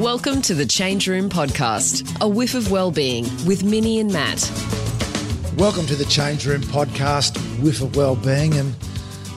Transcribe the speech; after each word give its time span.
Welcome 0.00 0.40
to 0.42 0.54
the 0.54 0.64
Change 0.64 1.08
Room 1.08 1.28
Podcast, 1.28 2.18
a 2.22 2.26
whiff 2.26 2.54
of 2.54 2.70
well-being 2.70 3.24
with 3.44 3.62
Mini 3.62 4.00
and 4.00 4.10
Matt. 4.10 4.40
Welcome 5.58 5.84
to 5.88 5.94
the 5.94 6.06
Change 6.06 6.46
Room 6.46 6.62
Podcast, 6.62 7.36
whiff 7.62 7.82
of 7.82 7.94
well-being, 7.94 8.54
and 8.54 8.72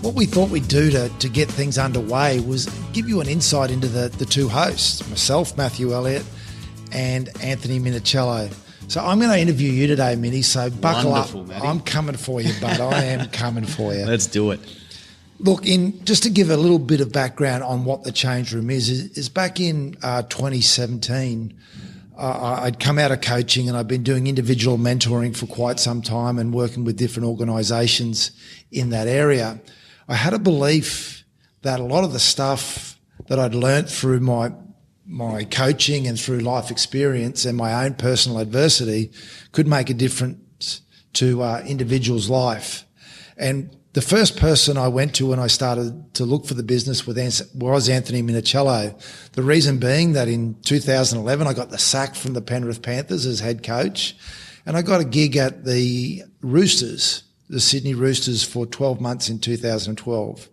what 0.01 0.13
we 0.13 0.25
thought 0.25 0.49
we'd 0.51 0.69
do 0.69 0.89
to, 0.89 1.09
to 1.09 1.27
get 1.27 1.49
things 1.49 1.77
underway 1.77 2.39
was 2.39 2.67
give 2.93 3.09
you 3.09 3.19
an 3.19 3.27
insight 3.27 3.71
into 3.71 3.89
the, 3.89 4.07
the 4.07 4.23
two 4.23 4.47
hosts, 4.47 5.05
myself, 5.09 5.57
Matthew 5.57 5.93
Elliott, 5.93 6.23
and 6.93 7.27
Anthony 7.43 7.77
Minichiello. 7.77 8.49
So 8.87 9.03
I'm 9.03 9.19
going 9.19 9.31
to 9.31 9.39
interview 9.39 9.69
you 9.69 9.85
today, 9.85 10.15
Mini. 10.15 10.43
So 10.43 10.69
buckle 10.69 11.11
Wonderful, 11.11 11.41
up. 11.41 11.47
Matty. 11.47 11.67
I'm 11.67 11.81
coming 11.81 12.15
for 12.15 12.39
you, 12.39 12.53
bud. 12.61 12.79
I 12.79 13.03
am 13.03 13.27
coming 13.31 13.65
for 13.65 13.93
you. 13.93 14.05
Let's 14.05 14.27
do 14.27 14.51
it. 14.51 14.61
Look, 15.39 15.65
in 15.65 16.03
just 16.05 16.23
to 16.23 16.29
give 16.29 16.49
a 16.49 16.57
little 16.57 16.79
bit 16.79 17.01
of 17.01 17.11
background 17.11 17.63
on 17.63 17.85
what 17.85 18.03
the 18.03 18.11
change 18.11 18.53
room 18.53 18.69
is, 18.69 18.89
is, 18.89 19.17
is 19.17 19.29
back 19.29 19.59
in 19.59 19.97
uh, 20.01 20.23
2017, 20.23 21.57
uh, 22.17 22.59
I'd 22.61 22.79
come 22.79 22.99
out 22.99 23.11
of 23.11 23.21
coaching 23.21 23.67
and 23.67 23.77
I'd 23.77 23.87
been 23.87 24.03
doing 24.03 24.27
individual 24.27 24.77
mentoring 24.77 25.35
for 25.35 25.47
quite 25.47 25.79
some 25.79 26.01
time 26.01 26.37
and 26.37 26.53
working 26.53 26.83
with 26.83 26.97
different 26.97 27.27
organisations 27.27 28.31
in 28.71 28.91
that 28.91 29.07
area. 29.07 29.59
I 30.07 30.15
had 30.15 30.33
a 30.33 30.39
belief 30.39 31.23
that 31.63 31.79
a 31.79 31.83
lot 31.83 32.03
of 32.03 32.13
the 32.13 32.19
stuff 32.19 32.99
that 33.27 33.39
I'd 33.39 33.55
learnt 33.55 33.89
through 33.89 34.19
my 34.19 34.51
my 35.05 35.43
coaching 35.43 36.07
and 36.07 36.17
through 36.17 36.39
life 36.39 36.71
experience 36.71 37.43
and 37.43 37.57
my 37.57 37.83
own 37.83 37.93
personal 37.93 38.39
adversity 38.39 39.11
could 39.51 39.67
make 39.67 39.89
a 39.89 39.93
difference 39.93 40.81
to 41.11 41.41
uh, 41.41 41.61
individuals' 41.67 42.29
life. 42.29 42.85
And 43.37 43.75
the 43.93 44.01
first 44.01 44.37
person 44.37 44.77
I 44.77 44.87
went 44.87 45.15
to 45.15 45.27
when 45.27 45.39
I 45.39 45.47
started 45.47 46.13
to 46.15 46.25
look 46.25 46.45
for 46.45 46.55
the 46.55 46.63
business 46.63 47.05
was 47.07 47.89
Anthony 47.89 48.23
Minichiello. 48.23 49.31
The 49.33 49.43
reason 49.43 49.77
being 49.77 50.13
that 50.13 50.27
in 50.27 50.55
2011, 50.63 51.47
I 51.47 51.53
got 51.53 51.69
the 51.69 51.77
sack 51.77 52.15
from 52.15 52.33
the 52.33 52.41
Penrith 52.41 52.81
Panthers 52.81 53.25
as 53.25 53.39
head 53.39 53.63
coach 53.63 54.15
and 54.65 54.77
I 54.77 54.81
got 54.81 55.01
a 55.01 55.05
gig 55.05 55.35
at 55.35 55.65
the 55.65 56.23
Roosters, 56.41 57.23
the 57.49 57.59
Sydney 57.59 57.93
Roosters 57.93 58.43
for 58.43 58.65
12 58.65 59.01
months 59.01 59.29
in 59.29 59.39
2012. 59.39 60.49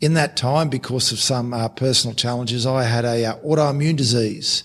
In 0.00 0.14
that 0.14 0.36
time, 0.36 0.68
because 0.68 1.12
of 1.12 1.20
some 1.20 1.54
uh, 1.54 1.68
personal 1.68 2.16
challenges, 2.16 2.66
I 2.66 2.82
had 2.82 3.04
a 3.04 3.24
uh, 3.24 3.38
autoimmune 3.38 3.96
disease 3.96 4.64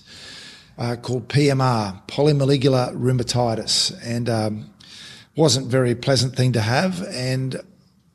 uh, 0.76 0.96
called 0.96 1.28
PMR, 1.28 2.06
polymyalgia 2.08 2.94
rheumatica, 2.94 3.98
and 4.04 4.28
um, 4.28 4.70
wasn't 5.36 5.66
a 5.66 5.70
very 5.70 5.94
pleasant 5.94 6.34
thing 6.34 6.52
to 6.52 6.60
have. 6.60 7.02
And 7.08 7.60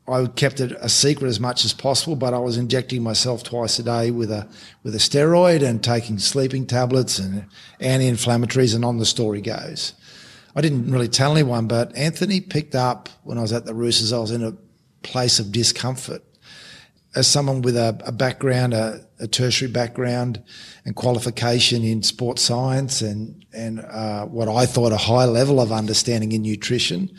I 0.08 0.26
kept 0.26 0.60
it 0.60 0.72
a 0.80 0.88
secret 0.88 1.28
as 1.28 1.40
much 1.40 1.64
as 1.64 1.72
possible, 1.72 2.14
but 2.14 2.32
I 2.32 2.38
was 2.38 2.56
injecting 2.56 3.02
myself 3.02 3.42
twice 3.42 3.78
a 3.78 3.82
day 3.82 4.10
with 4.10 4.30
a 4.30 4.48
with 4.84 4.94
a 4.94 4.98
steroid 4.98 5.62
and 5.62 5.82
taking 5.82 6.18
sleeping 6.18 6.66
tablets 6.66 7.18
and 7.18 7.46
anti-inflammatories, 7.80 8.74
and 8.74 8.84
on 8.84 8.98
the 8.98 9.06
story 9.06 9.40
goes. 9.40 9.94
I 10.54 10.60
didn't 10.60 10.90
really 10.90 11.08
tell 11.08 11.32
anyone, 11.32 11.66
but 11.66 11.94
Anthony 11.96 12.40
picked 12.40 12.74
up 12.74 13.08
when 13.24 13.36
I 13.36 13.42
was 13.42 13.52
at 13.52 13.66
the 13.66 13.74
Roosters. 13.74 14.12
I 14.12 14.18
was 14.18 14.30
in 14.30 14.44
a 14.44 14.56
place 15.02 15.38
of 15.38 15.52
discomfort. 15.52 16.22
As 17.14 17.26
someone 17.26 17.62
with 17.62 17.76
a, 17.76 18.00
a 18.04 18.12
background, 18.12 18.74
a, 18.74 19.06
a, 19.18 19.26
tertiary 19.26 19.70
background, 19.70 20.42
and 20.84 20.94
qualification 20.94 21.82
in 21.82 22.02
sports 22.02 22.42
science, 22.42 23.00
and 23.00 23.44
and 23.52 23.80
uh, 23.80 24.26
what 24.26 24.48
I 24.48 24.66
thought 24.66 24.92
a 24.92 24.98
high 24.98 25.24
level 25.24 25.60
of 25.60 25.72
understanding 25.72 26.32
in 26.32 26.42
nutrition, 26.42 27.10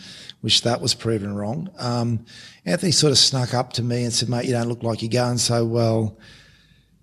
which 0.47 0.61
that 0.61 0.79
was 0.79 0.93
proven 0.93 1.35
wrong. 1.35 1.69
Um, 1.77 2.23
Anthony 2.63 2.93
sort 2.93 3.11
of 3.11 3.17
snuck 3.17 3.53
up 3.53 3.73
to 3.73 3.83
me 3.83 4.05
and 4.05 4.13
said, 4.13 4.29
"Mate, 4.29 4.45
you 4.45 4.53
don't 4.53 4.69
look 4.69 4.81
like 4.81 5.01
you're 5.01 5.11
going 5.11 5.39
so 5.39 5.65
well. 5.65 6.17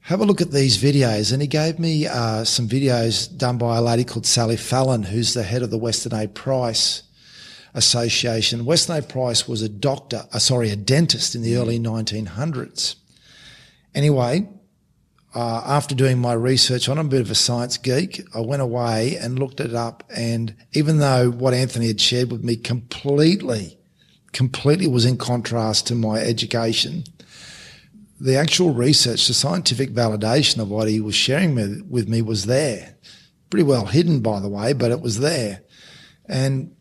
Have 0.01 0.23
a 0.23 0.25
look 0.25 0.41
at 0.41 0.51
these 0.51 0.83
videos." 0.83 1.31
And 1.31 1.43
he 1.43 1.47
gave 1.47 1.79
me 1.79 2.07
uh, 2.07 2.45
some 2.45 2.67
videos 2.67 3.29
done 3.37 3.59
by 3.59 3.77
a 3.77 3.83
lady 3.83 4.03
called 4.03 4.25
Sally 4.25 4.57
Fallon, 4.57 5.03
who's 5.03 5.35
the 5.35 5.43
head 5.43 5.61
of 5.61 5.71
the 5.71 5.77
Weston 5.77 6.15
A. 6.15 6.27
Price 6.27 7.03
Association. 7.75 8.65
Weston 8.65 8.97
A. 8.97 9.03
Price 9.03 9.47
was 9.47 9.61
a 9.61 9.69
doctor, 9.69 10.25
uh, 10.33 10.39
sorry, 10.39 10.71
a 10.71 10.77
dentist 10.77 11.35
in 11.35 11.43
the 11.43 11.57
early 11.57 11.79
1900s. 11.79 12.95
Anyway, 13.95 14.49
uh, 15.35 15.63
after 15.67 15.95
doing 15.95 16.19
my 16.19 16.33
research 16.33 16.89
on, 16.89 16.97
I'm 16.97 17.07
a 17.07 17.11
bit 17.11 17.21
of 17.21 17.31
a 17.31 17.35
science 17.35 17.77
geek. 17.77 18.25
I 18.35 18.41
went 18.41 18.63
away 18.63 19.17
and 19.17 19.39
looked 19.39 19.59
it 19.61 19.75
up. 19.75 20.05
And 20.15 20.55
even 20.73 20.99
though 20.99 21.31
what 21.31 21.55
Anthony 21.55 21.89
had 21.89 22.01
shared 22.01 22.31
with 22.31 22.45
me 22.45 22.57
completely, 22.57 23.77
completely 24.33 24.87
was 24.87 25.05
in 25.05 25.17
contrast 25.17 25.89
to 25.89 25.97
my 25.97 26.19
education, 26.19 27.03
the 28.21 28.37
actual 28.37 28.73
research, 28.73 29.27
the 29.27 29.35
scientific 29.35 29.91
validation 29.91 30.61
of 30.61 30.71
what 30.71 30.89
he 30.89 31.01
was 31.01 31.17
sharing 31.17 31.57
with, 31.57 31.85
with 31.91 32.09
me 32.09 32.23
was 32.23 32.47
there. 32.47 32.95
Pretty 33.51 33.65
well 33.65 33.87
hidden, 33.87 34.21
by 34.21 34.39
the 34.39 34.49
way, 34.49 34.73
but 34.73 34.93
it 34.93 35.01
was 35.01 35.19
there. 35.19 35.63
And 36.27 36.77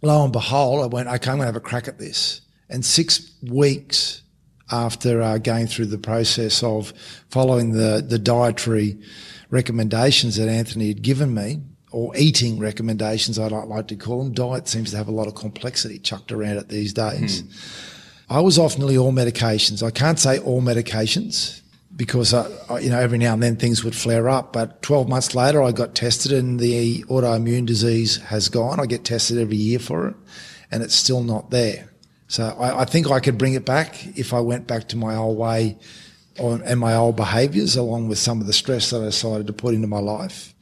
lo 0.00 0.24
and 0.24 0.32
behold, 0.32 0.82
I 0.82 0.86
went, 0.86 1.08
okay, 1.08 1.30
I'm 1.30 1.36
going 1.36 1.40
to 1.40 1.46
have 1.46 1.56
a 1.56 1.60
crack 1.60 1.86
at 1.86 1.98
this. 1.98 2.40
And 2.70 2.84
six 2.84 3.30
weeks 3.42 4.22
after 4.70 5.22
uh, 5.22 5.38
going 5.38 5.66
through 5.66 5.86
the 5.86 5.98
process 5.98 6.62
of 6.62 6.92
following 7.30 7.72
the, 7.72 8.04
the 8.06 8.18
dietary 8.18 8.98
recommendations 9.50 10.36
that 10.36 10.48
Anthony 10.48 10.88
had 10.88 11.02
given 11.02 11.32
me, 11.34 11.60
or 11.90 12.14
eating 12.16 12.58
recommendations, 12.58 13.38
I 13.38 13.48
don't 13.48 13.68
like 13.68 13.88
to 13.88 13.96
call 13.96 14.22
them. 14.22 14.32
Diet 14.32 14.68
seems 14.68 14.90
to 14.90 14.96
have 14.98 15.08
a 15.08 15.12
lot 15.12 15.26
of 15.26 15.34
complexity 15.34 15.98
chucked 15.98 16.32
around 16.32 16.58
it 16.58 16.68
these 16.68 16.92
days. 16.92 17.40
Hmm. 17.40 18.34
I 18.36 18.40
was 18.40 18.58
off 18.58 18.76
nearly 18.76 18.98
all 18.98 19.12
medications. 19.12 19.82
I 19.82 19.90
can't 19.90 20.18
say 20.18 20.38
all 20.38 20.60
medications 20.60 21.62
because 21.96 22.34
I, 22.34 22.46
I, 22.68 22.80
you 22.80 22.90
know 22.90 23.00
every 23.00 23.18
now 23.18 23.32
and 23.32 23.42
then 23.42 23.56
things 23.56 23.82
would 23.84 23.94
flare 23.94 24.28
up. 24.28 24.52
But 24.52 24.82
12 24.82 25.08
months 25.08 25.34
later, 25.34 25.62
I 25.62 25.72
got 25.72 25.94
tested, 25.94 26.32
and 26.32 26.60
the 26.60 27.04
autoimmune 27.04 27.64
disease 27.64 28.18
has 28.24 28.48
gone. 28.48 28.80
I 28.80 28.86
get 28.86 29.04
tested 29.04 29.38
every 29.38 29.56
year 29.56 29.78
for 29.78 30.08
it, 30.08 30.16
and 30.70 30.82
it's 30.82 30.94
still 30.94 31.22
not 31.22 31.50
there. 31.50 31.90
So 32.28 32.44
I, 32.58 32.82
I 32.82 32.84
think 32.84 33.10
I 33.10 33.20
could 33.20 33.38
bring 33.38 33.54
it 33.54 33.64
back 33.64 34.06
if 34.16 34.32
I 34.32 34.40
went 34.40 34.66
back 34.66 34.88
to 34.88 34.96
my 34.96 35.16
old 35.16 35.36
way 35.36 35.78
or, 36.38 36.60
and 36.62 36.78
my 36.78 36.94
old 36.94 37.16
behaviours, 37.16 37.74
along 37.74 38.08
with 38.08 38.18
some 38.18 38.40
of 38.40 38.46
the 38.46 38.52
stress 38.52 38.90
that 38.90 39.02
I 39.02 39.06
decided 39.06 39.46
to 39.48 39.52
put 39.52 39.74
into 39.74 39.88
my 39.88 39.98
life. 39.98 40.54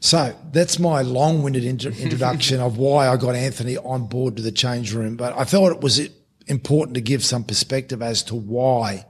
So 0.00 0.34
that's 0.52 0.78
my 0.78 1.02
long-winded 1.02 1.64
inter- 1.64 1.90
introduction 1.98 2.60
of 2.60 2.76
why 2.76 3.08
I 3.08 3.16
got 3.16 3.34
Anthony 3.34 3.78
on 3.78 4.06
board 4.06 4.36
to 4.36 4.42
the 4.42 4.52
change 4.52 4.92
room. 4.92 5.16
But 5.16 5.36
I 5.36 5.44
thought 5.44 5.72
it 5.72 5.80
was 5.80 6.00
important 6.46 6.94
to 6.96 7.00
give 7.00 7.24
some 7.24 7.44
perspective 7.44 8.02
as 8.02 8.22
to 8.24 8.34
why. 8.34 9.06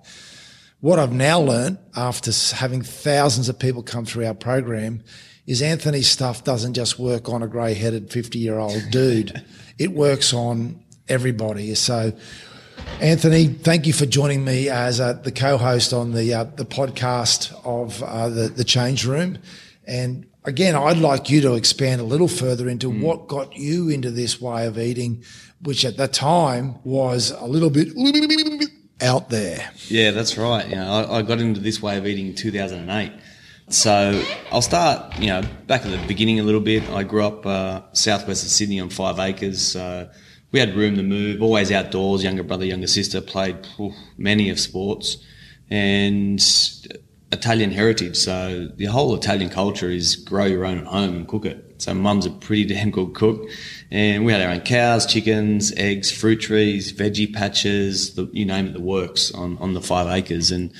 What 0.80 0.98
I've 0.98 1.12
now 1.12 1.40
learned 1.40 1.78
after 1.96 2.30
having 2.54 2.82
thousands 2.82 3.48
of 3.48 3.58
people 3.58 3.82
come 3.82 4.04
through 4.04 4.26
our 4.26 4.34
program 4.34 5.02
is 5.46 5.62
Anthony's 5.62 6.08
stuff 6.08 6.44
doesn't 6.44 6.74
just 6.74 6.98
work 6.98 7.28
on 7.28 7.42
a 7.42 7.48
grey-headed 7.48 8.10
50-year-old 8.10 8.90
dude. 8.90 9.44
it 9.78 9.92
works 9.92 10.32
on 10.32 10.82
everybody. 11.08 11.74
So, 11.74 12.12
Anthony, 13.00 13.46
thank 13.48 13.86
you 13.86 13.92
for 13.92 14.06
joining 14.06 14.44
me 14.44 14.68
as 14.68 15.00
uh, 15.00 15.14
the 15.14 15.32
co-host 15.32 15.92
on 15.92 16.12
the 16.12 16.32
uh, 16.34 16.44
the 16.44 16.64
podcast 16.64 17.52
of 17.64 18.02
uh, 18.02 18.28
the 18.28 18.48
the 18.48 18.64
Change 18.64 19.04
Room. 19.06 19.38
And 19.86 20.26
again, 20.44 20.74
I'd 20.74 20.98
like 20.98 21.30
you 21.30 21.40
to 21.42 21.54
expand 21.54 22.00
a 22.00 22.04
little 22.04 22.28
further 22.28 22.68
into 22.68 22.90
Mm. 22.90 23.00
what 23.00 23.28
got 23.28 23.56
you 23.56 23.88
into 23.88 24.10
this 24.10 24.40
way 24.40 24.66
of 24.66 24.78
eating, 24.78 25.22
which 25.62 25.84
at 25.84 25.96
the 25.96 26.08
time 26.08 26.76
was 26.84 27.30
a 27.30 27.46
little 27.46 27.70
bit 27.70 27.88
out 29.00 29.30
there. 29.30 29.70
Yeah, 29.88 30.12
that's 30.12 30.38
right. 30.38 30.68
You 30.68 30.76
know, 30.76 30.92
I, 30.92 31.18
I 31.18 31.22
got 31.22 31.40
into 31.40 31.60
this 31.60 31.82
way 31.82 31.98
of 31.98 32.06
eating 32.06 32.28
in 32.28 32.34
2008. 32.34 33.12
So 33.68 34.22
I'll 34.50 34.62
start, 34.62 35.18
you 35.18 35.28
know, 35.28 35.42
back 35.66 35.84
at 35.84 35.90
the 35.90 36.06
beginning 36.06 36.38
a 36.40 36.42
little 36.42 36.60
bit. 36.60 36.88
I 36.90 37.02
grew 37.04 37.24
up 37.24 37.44
uh, 37.46 37.82
southwest 37.92 38.44
of 38.44 38.50
Sydney 38.50 38.80
on 38.80 38.90
five 38.90 39.18
acres. 39.18 39.60
So 39.62 40.08
we 40.52 40.60
had 40.60 40.76
room 40.76 40.96
to 40.96 41.02
move, 41.02 41.42
always 41.42 41.72
outdoors. 41.72 42.22
Younger 42.22 42.42
brother, 42.42 42.64
younger 42.64 42.86
sister 42.86 43.20
played 43.20 43.66
many 44.18 44.50
of 44.50 44.60
sports, 44.60 45.16
and 45.70 46.40
Italian 47.32 47.72
heritage. 47.72 48.16
So 48.16 48.68
the 48.76 48.84
whole 48.84 49.14
Italian 49.14 49.48
culture 49.48 49.88
is 49.88 50.14
grow 50.14 50.44
your 50.44 50.66
own 50.66 50.78
at 50.78 50.86
home 50.86 51.16
and 51.16 51.26
cook 51.26 51.46
it. 51.46 51.82
So 51.82 51.94
mum's 51.94 52.26
a 52.26 52.30
pretty 52.30 52.64
damn 52.74 52.90
good 52.90 53.14
cook, 53.14 53.48
and 53.90 54.24
we 54.24 54.32
had 54.32 54.42
our 54.42 54.52
own 54.52 54.60
cows, 54.60 55.06
chickens, 55.06 55.72
eggs, 55.76 56.12
fruit 56.12 56.40
trees, 56.40 56.92
veggie 56.92 57.32
patches, 57.32 58.14
the, 58.14 58.28
you 58.32 58.44
name 58.44 58.66
it, 58.66 58.74
the 58.74 58.80
works 58.80 59.32
on 59.32 59.56
on 59.58 59.72
the 59.72 59.80
five 59.80 60.06
acres. 60.06 60.50
And 60.50 60.72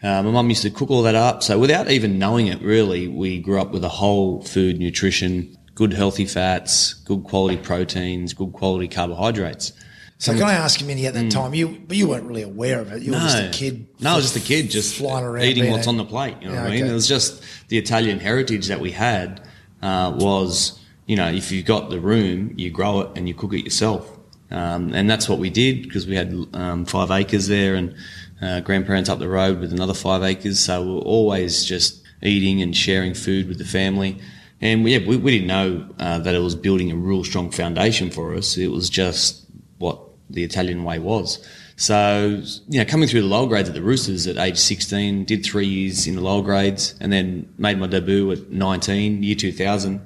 uh, 0.00 0.22
my 0.22 0.30
mum 0.30 0.48
used 0.48 0.62
to 0.62 0.70
cook 0.70 0.90
all 0.90 1.02
that 1.02 1.16
up. 1.16 1.42
So 1.42 1.58
without 1.58 1.90
even 1.90 2.20
knowing 2.20 2.46
it, 2.46 2.62
really, 2.62 3.08
we 3.08 3.40
grew 3.40 3.60
up 3.60 3.72
with 3.72 3.82
a 3.82 3.88
whole 3.88 4.42
food 4.42 4.78
nutrition, 4.78 5.57
good 5.78 5.92
healthy 5.92 6.24
fats, 6.24 6.94
good 7.04 7.22
quality 7.22 7.56
proteins, 7.56 8.34
good 8.34 8.52
quality 8.52 8.88
carbohydrates. 8.88 9.72
So 10.20 10.32
can 10.32 10.42
I 10.42 10.54
ask 10.54 10.80
you, 10.80 10.86
Mini, 10.88 11.06
at 11.06 11.14
that 11.14 11.30
time, 11.30 11.54
you 11.54 11.68
but 11.86 11.96
you 11.96 12.08
weren't 12.08 12.24
really 12.24 12.42
aware 12.42 12.80
of 12.80 12.90
it. 12.90 13.02
You 13.02 13.12
were 13.12 13.20
just 13.20 13.38
a 13.38 13.50
kid. 13.56 13.86
No, 14.00 14.10
I 14.10 14.16
was 14.16 14.24
just 14.32 14.44
a 14.44 14.46
kid, 14.46 14.68
just 14.70 14.96
flying 14.96 15.24
around 15.24 15.44
eating 15.44 15.70
what's 15.70 15.86
a- 15.86 15.90
on 15.90 15.96
the 15.96 16.04
plate. 16.04 16.34
You 16.40 16.48
know 16.48 16.54
Yeah, 16.54 16.62
what 16.62 16.72
I 16.72 16.74
mean? 16.74 16.82
okay. 16.82 16.90
It 16.90 16.94
was 16.94 17.06
just 17.06 17.44
the 17.68 17.78
Italian 17.78 18.18
heritage 18.18 18.66
that 18.66 18.80
we 18.80 18.90
had 18.90 19.40
uh, 19.80 20.12
was, 20.16 20.80
you 21.06 21.14
know, 21.14 21.28
if 21.28 21.52
you 21.52 21.62
got 21.62 21.90
the 21.90 22.00
room, 22.00 22.52
you 22.56 22.68
grow 22.70 23.02
it 23.02 23.10
and 23.14 23.28
you 23.28 23.34
cook 23.34 23.52
it 23.54 23.62
yourself. 23.62 24.10
Um, 24.50 24.92
and 24.92 25.08
that's 25.08 25.28
what 25.28 25.38
we 25.38 25.50
did 25.50 25.84
because 25.84 26.08
we 26.08 26.16
had 26.16 26.34
um, 26.52 26.84
five 26.84 27.12
acres 27.12 27.46
there 27.46 27.76
and 27.76 27.94
uh, 28.42 28.58
grandparents 28.58 29.08
up 29.08 29.20
the 29.20 29.28
road 29.28 29.60
with 29.60 29.72
another 29.72 29.94
five 29.94 30.24
acres. 30.24 30.58
So 30.58 30.82
we 30.82 30.94
were 30.94 31.00
always 31.02 31.64
just 31.64 32.02
eating 32.24 32.60
and 32.60 32.76
sharing 32.76 33.14
food 33.14 33.46
with 33.46 33.58
the 33.58 33.64
family. 33.64 34.18
And 34.60 34.88
yeah, 34.88 34.98
we, 35.06 35.16
we 35.16 35.30
didn't 35.32 35.46
know 35.46 35.88
uh, 35.98 36.18
that 36.20 36.34
it 36.34 36.40
was 36.40 36.54
building 36.54 36.90
a 36.90 36.96
real 36.96 37.24
strong 37.24 37.50
foundation 37.50 38.10
for 38.10 38.34
us. 38.34 38.56
It 38.56 38.68
was 38.68 38.90
just 38.90 39.44
what 39.78 40.00
the 40.30 40.44
Italian 40.44 40.84
way 40.84 40.98
was. 40.98 41.44
So, 41.76 42.42
you 42.68 42.80
know, 42.80 42.84
coming 42.84 43.08
through 43.08 43.20
the 43.20 43.28
lower 43.28 43.46
grades 43.46 43.68
at 43.68 43.74
the 43.74 43.82
Roosters 43.82 44.26
at 44.26 44.36
age 44.36 44.58
16, 44.58 45.24
did 45.24 45.44
three 45.44 45.66
years 45.66 46.08
in 46.08 46.16
the 46.16 46.20
lower 46.20 46.42
grades, 46.42 46.96
and 47.00 47.12
then 47.12 47.52
made 47.56 47.78
my 47.78 47.86
debut 47.86 48.32
at 48.32 48.50
19, 48.50 49.22
year 49.22 49.36
2000. 49.36 50.00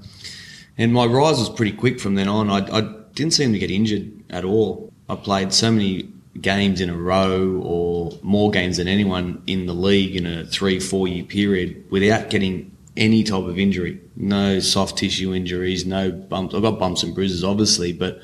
And 0.76 0.93
my 0.93 1.06
rise 1.06 1.38
was 1.38 1.48
pretty 1.48 1.72
quick 1.72 1.98
from 1.98 2.14
then 2.14 2.28
on. 2.28 2.50
I, 2.50 2.58
I 2.76 2.81
didn't 3.14 3.32
seem 3.32 3.55
to 3.55 3.58
get 3.58 3.70
injured 3.70 4.12
at 4.28 4.44
all. 4.44 4.93
I 5.08 5.16
played 5.16 5.55
so 5.55 5.70
many 5.70 6.10
games 6.40 6.81
in 6.81 6.90
a 6.90 6.96
row 6.96 7.60
or 7.62 8.12
more 8.22 8.50
games 8.50 8.78
than 8.78 8.88
anyone 8.88 9.43
in 9.46 9.66
the 9.66 9.75
league 9.75 10.16
in 10.16 10.26
a 10.26 10.44
three, 10.44 10.81
four 10.81 11.08
year 11.08 11.25
period 11.25 11.90
without 11.90 12.31
getting 12.31 12.71
any 12.97 13.25
type 13.25 13.44
of 13.44 13.59
injury. 13.59 14.00
No 14.17 14.61
soft 14.61 14.99
tissue 14.99 15.35
injuries, 15.35 15.87
no 15.87 16.11
bumps. 16.11 16.55
I 16.55 16.61
got 16.61 16.79
bumps 16.79 17.03
and 17.03 17.15
bruises, 17.15 17.44
obviously, 17.44 17.93
but 17.93 18.21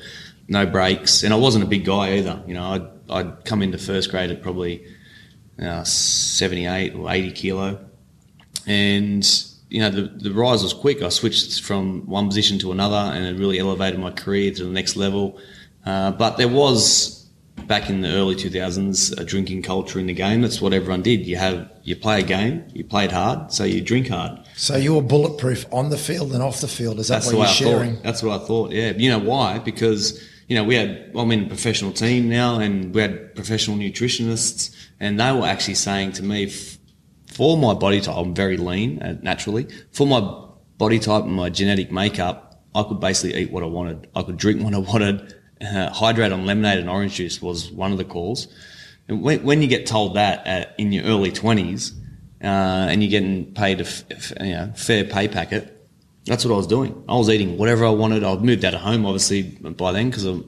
no 0.47 0.65
breaks. 0.65 1.23
And 1.23 1.33
I 1.33 1.37
wasn't 1.37 1.63
a 1.63 1.67
big 1.67 1.85
guy 1.85 2.17
either. 2.17 2.43
You 2.47 2.53
know, 2.53 2.63
I'd, 2.63 2.87
I'd 3.09 3.45
come 3.45 3.61
into 3.61 3.77
first 3.77 4.11
grade 4.11 4.31
at 4.31 4.41
probably 4.41 4.85
uh, 5.61 5.83
78 5.83 6.95
or 6.95 7.09
80 7.09 7.31
kilo. 7.31 7.85
And, 8.67 9.27
you 9.69 9.81
know, 9.81 9.89
the, 9.89 10.01
the 10.01 10.31
rise 10.31 10.61
was 10.61 10.73
quick. 10.73 11.01
I 11.01 11.09
switched 11.09 11.61
from 11.61 12.05
one 12.05 12.27
position 12.27 12.59
to 12.59 12.71
another 12.71 13.13
and 13.15 13.25
it 13.25 13.39
really 13.39 13.59
elevated 13.59 13.99
my 13.99 14.11
career 14.11 14.51
to 14.51 14.63
the 14.63 14.69
next 14.69 14.95
level. 14.95 15.39
Uh, 15.85 16.11
but 16.11 16.37
there 16.37 16.47
was 16.47 17.18
back 17.67 17.89
in 17.89 18.01
the 18.01 18.09
early 18.09 18.35
2000s 18.35 19.17
a 19.19 19.23
drinking 19.23 19.61
culture 19.61 19.99
in 19.99 20.07
the 20.07 20.13
game. 20.13 20.41
That's 20.41 20.61
what 20.61 20.73
everyone 20.73 21.01
did. 21.01 21.25
You 21.25 21.37
have 21.37 21.69
you 21.83 21.95
play 21.95 22.19
a 22.19 22.23
game, 22.23 22.63
you 22.73 22.83
played 22.83 23.11
hard, 23.11 23.51
so 23.51 23.63
you 23.63 23.81
drink 23.81 24.07
hard. 24.09 24.39
So 24.55 24.75
you 24.77 24.95
were 24.95 25.01
bulletproof 25.01 25.65
on 25.71 25.89
the 25.89 25.97
field 25.97 26.33
and 26.33 26.43
off 26.43 26.61
the 26.61 26.67
field. 26.67 26.99
Is 26.99 27.07
that 27.07 27.15
That's 27.15 27.27
what 27.27 27.33
you're 27.33 27.45
I 27.45 27.47
sharing? 27.47 27.93
thought. 27.95 28.03
That's 28.03 28.23
what 28.23 28.41
I 28.41 28.45
thought. 28.45 28.71
Yeah. 28.71 28.91
You 28.91 29.09
know 29.09 29.19
why? 29.19 29.59
Because 29.59 30.21
you 30.47 30.55
know 30.55 30.63
we 30.63 30.75
had 30.75 31.11
I'm 31.15 31.31
in 31.31 31.45
a 31.45 31.47
professional 31.47 31.91
team 31.91 32.29
now, 32.29 32.59
and 32.59 32.93
we 32.93 33.01
had 33.01 33.35
professional 33.35 33.77
nutritionists, 33.77 34.75
and 34.99 35.19
they 35.19 35.31
were 35.31 35.45
actually 35.45 35.75
saying 35.75 36.13
to 36.13 36.23
me, 36.23 36.45
f- 36.47 36.77
for 37.27 37.57
my 37.57 37.73
body 37.73 38.01
type, 38.01 38.15
I'm 38.17 38.33
very 38.33 38.57
lean 38.57 39.01
uh, 39.01 39.17
naturally. 39.21 39.67
For 39.91 40.05
my 40.07 40.21
body 40.77 40.99
type 40.99 41.23
and 41.23 41.33
my 41.33 41.49
genetic 41.49 41.91
makeup, 41.91 42.63
I 42.75 42.83
could 42.83 42.99
basically 42.99 43.39
eat 43.41 43.51
what 43.51 43.63
I 43.63 43.67
wanted. 43.67 44.07
I 44.15 44.23
could 44.23 44.37
drink 44.37 44.61
what 44.63 44.73
I 44.73 44.79
wanted. 44.79 45.35
Uh, 45.61 45.89
hydrate 45.89 46.31
on 46.31 46.45
lemonade 46.45 46.79
and 46.79 46.89
orange 46.89 47.15
juice 47.15 47.41
was 47.41 47.69
one 47.71 47.91
of 47.91 47.97
the 47.97 48.05
calls. 48.05 48.47
And 49.09 49.21
when, 49.21 49.43
when 49.43 49.61
you 49.61 49.67
get 49.67 49.85
told 49.85 50.15
that 50.15 50.45
at, 50.47 50.75
in 50.77 50.91
your 50.91 51.03
early 51.03 51.31
20s, 51.31 51.93
uh, 52.41 52.45
and 52.45 53.03
you're 53.03 53.09
getting 53.09 53.53
paid 53.53 53.81
a 53.81 54.45
you 54.45 54.53
know, 54.53 54.71
fair 54.75 55.03
pay 55.03 55.27
packet, 55.27 55.75
that's 56.25 56.45
what 56.45 56.53
I 56.53 56.57
was 56.57 56.67
doing. 56.67 57.03
I 57.09 57.15
was 57.15 57.29
eating 57.29 57.57
whatever 57.57 57.85
I 57.85 57.89
wanted. 57.89 58.23
I'd 58.23 58.41
moved 58.41 58.63
out 58.63 58.73
of 58.73 58.81
home, 58.81 59.05
obviously, 59.05 59.43
by 59.43 59.91
then 59.91 60.09
because 60.09 60.27
I, 60.27 60.39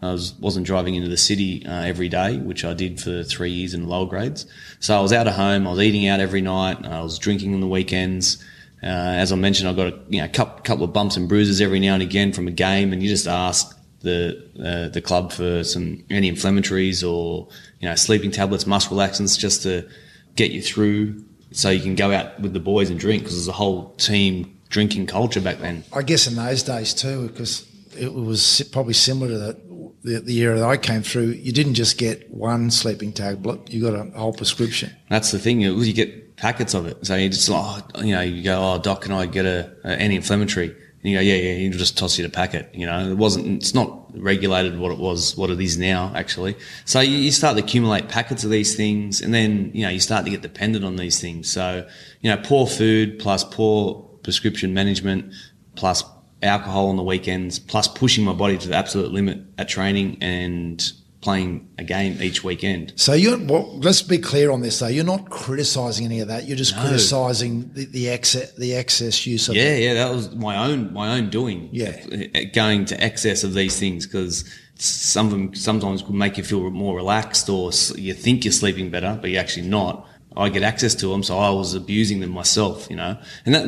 I 0.00 0.12
was, 0.12 0.34
wasn't 0.34 0.64
driving 0.66 0.94
into 0.94 1.08
the 1.08 1.16
city 1.16 1.66
uh, 1.66 1.82
every 1.82 2.08
day, 2.08 2.38
which 2.38 2.64
I 2.64 2.72
did 2.72 3.00
for 3.00 3.24
three 3.24 3.50
years 3.50 3.74
in 3.74 3.88
lower 3.88 4.06
grades. 4.06 4.46
So 4.80 4.96
I 4.96 5.00
was 5.00 5.12
out 5.12 5.26
of 5.26 5.34
home. 5.34 5.66
I 5.66 5.70
was 5.70 5.80
eating 5.80 6.06
out 6.06 6.20
every 6.20 6.40
night. 6.40 6.86
I 6.86 7.02
was 7.02 7.18
drinking 7.18 7.52
on 7.52 7.60
the 7.60 7.66
weekends. 7.66 8.42
Uh, 8.82 8.86
as 8.86 9.32
I 9.32 9.36
mentioned, 9.36 9.68
I 9.68 9.72
got 9.72 9.92
a 9.92 9.98
you 10.08 10.20
know, 10.20 10.28
couple 10.28 10.84
of 10.84 10.92
bumps 10.92 11.16
and 11.16 11.28
bruises 11.28 11.60
every 11.60 11.80
now 11.80 11.94
and 11.94 12.02
again 12.02 12.32
from 12.32 12.46
a 12.46 12.52
game, 12.52 12.92
and 12.92 13.02
you 13.02 13.08
just 13.08 13.26
ask 13.26 13.76
the 14.04 14.50
uh, 14.58 14.88
the 14.90 15.00
club 15.00 15.32
for 15.32 15.64
some 15.64 16.04
anti-inflammatories 16.10 17.02
or 17.02 17.48
you 17.80 17.88
know 17.88 17.94
sleeping 17.96 18.30
tablets, 18.30 18.66
muscle 18.66 18.96
relaxants, 18.96 19.38
just 19.38 19.62
to 19.64 19.88
get 20.36 20.52
you 20.52 20.62
through, 20.62 21.24
so 21.50 21.70
you 21.70 21.80
can 21.80 21.94
go 21.94 22.12
out 22.12 22.38
with 22.40 22.52
the 22.52 22.60
boys 22.60 22.90
and 22.90 23.00
drink 23.00 23.22
because 23.22 23.36
there's 23.36 23.48
a 23.48 23.52
whole 23.52 23.94
team 23.96 24.56
drinking 24.68 25.06
culture 25.06 25.40
back 25.40 25.58
then. 25.58 25.84
I 25.92 26.02
guess 26.02 26.26
in 26.26 26.36
those 26.36 26.62
days 26.62 26.94
too, 26.94 27.28
because 27.28 27.66
it 27.96 28.12
was 28.12 28.62
probably 28.72 28.94
similar 28.94 29.28
to 29.28 29.38
the, 29.38 29.92
the, 30.02 30.20
the 30.20 30.38
era 30.38 30.58
that 30.58 30.68
I 30.68 30.76
came 30.76 31.02
through. 31.02 31.28
You 31.28 31.52
didn't 31.52 31.74
just 31.74 31.98
get 31.98 32.30
one 32.30 32.70
sleeping 32.70 33.12
tablet; 33.12 33.70
you 33.70 33.82
got 33.82 33.94
a 33.94 34.10
whole 34.18 34.32
prescription. 34.32 34.90
That's 35.08 35.30
the 35.32 35.38
thing. 35.38 35.60
You 35.60 35.80
you 35.80 35.92
get 35.92 36.36
packets 36.36 36.74
of 36.74 36.86
it. 36.86 37.06
So 37.06 37.14
you 37.14 37.28
just, 37.28 37.48
oh, 37.50 37.80
you 38.00 38.14
know, 38.14 38.20
you 38.20 38.42
go, 38.42 38.72
oh, 38.72 38.78
doc, 38.78 39.02
can 39.02 39.12
I 39.12 39.26
get 39.26 39.46
a, 39.46 39.72
a 39.84 39.88
anti-inflammatory? 39.88 40.74
You 41.04 41.16
go, 41.16 41.20
yeah, 41.20 41.34
yeah. 41.34 41.54
He'll 41.56 41.78
just 41.78 41.98
toss 41.98 42.18
you 42.18 42.24
the 42.24 42.30
packet. 42.30 42.70
You 42.74 42.86
know, 42.86 43.10
it 43.10 43.18
wasn't. 43.18 43.46
It's 43.46 43.74
not 43.74 44.10
regulated 44.18 44.78
what 44.78 44.90
it 44.90 44.98
was, 44.98 45.36
what 45.36 45.50
it 45.50 45.60
is 45.60 45.76
now, 45.76 46.10
actually. 46.16 46.56
So 46.86 47.00
you, 47.00 47.18
you 47.18 47.30
start 47.30 47.58
to 47.58 47.62
accumulate 47.62 48.08
packets 48.08 48.42
of 48.42 48.50
these 48.50 48.74
things, 48.74 49.20
and 49.20 49.34
then 49.34 49.70
you 49.74 49.82
know 49.82 49.90
you 49.90 50.00
start 50.00 50.24
to 50.24 50.30
get 50.30 50.40
dependent 50.40 50.82
on 50.82 50.96
these 50.96 51.20
things. 51.20 51.52
So 51.52 51.86
you 52.22 52.30
know, 52.30 52.38
poor 52.42 52.66
food 52.66 53.18
plus 53.18 53.44
poor 53.44 54.00
prescription 54.22 54.72
management 54.72 55.34
plus 55.74 56.02
alcohol 56.42 56.88
on 56.88 56.96
the 56.96 57.02
weekends 57.02 57.58
plus 57.58 57.86
pushing 57.86 58.24
my 58.24 58.32
body 58.32 58.56
to 58.56 58.68
the 58.68 58.74
absolute 58.74 59.12
limit 59.12 59.38
at 59.58 59.68
training 59.68 60.16
and 60.22 60.92
playing 61.24 61.68
a 61.78 61.84
game 61.84 62.20
each 62.22 62.44
weekend. 62.44 62.92
So 62.96 63.14
you're 63.14 63.38
well, 63.38 63.76
let's 63.78 64.02
be 64.02 64.18
clear 64.18 64.50
on 64.52 64.60
this 64.60 64.78
though. 64.78 64.86
You're 64.86 65.04
not 65.04 65.30
criticising 65.30 66.04
any 66.04 66.20
of 66.20 66.28
that. 66.28 66.46
You're 66.46 66.56
just 66.56 66.76
No. 66.76 66.82
criticising 66.82 67.70
the, 67.72 67.86
the 67.86 68.08
excess 68.10 68.52
the 68.52 68.74
excess 68.74 69.26
use 69.26 69.48
of 69.48 69.56
Yeah, 69.56 69.74
yeah, 69.76 69.94
that 69.94 70.14
was 70.14 70.34
my 70.36 70.56
own 70.68 70.92
my 70.92 71.16
own 71.16 71.30
doing. 71.30 71.68
Yeah. 71.72 71.96
Uh, 72.12 72.40
going 72.52 72.84
to 72.86 73.02
excess 73.02 73.42
of 73.42 73.54
these 73.54 73.78
things 73.78 74.06
because 74.06 74.44
some 74.76 75.26
of 75.26 75.32
them 75.32 75.54
sometimes 75.54 76.02
could 76.02 76.14
make 76.14 76.36
you 76.36 76.44
feel 76.44 76.68
more 76.70 76.94
relaxed, 76.96 77.48
or 77.48 77.70
you 77.96 78.12
think 78.12 78.44
you're 78.44 78.52
sleeping 78.52 78.90
better, 78.90 79.18
but 79.20 79.30
you're 79.30 79.40
actually 79.40 79.68
not. 79.68 80.06
I 80.36 80.48
get 80.48 80.62
access 80.64 80.94
to 80.96 81.06
them, 81.06 81.22
so 81.22 81.38
I 81.38 81.50
was 81.50 81.74
abusing 81.74 82.18
them 82.20 82.30
myself, 82.30 82.88
you 82.90 82.96
know. 82.96 83.16
And 83.46 83.54
that 83.54 83.64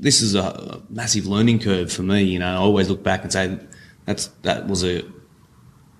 this 0.00 0.22
is 0.22 0.34
a 0.34 0.80
massive 0.88 1.26
learning 1.26 1.58
curve 1.60 1.92
for 1.92 2.02
me. 2.02 2.22
You 2.22 2.38
know, 2.38 2.50
I 2.50 2.56
always 2.56 2.88
look 2.88 3.02
back 3.02 3.22
and 3.24 3.32
say 3.32 3.58
that's 4.06 4.28
that 4.42 4.66
was 4.66 4.82
a 4.84 5.02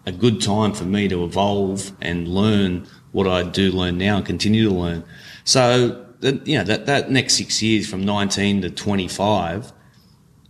a 0.08 0.12
good 0.12 0.40
time 0.40 0.72
for 0.72 0.84
me 0.84 1.06
to 1.06 1.22
evolve 1.22 1.92
and 2.00 2.26
learn 2.26 2.86
what 3.12 3.26
I 3.26 3.42
do 3.42 3.70
learn 3.70 3.98
now 3.98 4.16
and 4.16 4.24
continue 4.26 4.68
to 4.68 4.74
learn. 4.74 5.04
So, 5.44 6.06
that, 6.20 6.46
you 6.46 6.56
know, 6.58 6.64
that, 6.64 6.86
that 6.86 7.10
next 7.10 7.34
six 7.34 7.62
years 7.62 7.88
from 7.88 8.04
19 8.04 8.62
to 8.62 8.70
25, 8.70 9.72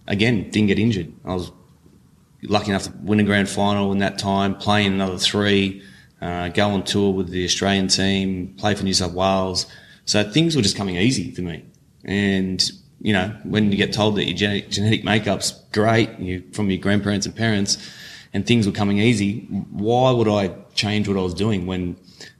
again, 0.06 0.48
didn't 0.50 0.68
get 0.68 0.78
injured. 0.78 1.12
I 1.24 1.34
was 1.34 1.50
lucky 2.42 2.70
enough 2.70 2.84
to 2.84 2.92
win 3.02 3.18
a 3.18 3.24
grand 3.24 3.48
final 3.48 3.90
in 3.92 3.98
that 3.98 4.18
time, 4.18 4.54
playing 4.54 4.92
another 4.94 5.18
three, 5.18 5.82
uh, 6.20 6.48
go 6.48 6.68
on 6.68 6.84
tour 6.84 7.12
with 7.12 7.28
the 7.28 7.44
Australian 7.44 7.88
team, 7.88 8.54
play 8.58 8.76
for 8.76 8.84
New 8.84 8.94
South 8.94 9.12
Wales. 9.12 9.66
So 10.04 10.28
things 10.30 10.54
were 10.54 10.62
just 10.62 10.76
coming 10.76 10.96
easy 10.96 11.32
for 11.32 11.42
me. 11.42 11.64
And, 12.04 12.70
you 13.00 13.12
know, 13.12 13.36
when 13.42 13.72
you 13.72 13.76
get 13.76 13.92
told 13.92 14.16
that 14.16 14.24
your 14.24 14.36
genetic, 14.36 14.70
genetic 14.70 15.04
makeup's 15.04 15.50
great 15.72 16.16
you, 16.18 16.44
from 16.52 16.70
your 16.70 16.80
grandparents 16.80 17.26
and 17.26 17.34
parents, 17.34 17.76
and 18.32 18.46
things 18.46 18.66
were 18.66 18.72
coming 18.72 18.98
easy, 18.98 19.40
why 19.70 20.10
would 20.10 20.28
I 20.28 20.54
change 20.74 21.08
what 21.08 21.16
I 21.16 21.22
was 21.22 21.34
doing 21.34 21.66
when 21.66 21.96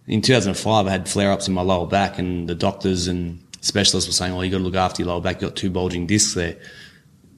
in 0.06 0.22
2005 0.22 0.86
I 0.86 0.90
had 0.90 1.08
flare 1.08 1.32
ups 1.32 1.48
in 1.48 1.54
my 1.54 1.62
lower 1.62 1.86
back 1.86 2.18
and 2.18 2.48
the 2.48 2.54
doctors 2.54 3.08
and 3.08 3.42
specialists 3.60 4.08
were 4.08 4.14
saying, 4.14 4.34
well, 4.34 4.44
you 4.44 4.50
got 4.50 4.58
to 4.58 4.64
look 4.64 4.74
after 4.74 5.02
your 5.02 5.12
lower 5.12 5.20
back, 5.20 5.40
you've 5.40 5.50
got 5.50 5.56
two 5.56 5.70
bulging 5.70 6.06
discs 6.06 6.34
there. 6.34 6.56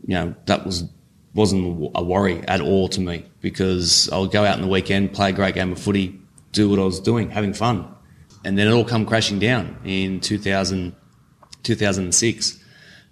You 0.07 0.15
know, 0.15 0.35
that 0.47 0.65
was, 0.65 0.85
wasn't 1.35 1.91
a 1.95 2.03
worry 2.03 2.43
at 2.49 2.61
all 2.61 2.89
to 2.89 3.01
me 3.01 3.25
because 3.41 4.11
I 4.11 4.19
would 4.19 4.31
go 4.31 4.45
out 4.45 4.57
in 4.57 4.63
the 4.63 4.69
weekend, 4.69 5.13
play 5.13 5.31
a 5.31 5.33
great 5.33 5.55
game 5.55 5.73
of 5.73 5.79
footy, 5.79 6.19
do 6.53 6.69
what 6.69 6.79
I 6.79 6.85
was 6.85 7.01
doing, 7.01 7.31
having 7.31 7.55
fun. 7.55 7.95
And 8.45 8.59
then 8.59 8.67
it 8.67 8.73
all 8.73 8.85
come 8.85 9.07
crashing 9.07 9.39
down 9.39 9.79
in 9.85 10.21
2000, 10.21 10.95
2006. 11.63 12.65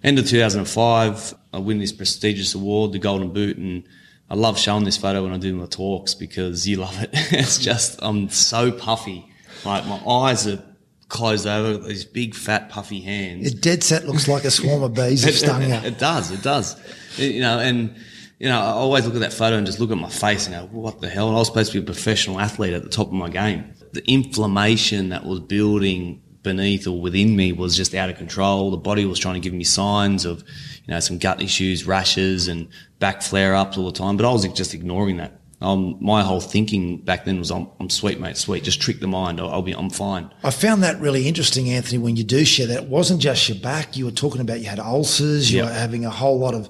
End 0.03 0.17
of 0.17 0.27
2005, 0.27 1.35
I 1.53 1.57
win 1.59 1.79
this 1.79 1.91
prestigious 1.91 2.55
award, 2.55 2.93
the 2.93 2.99
Golden 2.99 3.31
Boot, 3.31 3.57
and 3.57 3.83
I 4.29 4.35
love 4.35 4.59
showing 4.59 4.83
this 4.83 4.97
photo 4.97 5.23
when 5.23 5.33
I 5.33 5.37
do 5.37 5.53
my 5.55 5.65
talks 5.65 6.13
because 6.13 6.67
you 6.67 6.77
love 6.77 7.01
it. 7.01 7.09
it's 7.13 7.57
just, 7.57 7.99
I'm 8.01 8.29
so 8.29 8.71
puffy. 8.71 9.25
Like 9.65 9.85
my 9.87 9.97
eyes 10.07 10.47
are 10.47 10.63
closed 11.07 11.47
over, 11.47 11.77
these 11.87 12.05
big 12.05 12.35
fat 12.35 12.69
puffy 12.69 13.01
hands. 13.01 13.47
It 13.51 13.61
dead 13.61 13.83
set 13.83 14.05
looks 14.07 14.27
like 14.27 14.43
a 14.43 14.51
swarm 14.51 14.83
of 14.83 14.93
bees 14.93 15.23
have 15.25 15.35
stung 15.35 15.63
you. 15.63 15.73
It 15.73 15.97
does. 15.97 16.31
It 16.31 16.43
does. 16.43 16.79
It- 17.17 17.33
you 17.33 17.41
know, 17.41 17.59
and 17.59 17.95
you 18.39 18.47
know, 18.47 18.59
I 18.59 18.67
always 18.71 19.05
look 19.05 19.15
at 19.15 19.21
that 19.21 19.33
photo 19.33 19.57
and 19.57 19.65
just 19.65 19.79
look 19.79 19.91
at 19.91 19.97
my 19.97 20.09
face 20.09 20.47
and 20.47 20.55
go, 20.55 20.79
"What 20.79 21.01
the 21.01 21.09
hell?" 21.09 21.27
And 21.27 21.35
I 21.35 21.39
was 21.39 21.47
supposed 21.49 21.73
to 21.73 21.81
be 21.81 21.83
a 21.83 21.85
professional 21.85 22.39
athlete 22.39 22.73
at 22.73 22.83
the 22.83 22.89
top 22.89 23.07
of 23.07 23.13
my 23.13 23.27
game. 23.27 23.73
The 23.91 24.09
inflammation 24.09 25.09
that 25.09 25.25
was 25.25 25.41
building 25.41 26.21
beneath 26.43 26.87
or 26.87 26.99
within 26.99 27.35
me 27.35 27.51
was 27.51 27.75
just 27.75 27.93
out 27.93 28.09
of 28.09 28.17
control. 28.17 28.71
The 28.71 28.77
body 28.77 29.05
was 29.05 29.19
trying 29.19 29.35
to 29.35 29.39
give 29.41 29.53
me 29.53 29.63
signs 29.63 30.25
of, 30.25 30.39
you 30.85 30.93
know, 30.93 30.99
some 30.99 31.17
gut 31.17 31.41
issues, 31.41 31.85
rashes, 31.85 32.47
and 32.47 32.67
back 32.99 33.21
flare 33.21 33.55
ups 33.55 33.77
all 33.77 33.85
the 33.85 33.91
time. 33.97 34.17
But 34.17 34.25
I 34.25 34.31
was 34.31 34.47
just 34.49 34.73
ignoring 34.73 35.17
that. 35.17 35.35
Um, 35.61 35.97
my 35.99 36.23
whole 36.23 36.39
thinking 36.39 36.99
back 36.99 37.25
then 37.25 37.37
was, 37.37 37.51
"I'm, 37.51 37.67
I'm 37.81 37.89
sweet, 37.89 38.17
mate, 38.17 38.37
sweet. 38.37 38.63
Just 38.63 38.79
trick 38.81 39.01
the 39.01 39.07
mind. 39.07 39.41
I'll, 39.41 39.49
I'll 39.49 39.61
be, 39.61 39.73
I'm 39.73 39.89
fine." 39.89 40.31
I 40.41 40.51
found 40.51 40.83
that 40.83 41.01
really 41.01 41.27
interesting, 41.27 41.69
Anthony, 41.69 41.97
when 41.97 42.15
you 42.15 42.23
do 42.23 42.45
share 42.45 42.67
that. 42.67 42.83
It 42.83 42.89
wasn't 42.89 43.19
just 43.21 43.49
your 43.49 43.57
back. 43.57 43.97
You 43.97 44.05
were 44.05 44.11
talking 44.11 44.39
about 44.39 44.61
you 44.61 44.67
had 44.67 44.79
ulcers, 44.79 45.51
you 45.51 45.59
Yeah. 45.59 45.65
were 45.65 45.73
having 45.73 46.05
a 46.05 46.09
whole 46.09 46.39
lot 46.39 46.53
of 46.53 46.69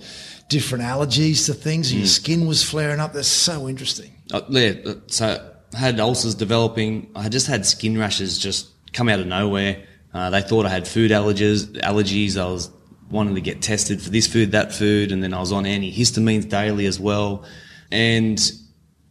different 0.50 0.84
allergies 0.84 1.46
to 1.46 1.54
things, 1.54 1.90
Mm. 1.90 1.92
and 1.92 2.00
your 2.00 2.08
skin 2.08 2.48
was 2.48 2.64
flaring 2.64 3.00
up. 3.00 3.14
That's 3.14 3.28
so 3.28 3.70
interesting. 3.70 4.10
Uh, 4.34 4.42
yeah, 4.50 4.74
so 5.06 5.40
I 5.76 5.78
had 5.78 6.00
ulcers 6.00 6.34
developing. 6.34 7.10
I 7.16 7.30
just 7.30 7.46
had 7.46 7.68
skin 7.68 7.96
rashes 7.96 8.40
just 8.40 8.70
come 8.94 9.10
out 9.10 9.20
of 9.20 9.28
nowhere. 9.28 9.86
Uh, 10.14 10.30
they 10.30 10.42
thought 10.42 10.66
I 10.66 10.70
had 10.70 10.88
food 10.88 11.12
allergies. 11.12 11.66
Allergies. 11.82 12.38
I 12.38 12.50
was 12.50 12.72
wanting 13.10 13.36
to 13.36 13.42
get 13.42 13.62
tested 13.62 14.02
for 14.02 14.10
this 14.10 14.28
food, 14.28 14.52
that 14.52 14.74
food, 14.74 15.12
and 15.12 15.24
then 15.24 15.34
I 15.34 15.40
was 15.40 15.52
on 15.52 15.64
antihistamines 15.64 16.48
daily 16.48 16.86
as 16.86 17.00
well. 17.00 17.46
And 17.92 18.40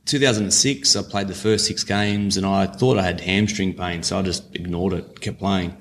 2006, 0.07 0.97
I 0.97 1.03
played 1.03 1.29
the 1.29 1.35
first 1.35 1.67
six 1.67 1.85
games, 1.85 2.37
and 2.37 2.47
I 2.47 2.67
thought 2.67 2.99
I 2.99 3.03
had 3.03 3.21
hamstring 3.21 3.75
pain, 3.75 4.03
so 4.03 4.19
I 4.19 4.23
just 4.23 4.55
ignored 4.55 4.93
it, 4.93 5.21
kept 5.21 5.39
playing. 5.39 5.77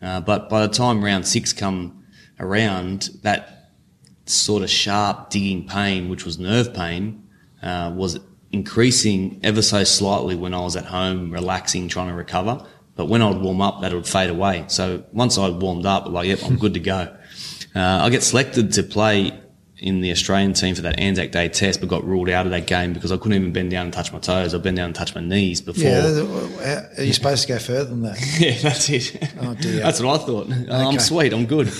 Uh, 0.00 0.20
but 0.20 0.48
by 0.48 0.66
the 0.66 0.72
time 0.72 1.04
round 1.04 1.26
six 1.26 1.52
come 1.52 2.04
around, 2.40 3.10
that 3.22 3.72
sort 4.26 4.62
of 4.62 4.70
sharp 4.70 5.30
digging 5.30 5.66
pain, 5.66 6.08
which 6.08 6.24
was 6.24 6.38
nerve 6.38 6.72
pain, 6.74 7.28
uh, 7.62 7.92
was 7.94 8.18
increasing 8.52 9.40
ever 9.42 9.62
so 9.62 9.84
slightly 9.84 10.34
when 10.34 10.54
I 10.54 10.60
was 10.60 10.76
at 10.76 10.86
home, 10.86 11.30
relaxing, 11.30 11.88
trying 11.88 12.08
to 12.08 12.14
recover. 12.14 12.66
But 12.98 13.06
when 13.06 13.22
I 13.22 13.28
would 13.28 13.40
warm 13.40 13.62
up, 13.62 13.82
that 13.82 13.94
would 13.94 14.08
fade 14.08 14.28
away. 14.28 14.64
So 14.66 15.04
once 15.12 15.38
I 15.38 15.48
warmed 15.50 15.86
up, 15.86 16.08
like, 16.08 16.26
yep, 16.26 16.40
I'm 16.44 16.58
good 16.58 16.74
to 16.74 16.80
go. 16.80 17.14
Uh, 17.76 18.00
I 18.02 18.08
get 18.10 18.22
selected 18.24 18.72
to 18.72 18.82
play 18.82 19.38
in 19.76 20.00
the 20.00 20.10
Australian 20.10 20.54
team 20.54 20.74
for 20.74 20.82
that 20.82 20.98
Anzac 20.98 21.30
Day 21.30 21.48
test, 21.48 21.78
but 21.78 21.88
got 21.88 22.02
ruled 22.02 22.28
out 22.30 22.46
of 22.46 22.50
that 22.52 22.66
game 22.66 22.92
because 22.94 23.12
I 23.12 23.18
couldn't 23.18 23.34
even 23.34 23.52
bend 23.52 23.70
down 23.70 23.84
and 23.84 23.92
touch 23.92 24.10
my 24.12 24.18
toes. 24.18 24.54
I 24.54 24.58
bend 24.58 24.78
down 24.78 24.86
and 24.86 24.94
touch 24.94 25.14
my 25.14 25.20
knees 25.20 25.60
before. 25.60 25.84
Yeah, 25.84 26.88
are 26.96 27.04
you 27.04 27.12
supposed 27.12 27.42
to 27.46 27.52
go 27.52 27.58
further 27.60 27.90
than 27.90 28.02
that? 28.02 28.18
yeah, 28.40 28.58
that's 28.62 28.88
it. 28.88 29.32
Oh 29.40 29.54
dear. 29.54 29.80
that's 29.82 30.00
what 30.00 30.20
I 30.20 30.24
thought. 30.24 30.50
I'm 30.70 30.98
sweet. 30.98 31.32
I'm 31.32 31.46
good. 31.46 31.70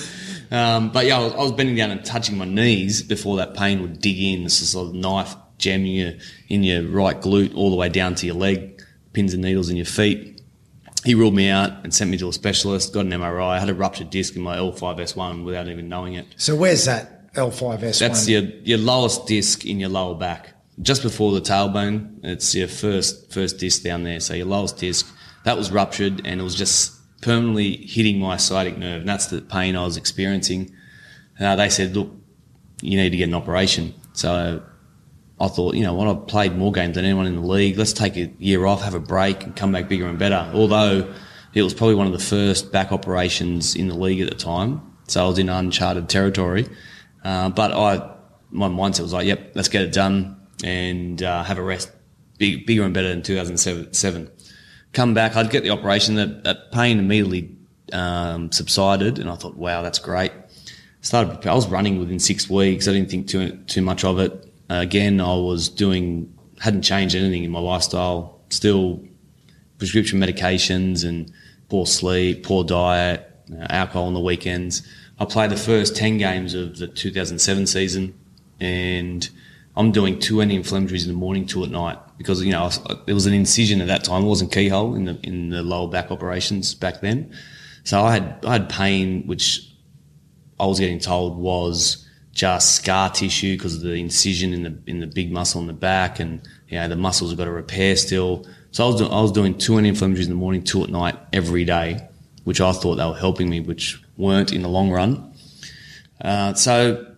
Um, 0.52 0.92
but 0.92 1.06
yeah, 1.06 1.18
I 1.18 1.24
was, 1.24 1.32
I 1.32 1.38
was, 1.38 1.52
bending 1.52 1.74
down 1.74 1.90
and 1.90 2.04
touching 2.04 2.36
my 2.36 2.44
knees 2.44 3.02
before 3.02 3.38
that 3.38 3.54
pain 3.54 3.80
would 3.80 4.00
dig 4.00 4.20
in. 4.20 4.44
This 4.44 4.60
is 4.60 4.74
a 4.74 4.84
knife 4.92 5.34
jamming 5.56 5.92
you 5.92 6.18
in 6.48 6.62
your 6.62 6.86
right 6.86 7.18
glute 7.18 7.56
all 7.56 7.70
the 7.70 7.76
way 7.76 7.88
down 7.88 8.14
to 8.16 8.26
your 8.26 8.36
leg, 8.36 8.80
pins 9.14 9.32
and 9.32 9.42
needles 9.42 9.70
in 9.70 9.76
your 9.76 9.86
feet. 9.86 10.37
He 11.08 11.14
ruled 11.14 11.34
me 11.34 11.48
out 11.48 11.70
and 11.84 11.94
sent 11.94 12.10
me 12.10 12.18
to 12.18 12.28
a 12.28 12.32
specialist, 12.34 12.92
got 12.92 13.06
an 13.06 13.12
MRI. 13.12 13.48
I 13.48 13.58
had 13.58 13.70
a 13.70 13.74
ruptured 13.74 14.10
disc 14.10 14.36
in 14.36 14.42
my 14.42 14.58
L5S1 14.58 15.42
without 15.42 15.66
even 15.66 15.88
knowing 15.88 16.12
it. 16.12 16.26
So 16.36 16.54
where's 16.54 16.84
that 16.84 17.32
L5S1? 17.32 17.98
That's 17.98 18.28
your, 18.28 18.42
your 18.42 18.76
lowest 18.76 19.26
disc 19.26 19.64
in 19.64 19.80
your 19.80 19.88
lower 19.88 20.14
back. 20.14 20.52
Just 20.82 21.02
before 21.02 21.32
the 21.32 21.40
tailbone, 21.40 22.22
it's 22.22 22.54
your 22.54 22.68
first 22.68 23.32
first 23.32 23.56
disc 23.56 23.82
down 23.82 24.02
there. 24.02 24.20
So 24.20 24.34
your 24.34 24.44
lowest 24.44 24.76
disc, 24.76 25.10
that 25.44 25.56
was 25.56 25.70
ruptured 25.70 26.26
and 26.26 26.42
it 26.42 26.44
was 26.44 26.54
just 26.54 26.94
permanently 27.22 27.78
hitting 27.86 28.18
my 28.18 28.36
sciatic 28.36 28.76
nerve. 28.76 29.00
And 29.00 29.08
that's 29.08 29.28
the 29.28 29.40
pain 29.40 29.76
I 29.76 29.86
was 29.86 29.96
experiencing. 29.96 30.74
Uh, 31.40 31.56
they 31.56 31.70
said, 31.70 31.96
look, 31.96 32.12
you 32.82 32.98
need 32.98 33.12
to 33.12 33.16
get 33.16 33.30
an 33.30 33.34
operation. 33.34 33.94
So 34.12 34.62
I 35.40 35.48
thought, 35.48 35.74
you 35.74 35.84
know 35.84 35.94
what, 35.94 36.08
I've 36.08 36.26
played 36.26 36.56
more 36.56 36.72
games 36.72 36.96
than 36.96 37.04
anyone 37.04 37.26
in 37.26 37.36
the 37.36 37.46
league. 37.46 37.78
Let's 37.78 37.92
take 37.92 38.16
a 38.16 38.32
year 38.38 38.66
off, 38.66 38.82
have 38.82 38.94
a 38.94 39.00
break, 39.00 39.44
and 39.44 39.54
come 39.54 39.70
back 39.70 39.88
bigger 39.88 40.06
and 40.06 40.18
better. 40.18 40.50
Although 40.52 41.14
it 41.54 41.62
was 41.62 41.74
probably 41.74 41.94
one 41.94 42.06
of 42.06 42.12
the 42.12 42.18
first 42.18 42.72
back 42.72 42.90
operations 42.90 43.76
in 43.76 43.88
the 43.88 43.94
league 43.94 44.20
at 44.20 44.28
the 44.28 44.34
time, 44.34 44.82
so 45.06 45.24
I 45.24 45.28
was 45.28 45.38
in 45.38 45.48
uncharted 45.48 46.08
territory. 46.08 46.66
Uh, 47.22 47.50
but 47.50 47.72
I, 47.72 48.16
my 48.50 48.68
mindset 48.68 49.02
was 49.02 49.12
like, 49.12 49.26
yep, 49.26 49.52
let's 49.54 49.68
get 49.68 49.82
it 49.82 49.92
done 49.92 50.40
and 50.64 51.22
uh, 51.22 51.44
have 51.44 51.58
a 51.58 51.62
rest, 51.62 51.90
big, 52.38 52.66
bigger 52.66 52.82
and 52.82 52.92
better 52.92 53.08
in 53.08 53.22
2007. 53.22 54.30
Come 54.92 55.14
back, 55.14 55.36
I'd 55.36 55.50
get 55.50 55.62
the 55.62 55.70
operation. 55.70 56.16
That, 56.16 56.42
that 56.44 56.72
pain 56.72 56.98
immediately 56.98 57.56
um, 57.92 58.50
subsided, 58.50 59.20
and 59.20 59.30
I 59.30 59.36
thought, 59.36 59.54
wow, 59.54 59.82
that's 59.82 60.00
great. 60.00 60.32
Started, 61.00 61.46
I 61.46 61.54
was 61.54 61.68
running 61.68 62.00
within 62.00 62.18
six 62.18 62.50
weeks. 62.50 62.88
I 62.88 62.92
didn't 62.92 63.08
think 63.08 63.28
too 63.28 63.56
too 63.68 63.82
much 63.82 64.04
of 64.04 64.18
it 64.18 64.47
again, 64.68 65.20
I 65.20 65.34
was 65.34 65.68
doing, 65.68 66.32
hadn't 66.60 66.82
changed 66.82 67.14
anything 67.14 67.44
in 67.44 67.50
my 67.50 67.60
lifestyle, 67.60 68.40
still 68.50 69.02
prescription 69.78 70.20
medications 70.20 71.08
and 71.08 71.32
poor 71.68 71.86
sleep, 71.86 72.44
poor 72.44 72.64
diet, 72.64 73.24
uh, 73.52 73.66
alcohol 73.70 74.04
on 74.04 74.14
the 74.14 74.20
weekends. 74.20 74.86
I 75.18 75.24
played 75.24 75.50
the 75.50 75.56
first 75.56 75.96
10 75.96 76.18
games 76.18 76.54
of 76.54 76.78
the 76.78 76.86
2007 76.88 77.66
season 77.66 78.18
and 78.60 79.28
I'm 79.76 79.92
doing 79.92 80.18
two 80.18 80.40
anti-inflammatories 80.40 81.02
in 81.02 81.08
the 81.08 81.18
morning, 81.18 81.46
two 81.46 81.62
at 81.62 81.70
night 81.70 81.98
because, 82.18 82.42
you 82.42 82.50
know, 82.50 82.68
there 83.06 83.14
was 83.14 83.26
an 83.26 83.32
incision 83.32 83.80
at 83.80 83.86
that 83.86 84.04
time. 84.04 84.24
It 84.24 84.26
wasn't 84.26 84.52
keyhole 84.52 84.94
in 84.94 85.04
the, 85.04 85.18
in 85.22 85.50
the 85.50 85.62
lower 85.62 85.88
back 85.88 86.10
operations 86.10 86.74
back 86.74 87.00
then. 87.00 87.32
So 87.84 88.02
I 88.02 88.14
had, 88.14 88.44
I 88.44 88.52
had 88.52 88.68
pain, 88.68 89.26
which 89.26 89.72
I 90.58 90.66
was 90.66 90.80
getting 90.80 90.98
told 90.98 91.38
was, 91.38 92.07
just 92.38 92.76
scar 92.76 93.10
tissue 93.10 93.56
because 93.56 93.74
of 93.74 93.80
the 93.80 93.94
incision 93.94 94.54
in 94.54 94.62
the 94.62 94.78
in 94.86 95.00
the 95.00 95.08
big 95.08 95.32
muscle 95.32 95.60
in 95.60 95.66
the 95.66 95.72
back, 95.72 96.20
and 96.20 96.40
you 96.68 96.78
know 96.78 96.86
the 96.86 96.94
muscles 96.94 97.32
have 97.32 97.38
got 97.38 97.46
to 97.46 97.50
repair 97.50 97.96
still. 97.96 98.46
So 98.70 98.84
I 98.84 98.86
was 98.86 98.96
doing, 98.96 99.12
I 99.12 99.20
was 99.20 99.32
doing 99.32 99.58
two 99.58 99.76
anti-inflammatories 99.76 100.24
in 100.24 100.28
the 100.28 100.36
morning, 100.36 100.62
two 100.62 100.84
at 100.84 100.88
night 100.88 101.16
every 101.32 101.64
day, 101.64 102.08
which 102.44 102.60
I 102.60 102.70
thought 102.70 102.94
they 102.94 103.04
were 103.04 103.16
helping 103.16 103.50
me, 103.50 103.58
which 103.58 104.00
weren't 104.16 104.52
in 104.52 104.62
the 104.62 104.68
long 104.68 104.92
run. 104.92 105.34
Uh, 106.20 106.54
so 106.54 107.12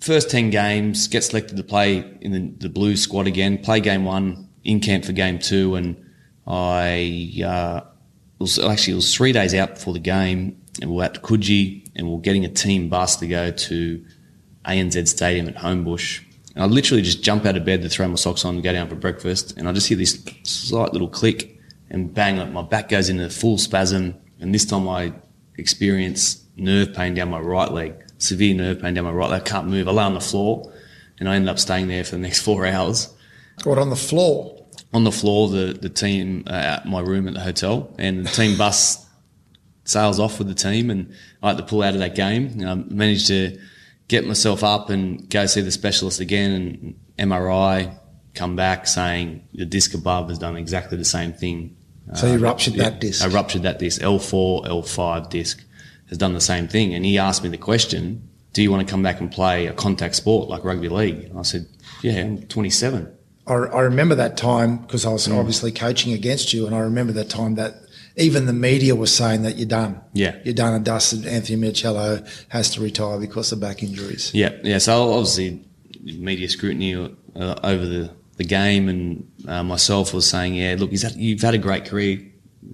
first 0.00 0.30
ten 0.30 0.50
games, 0.50 1.08
get 1.08 1.24
selected 1.24 1.56
to 1.56 1.64
play 1.64 2.16
in 2.20 2.30
the, 2.30 2.66
the 2.66 2.68
blue 2.68 2.96
squad 2.96 3.26
again, 3.26 3.58
play 3.58 3.80
game 3.80 4.04
one, 4.04 4.48
in 4.62 4.78
camp 4.78 5.04
for 5.04 5.12
game 5.12 5.40
two, 5.40 5.74
and 5.74 5.96
I 6.46 7.32
uh, 7.44 7.80
was 8.38 8.60
actually 8.60 8.92
it 8.92 8.96
was 8.96 9.12
three 9.12 9.32
days 9.32 9.54
out 9.54 9.74
before 9.74 9.92
the 9.92 9.98
game, 9.98 10.62
and 10.80 10.88
we 10.88 10.98
we're 10.98 11.04
at 11.04 11.20
Coogee, 11.20 11.90
and 11.96 12.06
we 12.06 12.14
we're 12.14 12.20
getting 12.20 12.44
a 12.44 12.48
team 12.48 12.88
bus 12.88 13.16
to 13.16 13.26
go 13.26 13.50
to 13.50 14.04
ANZ 14.66 15.08
Stadium 15.08 15.48
at 15.48 15.56
Homebush. 15.56 16.22
And 16.54 16.62
I 16.62 16.66
literally 16.66 17.02
just 17.02 17.22
jump 17.22 17.46
out 17.46 17.56
of 17.56 17.64
bed 17.64 17.82
to 17.82 17.88
throw 17.88 18.06
my 18.08 18.16
socks 18.16 18.44
on 18.44 18.56
and 18.56 18.64
go 18.64 18.72
down 18.72 18.88
for 18.88 18.94
breakfast. 18.94 19.56
And 19.56 19.68
I 19.68 19.72
just 19.72 19.88
hear 19.88 19.96
this 19.96 20.22
slight 20.42 20.92
little 20.92 21.08
click 21.08 21.58
and 21.90 22.12
bang, 22.12 22.36
like 22.36 22.50
my 22.50 22.62
back 22.62 22.88
goes 22.88 23.08
into 23.08 23.28
full 23.30 23.58
spasm. 23.58 24.14
And 24.40 24.54
this 24.54 24.64
time 24.64 24.88
I 24.88 25.12
experience 25.56 26.44
nerve 26.56 26.94
pain 26.94 27.14
down 27.14 27.30
my 27.30 27.40
right 27.40 27.70
leg, 27.70 27.94
severe 28.18 28.54
nerve 28.54 28.80
pain 28.80 28.94
down 28.94 29.04
my 29.04 29.12
right 29.12 29.30
leg. 29.30 29.42
I 29.42 29.44
can't 29.44 29.68
move. 29.68 29.88
I 29.88 29.92
lay 29.92 30.04
on 30.04 30.14
the 30.14 30.20
floor 30.20 30.72
and 31.18 31.28
I 31.28 31.36
ended 31.36 31.48
up 31.48 31.58
staying 31.58 31.88
there 31.88 32.04
for 32.04 32.12
the 32.12 32.18
next 32.18 32.40
four 32.44 32.66
hours. 32.66 33.14
What, 33.64 33.78
on 33.78 33.90
the 33.90 33.96
floor? 33.96 34.58
On 34.92 35.04
the 35.04 35.12
floor, 35.12 35.48
the, 35.48 35.78
the 35.80 35.88
team 35.88 36.44
uh, 36.46 36.52
at 36.52 36.86
my 36.86 37.00
room 37.00 37.28
at 37.28 37.34
the 37.34 37.40
hotel 37.40 37.94
and 37.98 38.26
the 38.26 38.30
team 38.30 38.58
bus 38.58 39.06
sails 39.84 40.20
off 40.20 40.38
with 40.38 40.48
the 40.48 40.54
team 40.54 40.90
and 40.90 41.14
I 41.42 41.48
had 41.48 41.56
to 41.56 41.62
pull 41.62 41.82
out 41.82 41.94
of 41.94 42.00
that 42.00 42.14
game. 42.14 42.46
And 42.46 42.68
I 42.68 42.74
managed 42.74 43.28
to 43.28 43.58
get 44.12 44.26
myself 44.26 44.62
up 44.62 44.90
and 44.90 45.28
go 45.30 45.46
see 45.46 45.62
the 45.62 45.70
specialist 45.70 46.20
again 46.20 46.52
and 47.18 47.30
MRI 47.30 47.98
come 48.34 48.56
back 48.56 48.86
saying 48.86 49.48
the 49.54 49.64
disc 49.64 49.94
above 49.94 50.28
has 50.28 50.38
done 50.38 50.54
exactly 50.54 50.98
the 50.98 51.04
same 51.04 51.32
thing. 51.32 51.74
So 52.14 52.26
you 52.26 52.34
uh, 52.34 52.36
ruptured 52.36 52.74
that 52.74 53.00
disc? 53.00 53.24
I 53.24 53.28
ruptured 53.28 53.62
that 53.62 53.78
disc. 53.78 54.02
L4, 54.02 54.66
L5 54.66 55.30
disc 55.30 55.64
has 56.10 56.18
done 56.18 56.34
the 56.34 56.42
same 56.42 56.68
thing. 56.68 56.92
And 56.92 57.06
he 57.06 57.16
asked 57.16 57.42
me 57.42 57.48
the 57.48 57.56
question, 57.56 58.28
do 58.52 58.62
you 58.62 58.70
want 58.70 58.86
to 58.86 58.90
come 58.90 59.02
back 59.02 59.18
and 59.18 59.32
play 59.32 59.66
a 59.66 59.72
contact 59.72 60.14
sport 60.14 60.50
like 60.50 60.62
rugby 60.62 60.90
league? 60.90 61.24
And 61.24 61.38
I 61.38 61.42
said, 61.42 61.66
yeah, 62.02 62.20
I'm 62.20 62.42
27. 62.48 63.10
I, 63.46 63.52
I 63.54 63.80
remember 63.80 64.14
that 64.16 64.36
time 64.36 64.76
because 64.76 65.06
I 65.06 65.10
was 65.10 65.26
mm. 65.26 65.38
obviously 65.38 65.72
coaching 65.72 66.12
against 66.12 66.52
you. 66.52 66.66
And 66.66 66.74
I 66.74 66.80
remember 66.80 67.14
that 67.14 67.30
time 67.30 67.54
that 67.54 67.76
even 68.16 68.46
the 68.46 68.52
media 68.52 68.94
was 68.94 69.14
saying 69.14 69.42
that 69.42 69.56
you're 69.56 69.68
done. 69.68 70.00
Yeah. 70.12 70.36
You're 70.44 70.54
done 70.54 70.74
and 70.74 70.84
dusted. 70.84 71.26
Anthony 71.26 71.60
Minichiello 71.60 72.46
has 72.48 72.70
to 72.70 72.80
retire 72.80 73.18
because 73.18 73.52
of 73.52 73.60
back 73.60 73.82
injuries. 73.82 74.30
Yeah. 74.34 74.50
Yeah. 74.62 74.78
So 74.78 75.12
obviously 75.12 75.64
media 76.02 76.48
scrutiny 76.48 76.94
uh, 76.94 77.54
over 77.62 77.86
the, 77.86 78.10
the 78.36 78.44
game 78.44 78.88
and 78.88 79.30
uh, 79.48 79.62
myself 79.62 80.12
was 80.12 80.28
saying, 80.28 80.54
yeah, 80.54 80.76
look, 80.78 80.90
that, 80.90 81.16
you've 81.16 81.40
had 81.40 81.54
a 81.54 81.58
great 81.58 81.86
career. 81.86 82.18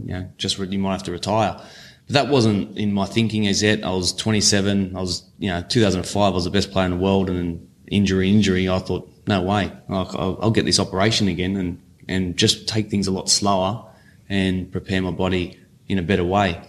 You 0.04 0.12
know, 0.12 0.30
just 0.36 0.58
you 0.58 0.78
might 0.78 0.92
have 0.92 1.02
to 1.04 1.12
retire. 1.12 1.60
But 2.06 2.14
that 2.14 2.28
wasn't 2.28 2.76
in 2.76 2.92
my 2.92 3.06
thinking 3.06 3.46
as 3.46 3.62
yet. 3.62 3.84
I 3.84 3.90
was 3.90 4.12
27. 4.12 4.96
I 4.96 5.00
was, 5.00 5.24
you 5.38 5.50
know, 5.50 5.62
2005, 5.62 6.32
I 6.32 6.34
was 6.34 6.44
the 6.44 6.50
best 6.50 6.72
player 6.72 6.86
in 6.86 6.92
the 6.92 6.98
world 6.98 7.30
and 7.30 7.38
then 7.38 7.68
injury, 7.86 8.30
injury. 8.30 8.68
I 8.68 8.78
thought, 8.80 9.10
no 9.26 9.42
way. 9.42 9.72
I'll, 9.88 10.38
I'll 10.42 10.50
get 10.50 10.64
this 10.64 10.80
operation 10.80 11.28
again 11.28 11.56
and, 11.56 11.82
and 12.08 12.36
just 12.36 12.66
take 12.66 12.90
things 12.90 13.06
a 13.06 13.10
lot 13.10 13.28
slower 13.28 13.87
and 14.28 14.70
prepare 14.70 15.02
my 15.02 15.10
body 15.10 15.58
in 15.88 15.98
a 15.98 16.02
better 16.02 16.24
way. 16.24 16.60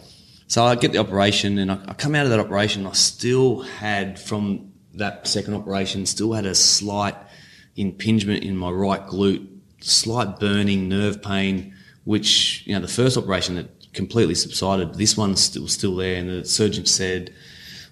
So 0.48 0.64
I 0.66 0.76
get 0.76 0.94
the 0.94 0.98
operation 0.98 1.60
and 1.60 1.72
I, 1.72 1.80
I 1.88 1.94
come 1.94 2.16
out 2.16 2.26
of 2.26 2.32
that 2.32 2.40
operation. 2.40 2.88
I 2.88 2.94
still 2.94 3.62
had 3.62 4.20
from 4.20 4.72
that 4.96 5.28
second 5.28 5.54
operation, 5.54 6.06
still 6.06 6.34
had 6.34 6.46
a 6.46 6.56
slight 6.56 7.16
impingement 7.76 8.44
in 8.44 8.58
my 8.58 8.70
right 8.70 9.06
glute, 9.06 9.48
slight 9.82 10.40
burning 10.40 10.90
nerve 10.90 11.22
pain, 11.22 11.76
which, 12.04 12.64
you 12.66 12.74
know, 12.74 12.82
the 12.82 12.88
first 12.88 13.18
operation 13.18 13.56
that 13.56 13.94
completely 13.94 14.36
subsided. 14.36 14.96
This 14.96 15.16
one's 15.16 15.42
still, 15.42 15.68
still 15.68 15.96
there. 15.96 16.16
And 16.16 16.30
the 16.30 16.46
surgeon 16.46 16.86
said, 16.86 17.34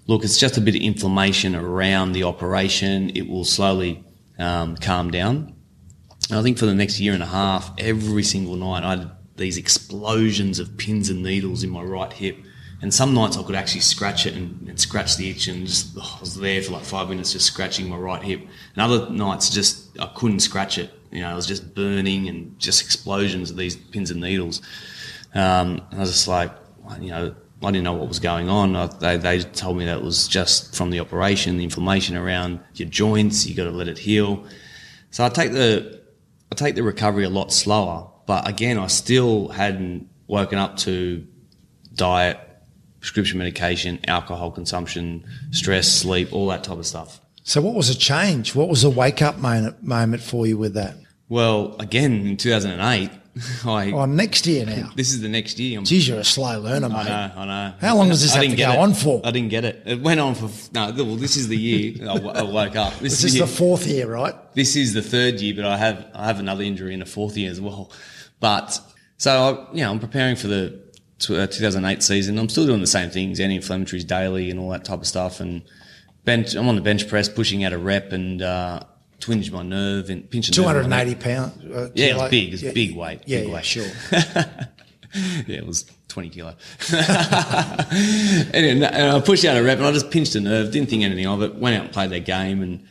look, 0.08 0.24
it's 0.24 0.38
just 0.38 0.58
a 0.58 0.62
bit 0.62 0.76
of 0.76 0.82
inflammation 0.82 1.56
around 1.56 2.14
the 2.14 2.24
operation. 2.24 3.12
It 3.12 3.28
will 3.28 3.46
slowly 3.46 4.04
um, 4.40 4.76
calm 4.78 5.12
down. 5.12 5.54
And 6.30 6.40
I 6.40 6.42
think 6.42 6.58
for 6.58 6.66
the 6.66 6.76
next 6.76 7.00
year 7.00 7.14
and 7.14 7.24
a 7.24 7.28
half, 7.28 7.72
every 7.78 8.24
single 8.24 8.56
night, 8.56 8.84
I 8.84 9.12
these 9.38 9.58
explosions 9.58 10.60
of 10.60 10.78
pins 10.78 11.10
and 11.10 11.24
needles 11.24 11.64
in 11.64 11.70
my 11.70 11.82
right 11.82 12.12
hip. 12.12 12.38
And 12.82 12.94
some 12.94 13.14
nights 13.14 13.38
I 13.38 13.44
could 13.44 13.56
actually 13.56 13.82
scratch 13.82 14.28
it 14.28 14.36
and, 14.36 14.68
and 14.68 14.80
scratch 14.80 15.18
the 15.18 15.32
itch, 15.32 15.48
and 15.48 15.66
just 15.66 15.96
oh, 15.98 16.16
I 16.18 16.20
was 16.20 16.36
there 16.36 16.62
for 16.62 16.74
like 16.74 16.84
five 16.84 17.10
minutes 17.10 17.32
just 17.34 17.48
scratching 17.48 17.90
my 17.90 17.98
right 17.98 18.22
hip. 18.22 18.42
And 18.42 18.82
other 18.82 19.10
nights 19.10 19.50
just 19.50 20.00
I 20.00 20.08
couldn't 20.16 20.42
scratch 20.42 20.78
it. 20.78 20.92
You 21.12 21.22
know, 21.22 21.32
it 21.32 21.36
was 21.36 21.48
just 21.48 21.74
burning 21.74 22.28
and 22.28 22.60
just 22.60 22.84
explosions 22.84 23.50
of 23.50 23.58
these 23.58 23.76
pins 23.76 24.12
and 24.12 24.22
needles. 24.22 24.62
Um, 25.34 25.82
and 25.90 25.96
I 25.96 26.00
was 26.00 26.12
just 26.12 26.28
like, 26.28 26.52
you 27.00 27.10
know, 27.10 27.36
I 27.64 27.72
didn't 27.72 27.84
know 27.84 27.94
what 27.94 28.08
was 28.08 28.20
going 28.20 28.50
on. 28.50 28.76
I, 28.76 28.86
they, 28.86 29.18
they 29.18 29.40
told 29.40 29.78
me 29.78 29.86
that 29.86 29.98
it 29.98 30.04
was 30.04 30.28
just 30.28 30.76
from 30.76 30.92
the 30.92 31.00
operation, 31.00 31.58
the 31.58 31.64
inflammation 31.64 32.16
around 32.16 32.60
your 32.76 32.90
joints. 32.90 33.48
You 33.48 33.56
got 33.56 33.64
to 33.64 33.72
let 33.72 33.88
it 33.88 33.98
heal. 33.98 34.46
So 35.10 35.26
I 35.26 35.30
take 35.30 35.52
the 35.52 36.02
I 36.52 36.56
take 36.56 36.76
the 36.76 36.84
recovery 36.84 37.24
a 37.24 37.30
lot 37.30 37.52
slower. 37.52 38.10
But 38.28 38.48
again, 38.48 38.78
I 38.78 38.88
still 38.88 39.48
hadn't 39.48 40.08
woken 40.28 40.60
up 40.60 40.78
to 40.78 41.26
diet, 41.96 42.38
prescription 43.00 43.38
medication, 43.40 44.00
alcohol 44.08 44.52
consumption, 44.52 45.26
stress, 45.52 45.88
sleep, 45.92 46.34
all 46.34 46.48
that 46.50 46.64
type 46.64 46.78
of 46.78 46.86
stuff. 46.86 47.20
So, 47.44 47.62
what 47.62 47.74
was 47.74 47.90
a 47.90 47.96
change? 47.98 48.54
What 48.54 48.68
was 48.70 48.84
a 48.84 48.90
wake 48.90 49.22
up 49.22 49.38
moment, 49.38 49.82
moment 49.82 50.22
for 50.22 50.46
you 50.46 50.58
with 50.58 50.74
that? 50.74 50.96
Well, 51.30 51.76
again, 51.80 52.28
in 52.28 52.36
2008, 52.38 53.10
I. 53.66 53.92
Oh, 53.92 54.06
next 54.06 54.46
year 54.48 54.66
now. 54.66 54.92
This 54.98 55.12
is 55.14 55.22
the 55.22 55.30
next 55.30 55.58
year. 55.60 55.80
I'm, 55.80 55.86
Geez, 55.86 56.08
you're 56.08 56.20
a 56.20 56.24
slow 56.26 56.60
learner, 56.60 56.90
mate. 56.90 56.98
I 56.98 57.04
know, 57.28 57.34
I 57.38 57.46
know. 57.46 57.74
How 57.80 57.96
long 57.96 58.10
does 58.10 58.22
this 58.22 58.32
I 58.32 58.36
have 58.36 58.42
didn't 58.44 58.52
to 58.52 58.58
get 58.58 58.68
go 58.76 58.82
it. 58.82 58.84
on 58.84 58.94
for? 58.94 59.22
I 59.24 59.32
didn't 59.32 59.50
get 59.50 59.64
it. 59.64 59.84
It 59.86 60.02
went 60.02 60.20
on 60.20 60.36
for 60.36 60.50
no. 60.74 60.92
Well, 60.92 61.16
this 61.16 61.38
is 61.38 61.48
the 61.48 61.58
year 61.58 61.94
I, 62.02 62.16
w- 62.16 62.30
I 62.30 62.42
woke 62.42 62.76
up. 62.76 62.94
This, 63.00 63.22
This 63.22 63.24
is 63.26 63.34
the, 63.36 63.40
the 63.42 63.48
fourth 63.48 63.86
year, 63.88 64.08
right? 64.12 64.36
this 64.54 64.76
is 64.76 64.94
the 64.94 65.02
third 65.02 65.40
year, 65.40 65.56
but 65.56 65.66
I 65.66 65.78
have 65.78 66.08
I 66.14 66.26
have 66.26 66.40
another 66.40 66.64
injury 66.64 66.94
in 66.94 67.00
the 67.00 67.06
fourth 67.06 67.38
year 67.38 67.50
as 67.52 67.62
well. 67.62 67.92
But 68.40 68.80
so 69.18 69.68
I, 69.72 69.76
you 69.76 69.82
know, 69.84 69.92
I'm 69.92 70.00
preparing 70.00 70.36
for 70.36 70.48
the 70.48 70.80
uh, 71.30 71.48
2008 71.48 72.04
season. 72.04 72.38
I'm 72.38 72.50
still 72.50 72.66
doing 72.66 72.82
the 72.82 72.88
same 72.88 73.10
things, 73.10 73.40
anti-inflammatories 73.40 74.06
daily 74.06 74.50
and 74.52 74.60
all 74.60 74.70
that 74.70 74.86
type 74.86 75.00
of 75.00 75.08
stuff. 75.08 75.40
And 75.40 75.64
bench, 76.26 76.54
I'm 76.56 76.68
on 76.68 76.76
the 76.76 76.82
bench 76.82 77.08
press, 77.08 77.28
pushing 77.30 77.64
out 77.64 77.74
a 77.74 77.78
rep 77.78 78.12
and 78.12 78.42
uh, 78.42 78.82
twinged 79.20 79.52
my 79.52 79.64
nerve 79.64 80.10
and 80.12 80.30
pinching. 80.30 80.54
Two 80.54 80.64
hundred 80.64 80.86
and 80.86 80.94
eighty 80.94 81.16
pounds. 81.16 81.64
Uh, 81.66 81.90
Yeah, 81.96 82.08
it 82.08 82.16
was 82.18 82.30
big. 82.30 82.50
It 82.50 82.52
was 82.52 82.64
Yeah. 82.64 82.72
big 82.74 82.96
weight. 82.96 83.22
Yeah, 83.26 83.40
big 83.40 83.48
yeah, 83.50 83.54
weight. 83.56 83.66
sure. 83.66 83.86
yeah, 85.48 85.58
it 85.58 85.66
was 85.66 85.86
20 86.10 86.30
kilo. 86.30 86.56
anyway, 88.54 88.88
and 88.92 89.12
I 89.12 89.20
pushed 89.22 89.46
out 89.46 89.58
a 89.58 89.64
rep 89.64 89.78
and 89.78 89.88
I 89.88 89.92
just 89.92 90.12
pinched 90.12 90.36
a 90.36 90.40
nerve, 90.40 90.72
didn't 90.72 90.90
think 90.90 91.04
anything 91.04 91.26
of 91.26 91.42
it, 91.42 91.56
went 91.56 91.76
out 91.76 91.84
and 91.86 91.92
played 91.94 92.10
that 92.12 92.26
game. 92.26 92.62
And 92.62 92.86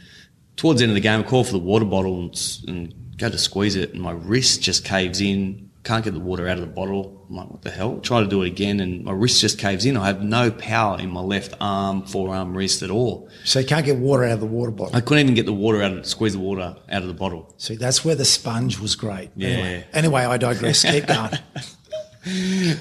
towards 0.56 0.80
the 0.80 0.84
end 0.84 0.90
of 0.90 0.94
the 0.94 1.00
game, 1.00 1.20
I 1.20 1.22
called 1.22 1.46
for 1.46 1.52
the 1.52 1.58
water 1.58 1.84
bottle 1.84 2.18
and, 2.18 2.58
and 2.66 2.94
go 3.16 3.28
to 3.28 3.38
squeeze 3.38 3.76
it, 3.76 3.92
and 3.92 4.02
my 4.02 4.12
wrist 4.12 4.62
just 4.62 4.84
caves 4.84 5.20
in. 5.20 5.70
Can't 5.84 6.04
get 6.04 6.14
the 6.14 6.20
water 6.20 6.48
out 6.48 6.58
of 6.58 6.62
the 6.62 6.66
bottle. 6.72 7.24
I'm 7.28 7.36
like, 7.36 7.48
what 7.48 7.62
the 7.62 7.70
hell? 7.70 8.00
Try 8.00 8.20
to 8.20 8.26
do 8.26 8.42
it 8.42 8.48
again, 8.48 8.80
and 8.80 9.04
my 9.04 9.12
wrist 9.12 9.40
just 9.40 9.58
caves 9.58 9.84
in. 9.84 9.96
I 9.96 10.06
have 10.06 10.22
no 10.22 10.50
power 10.50 10.98
in 10.98 11.10
my 11.10 11.20
left 11.20 11.54
arm, 11.60 12.02
forearm, 12.02 12.56
wrist 12.56 12.82
at 12.82 12.90
all. 12.90 13.28
So 13.44 13.60
you 13.60 13.66
can't 13.66 13.86
get 13.86 13.96
water 13.96 14.24
out 14.24 14.32
of 14.32 14.40
the 14.40 14.46
water 14.46 14.72
bottle. 14.72 14.96
I 14.96 15.00
couldn't 15.00 15.24
even 15.24 15.34
get 15.34 15.46
the 15.46 15.52
water 15.52 15.82
out 15.82 15.92
of, 15.92 16.04
squeeze 16.06 16.32
the 16.32 16.40
water 16.40 16.76
out 16.90 17.02
of 17.02 17.08
the 17.08 17.14
bottle. 17.14 17.54
See, 17.56 17.76
that's 17.76 18.04
where 18.04 18.16
the 18.16 18.24
sponge 18.24 18.80
was 18.80 18.96
great. 18.96 19.30
Yeah. 19.36 19.48
Anyway, 19.48 19.86
anyway 19.92 20.24
I 20.24 20.36
digress. 20.38 20.82
Keep 20.90 21.06
going. 21.06 21.38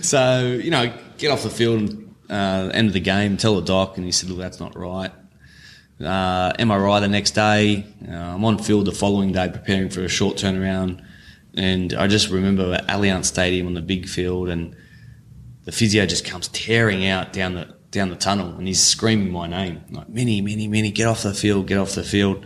So, 0.01 0.47
you 0.47 0.71
know, 0.71 0.91
get 1.19 1.29
off 1.29 1.43
the 1.43 1.51
field 1.51 1.81
and 1.81 2.15
uh, 2.29 2.71
end 2.73 2.87
of 2.87 2.93
the 2.93 2.99
game, 2.99 3.37
tell 3.37 3.55
the 3.55 3.61
doc, 3.61 3.97
and 3.97 4.05
he 4.05 4.11
said, 4.11 4.29
look, 4.29 4.39
that's 4.39 4.59
not 4.59 4.75
right. 4.77 5.11
Uh, 5.99 6.51
MRI 6.53 6.99
the 6.99 7.07
next 7.07 7.31
day. 7.31 7.85
Uh, 8.07 8.11
I'm 8.11 8.43
on 8.43 8.57
field 8.57 8.85
the 8.85 8.91
following 8.91 9.31
day 9.31 9.49
preparing 9.49 9.89
for 9.89 10.01
a 10.01 10.09
short 10.09 10.35
turnaround. 10.35 11.01
And 11.55 11.93
I 11.93 12.07
just 12.07 12.29
remember 12.29 12.73
at 12.73 12.87
Allianz 12.87 13.25
Stadium 13.25 13.67
on 13.67 13.75
the 13.75 13.81
big 13.81 14.07
field, 14.07 14.49
and 14.49 14.75
the 15.63 15.71
physio 15.71 16.05
just 16.05 16.25
comes 16.25 16.49
tearing 16.49 17.07
out 17.07 17.31
down 17.31 17.55
the 17.55 17.75
down 17.91 18.09
the 18.09 18.17
tunnel, 18.17 18.57
and 18.57 18.67
he's 18.67 18.83
screaming 18.83 19.31
my 19.31 19.47
name 19.47 19.81
like, 19.89 20.09
"Mini, 20.09 20.41
Mini, 20.41 20.67
Mini, 20.67 20.91
get 20.91 21.07
off 21.07 21.23
the 21.23 21.33
field, 21.33 21.67
get 21.67 21.77
off 21.77 21.95
the 21.95 22.03
field." 22.03 22.45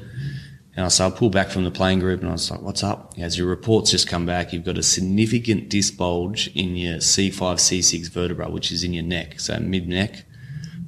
And 0.76 0.86
I 0.86 0.90
so 0.90 1.08
I 1.08 1.10
pulled 1.10 1.32
back 1.32 1.50
from 1.50 1.64
the 1.64 1.72
playing 1.72 2.00
group, 2.00 2.22
and 2.22 2.30
I 2.30 2.34
was 2.34 2.52
like, 2.52 2.62
"What's 2.62 2.84
up?" 2.84 3.16
He 3.16 3.24
your 3.24 3.48
reports 3.48 3.90
just 3.90 4.08
come 4.08 4.28
back. 4.28 4.54
You've 4.54 4.64
got 4.64 4.78
a 4.78 4.84
significant 4.84 5.70
disc 5.70 5.98
bulge 5.98 6.52
in 6.54 6.76
your 6.76 6.98
C5, 6.98 7.60
C6 7.60 8.10
vertebra, 8.10 8.52
which 8.52 8.72
is 8.72 8.84
in 8.84 8.94
your 8.94 9.04
neck, 9.04 9.40
so 9.40 9.60
mid 9.60 9.88
neck, 9.88 10.24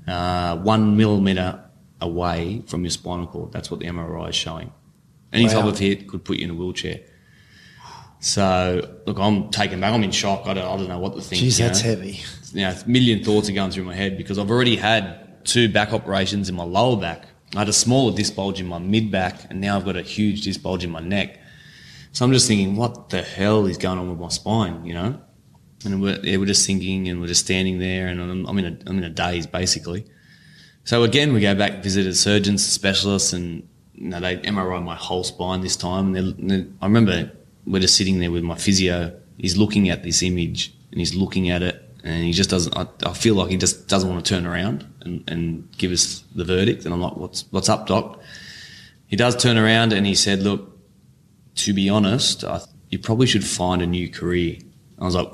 uh, 0.08 0.58
one 0.58 0.96
millimeter 0.96 1.60
away 2.02 2.64
from 2.68 2.84
your 2.84 2.92
spinal 2.92 3.28
cord. 3.28 3.52
That's 3.52 3.72
what 3.72 3.80
the 3.80 3.86
MRI 3.88 4.30
is 4.30 4.36
showing. 4.36 4.74
Any 5.32 5.48
type 5.48 5.64
of 5.64 5.80
hit 5.80 6.08
could 6.10 6.26
put 6.26 6.38
you 6.38 6.46
in 6.46 6.50
a 6.52 6.54
wheelchair. 6.54 7.00
So 8.20 9.00
look, 9.06 9.18
I'm 9.18 9.50
taken 9.50 9.80
back. 9.80 9.94
I'm 9.94 10.04
in 10.04 10.12
shock. 10.12 10.46
I 10.46 10.54
don't, 10.54 10.66
I 10.66 10.78
don't 10.78 10.88
know 10.88 11.00
what 11.00 11.16
to 11.16 11.22
think. 11.22 11.42
Jeez, 11.42 11.58
that's 11.58 11.84
know? 11.84 11.90
heavy. 11.90 12.20
you 12.54 12.62
know, 12.62 12.70
a 12.70 12.90
million 12.90 13.24
thoughts 13.24 13.50
are 13.50 13.54
going 13.54 13.72
through 13.72 13.86
my 13.86 13.96
head 13.96 14.18
because 14.18 14.38
I've 14.38 14.52
already 14.52 14.76
had 14.76 15.44
two 15.46 15.70
back 15.70 15.94
operations 15.94 16.50
in 16.50 16.56
my 16.56 16.64
lower 16.64 16.98
back. 16.98 17.26
I 17.56 17.60
had 17.60 17.70
a 17.70 17.74
smaller 17.74 18.16
disc 18.16 18.36
bulge 18.36 18.60
in 18.60 18.68
my 18.68 18.78
mid 18.78 19.12
back, 19.12 19.50
and 19.50 19.60
now 19.60 19.76
I've 19.76 19.86
got 19.86 19.96
a 19.96 20.04
huge 20.04 20.42
disc 20.42 20.62
bulge 20.62 20.84
in 20.84 20.92
my 20.92 21.00
neck. 21.00 21.40
So 22.12 22.26
I'm 22.26 22.32
just 22.32 22.48
thinking, 22.48 22.76
what 22.76 23.10
the 23.10 23.22
hell 23.22 23.66
is 23.66 23.78
going 23.78 23.98
on 23.98 24.10
with 24.10 24.20
my 24.20 24.30
spine, 24.30 24.86
you 24.86 24.94
know? 24.94 25.20
And 25.84 26.02
we're, 26.02 26.20
yeah, 26.24 26.38
we're 26.38 26.46
just 26.46 26.68
thinking, 26.68 27.08
and 27.08 27.20
we're 27.20 27.28
just 27.28 27.46
standing 27.46 27.80
there, 27.80 28.08
and 28.08 28.22
I'm, 28.22 28.46
I'm 28.46 28.58
in 28.60 28.66
a 28.66 28.90
I'm 28.90 28.98
in 29.00 29.04
a 29.04 29.10
daze 29.10 29.48
basically. 29.48 30.06
So 30.84 31.04
again, 31.04 31.34
we 31.34 31.42
go 31.42 31.56
back, 31.56 31.84
visited 31.84 32.16
surgeons, 32.18 32.66
specialists, 32.66 33.34
and 33.34 33.68
you 33.94 34.10
know, 34.10 34.20
they 34.20 34.38
MRI 34.38 34.84
my 34.84 34.96
whole 34.96 35.24
spine 35.24 35.62
this 35.62 35.76
time. 35.76 36.16
And 36.16 36.16
they're, 36.16 36.58
they're- 36.58 36.68
I 36.82 36.86
remember 36.88 37.32
we're 37.66 37.82
just 37.82 37.96
sitting 37.96 38.20
there 38.20 38.32
with 38.32 38.44
my 38.44 38.56
physio. 38.56 39.16
He's 39.38 39.58
looking 39.58 39.90
at 39.90 40.04
this 40.04 40.24
image 40.24 40.74
and 40.92 41.00
he's 41.00 41.16
looking 41.16 41.50
at 41.50 41.62
it, 41.62 41.82
and 42.04 42.24
he 42.24 42.32
just 42.34 42.50
doesn't. 42.50 42.76
I, 42.76 42.88
I 43.06 43.14
feel 43.14 43.36
like 43.36 43.50
he 43.50 43.58
just 43.58 43.88
doesn't 43.88 44.10
want 44.10 44.26
to 44.26 44.34
turn 44.34 44.46
around 44.46 44.86
and, 45.02 45.24
and 45.30 45.72
give 45.78 45.92
us 45.92 46.24
the 46.36 46.44
verdict. 46.44 46.86
And 46.86 46.94
I'm 46.94 47.02
like, 47.02 47.16
"What's 47.16 47.46
what's 47.52 47.70
up, 47.70 47.88
doc?" 47.88 48.20
He 49.08 49.16
does 49.16 49.36
turn 49.36 49.58
around 49.58 49.94
and 49.94 50.06
he 50.06 50.16
said, 50.16 50.42
"Look, 50.42 50.78
to 51.56 51.74
be 51.74 51.90
honest, 51.90 52.44
I, 52.44 52.62
you 52.90 53.00
probably 53.00 53.28
should 53.28 53.46
find 53.46 53.82
a 53.82 53.88
new 53.88 54.10
career." 54.10 54.58
I 55.00 55.06
was 55.06 55.16
like, 55.16 55.32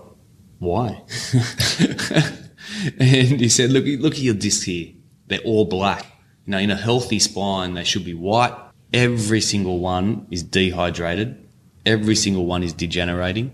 "Why?" 0.60 1.04
and 3.00 3.40
he 3.40 3.50
said, 3.50 3.72
"Look, 3.72 3.86
look 4.02 4.14
at 4.14 4.20
your 4.20 4.34
discs 4.36 4.64
here. 4.64 4.94
They're 5.28 5.40
all 5.40 5.66
black. 5.66 6.06
You 6.46 6.52
know, 6.52 6.60
in 6.60 6.72
a 6.72 6.76
healthy 6.76 7.20
spine, 7.20 7.74
they 7.74 7.84
should 7.84 8.06
be 8.06 8.14
white. 8.14 8.54
Every 8.94 9.42
single 9.42 9.80
one 9.80 10.28
is 10.32 10.44
dehydrated. 10.44 11.46
Every 11.86 12.16
single 12.16 12.46
one 12.46 12.64
is 12.64 12.74
degenerating. 12.74 13.54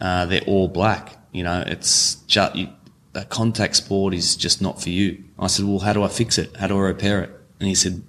Uh, 0.00 0.26
they're 0.26 0.42
all 0.42 0.68
black. 0.68 1.16
You 1.32 1.42
know, 1.42 1.64
it's 1.66 2.16
just 2.26 2.54
you, 2.54 2.68
a 3.14 3.24
contact 3.24 3.76
sport 3.76 4.14
is 4.14 4.36
just 4.36 4.62
not 4.62 4.80
for 4.80 4.90
you." 4.90 5.24
I 5.38 5.48
said, 5.48 5.64
"Well, 5.66 5.80
how 5.80 5.92
do 5.92 6.02
I 6.02 6.08
fix 6.08 6.38
it? 6.38 6.56
How 6.56 6.68
do 6.68 6.76
I 6.76 6.82
repair 6.82 7.22
it?" 7.22 7.30
And 7.58 7.68
he 7.68 7.74
said, 7.74 8.02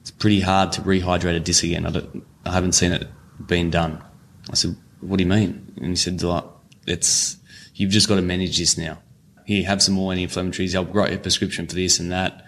"It's 0.00 0.10
pretty 0.10 0.40
hard 0.40 0.72
to 0.72 0.82
rehydrate 0.82 1.36
a 1.36 1.40
disc 1.40 1.64
again. 1.64 1.86
I, 1.86 1.90
don't, 1.90 2.24
I 2.44 2.52
haven't 2.52 2.72
seen 2.72 2.92
it 2.92 3.06
being 3.46 3.70
done." 3.70 4.02
I 4.50 4.54
said, 4.54 4.76
"What 5.00 5.18
do 5.18 5.24
you 5.24 5.30
mean?" 5.30 5.72
And 5.76 5.88
he 5.88 5.96
said, 5.96 6.22
"It's 6.86 7.36
you've 7.74 7.90
just 7.90 8.08
got 8.08 8.16
to 8.16 8.22
manage 8.22 8.58
this 8.58 8.78
now. 8.78 8.98
Here, 9.50 9.66
have 9.66 9.82
some 9.82 9.94
more 9.94 10.12
anti-inflammatories. 10.12 10.76
I'll 10.76 10.84
write 10.84 11.12
a 11.12 11.18
prescription 11.18 11.66
for 11.66 11.74
this 11.74 11.98
and 11.98 12.12
that." 12.12 12.44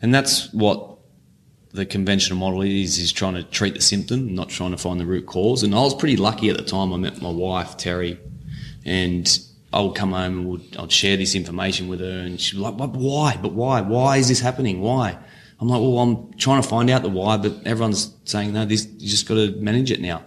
And 0.00 0.14
that's 0.14 0.50
what 0.54 0.96
the 1.74 1.84
conventional 1.84 2.38
model 2.38 2.62
is: 2.62 2.98
is 2.98 3.12
trying 3.12 3.34
to 3.34 3.42
treat 3.42 3.74
the 3.74 3.82
symptom, 3.82 4.34
not 4.34 4.48
trying 4.48 4.70
to 4.70 4.78
find 4.78 4.98
the 4.98 5.04
root 5.04 5.26
cause. 5.26 5.62
And 5.62 5.74
I 5.74 5.80
was 5.80 5.94
pretty 5.94 6.16
lucky 6.16 6.48
at 6.48 6.56
the 6.56 6.62
time. 6.62 6.90
I 6.92 6.96
met 6.96 7.20
my 7.20 7.30
wife 7.30 7.76
Terry, 7.76 8.18
and 8.86 9.26
I 9.74 9.82
would 9.82 9.94
come 9.94 10.12
home 10.12 10.38
and 10.38 10.48
would, 10.48 10.76
I'd 10.78 10.90
share 10.90 11.18
this 11.18 11.34
information 11.34 11.86
with 11.86 12.00
her, 12.00 12.20
and 12.26 12.40
she'd 12.40 12.56
be 12.56 12.62
like, 12.62 12.78
"But 12.78 12.92
why? 12.96 13.38
But 13.42 13.52
why? 13.52 13.82
Why 13.82 14.16
is 14.16 14.28
this 14.28 14.40
happening? 14.40 14.80
Why?" 14.80 15.18
I'm 15.60 15.68
like, 15.68 15.82
"Well, 15.82 15.98
I'm 15.98 16.32
trying 16.38 16.62
to 16.62 16.68
find 16.68 16.88
out 16.88 17.02
the 17.02 17.10
why, 17.10 17.36
but 17.36 17.52
everyone's 17.66 18.14
saying 18.24 18.54
no. 18.54 18.64
This 18.64 18.88
you 18.98 19.10
just 19.10 19.26
got 19.28 19.34
to 19.34 19.50
manage 19.60 19.90
it 19.90 20.00
now." 20.00 20.22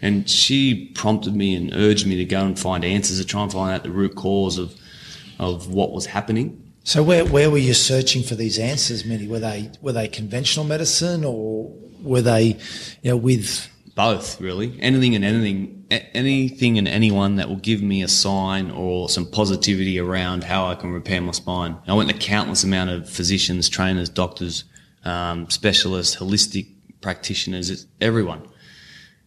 And 0.00 0.30
she 0.30 0.86
prompted 0.94 1.34
me 1.34 1.54
and 1.54 1.74
urged 1.74 2.06
me 2.06 2.16
to 2.16 2.24
go 2.24 2.46
and 2.46 2.58
find 2.58 2.82
answers 2.82 3.18
to 3.18 3.26
try 3.26 3.42
and 3.42 3.52
find 3.52 3.74
out 3.74 3.82
the 3.82 3.90
root 3.90 4.14
cause 4.14 4.56
of 4.56 4.74
of 5.38 5.68
what 5.68 5.92
was 5.92 6.06
happening. 6.06 6.62
So 6.84 7.02
where 7.02 7.24
where 7.24 7.50
were 7.50 7.58
you 7.58 7.74
searching 7.74 8.22
for 8.22 8.36
these 8.36 8.58
answers, 8.58 9.04
Mini? 9.04 9.26
Were 9.26 9.40
they 9.40 9.70
were 9.80 9.92
they 9.92 10.08
conventional 10.08 10.64
medicine 10.64 11.24
or 11.24 11.72
were 12.02 12.22
they, 12.22 12.58
you 13.02 13.10
know, 13.10 13.16
with 13.16 13.68
both 13.96 14.40
really 14.40 14.78
anything 14.80 15.16
and 15.16 15.24
anything 15.24 15.84
anything 15.90 16.78
and 16.78 16.86
anyone 16.86 17.36
that 17.36 17.48
will 17.48 17.56
give 17.56 17.82
me 17.82 18.02
a 18.02 18.08
sign 18.08 18.70
or 18.70 19.08
some 19.08 19.24
positivity 19.24 19.98
around 19.98 20.44
how 20.44 20.66
i 20.66 20.74
can 20.74 20.92
repair 20.92 21.20
my 21.22 21.32
spine 21.32 21.76
i 21.88 21.94
went 21.94 22.08
to 22.10 22.14
countless 22.14 22.62
amount 22.62 22.90
of 22.90 23.08
physicians 23.08 23.68
trainers 23.68 24.10
doctors 24.10 24.64
um, 25.04 25.48
specialists 25.48 26.16
holistic 26.16 26.68
practitioners 27.00 27.86
everyone 28.00 28.46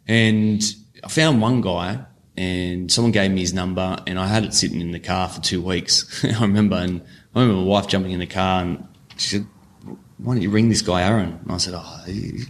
and 0.08 0.62
i 1.04 1.08
found 1.08 1.42
one 1.42 1.62
guy 1.62 2.06
and 2.40 2.92
someone 2.92 3.12
gave 3.12 3.30
me 3.32 3.42
his 3.42 3.54
number 3.54 3.98
and 4.08 4.18
i 4.18 4.26
had 4.26 4.44
it 4.46 4.54
sitting 4.54 4.80
in 4.82 4.92
the 4.92 5.00
car 5.00 5.28
for 5.28 5.42
two 5.42 5.62
weeks 5.62 6.24
i 6.40 6.42
remember 6.42 6.78
and 6.78 7.02
i 7.36 7.40
remember 7.40 7.62
my 7.62 7.68
wife 7.68 7.88
jumping 7.88 8.12
in 8.12 8.20
the 8.20 8.26
car 8.28 8.62
and 8.62 8.88
she 9.18 9.28
said 9.30 9.48
why 10.18 10.34
don't 10.34 10.42
you 10.42 10.50
ring 10.50 10.70
this 10.70 10.82
guy 10.82 11.02
aaron 11.02 11.40
and 11.44 11.52
i 11.52 11.58
said 11.58 11.74
oh 11.76 12.04
he- 12.06 12.46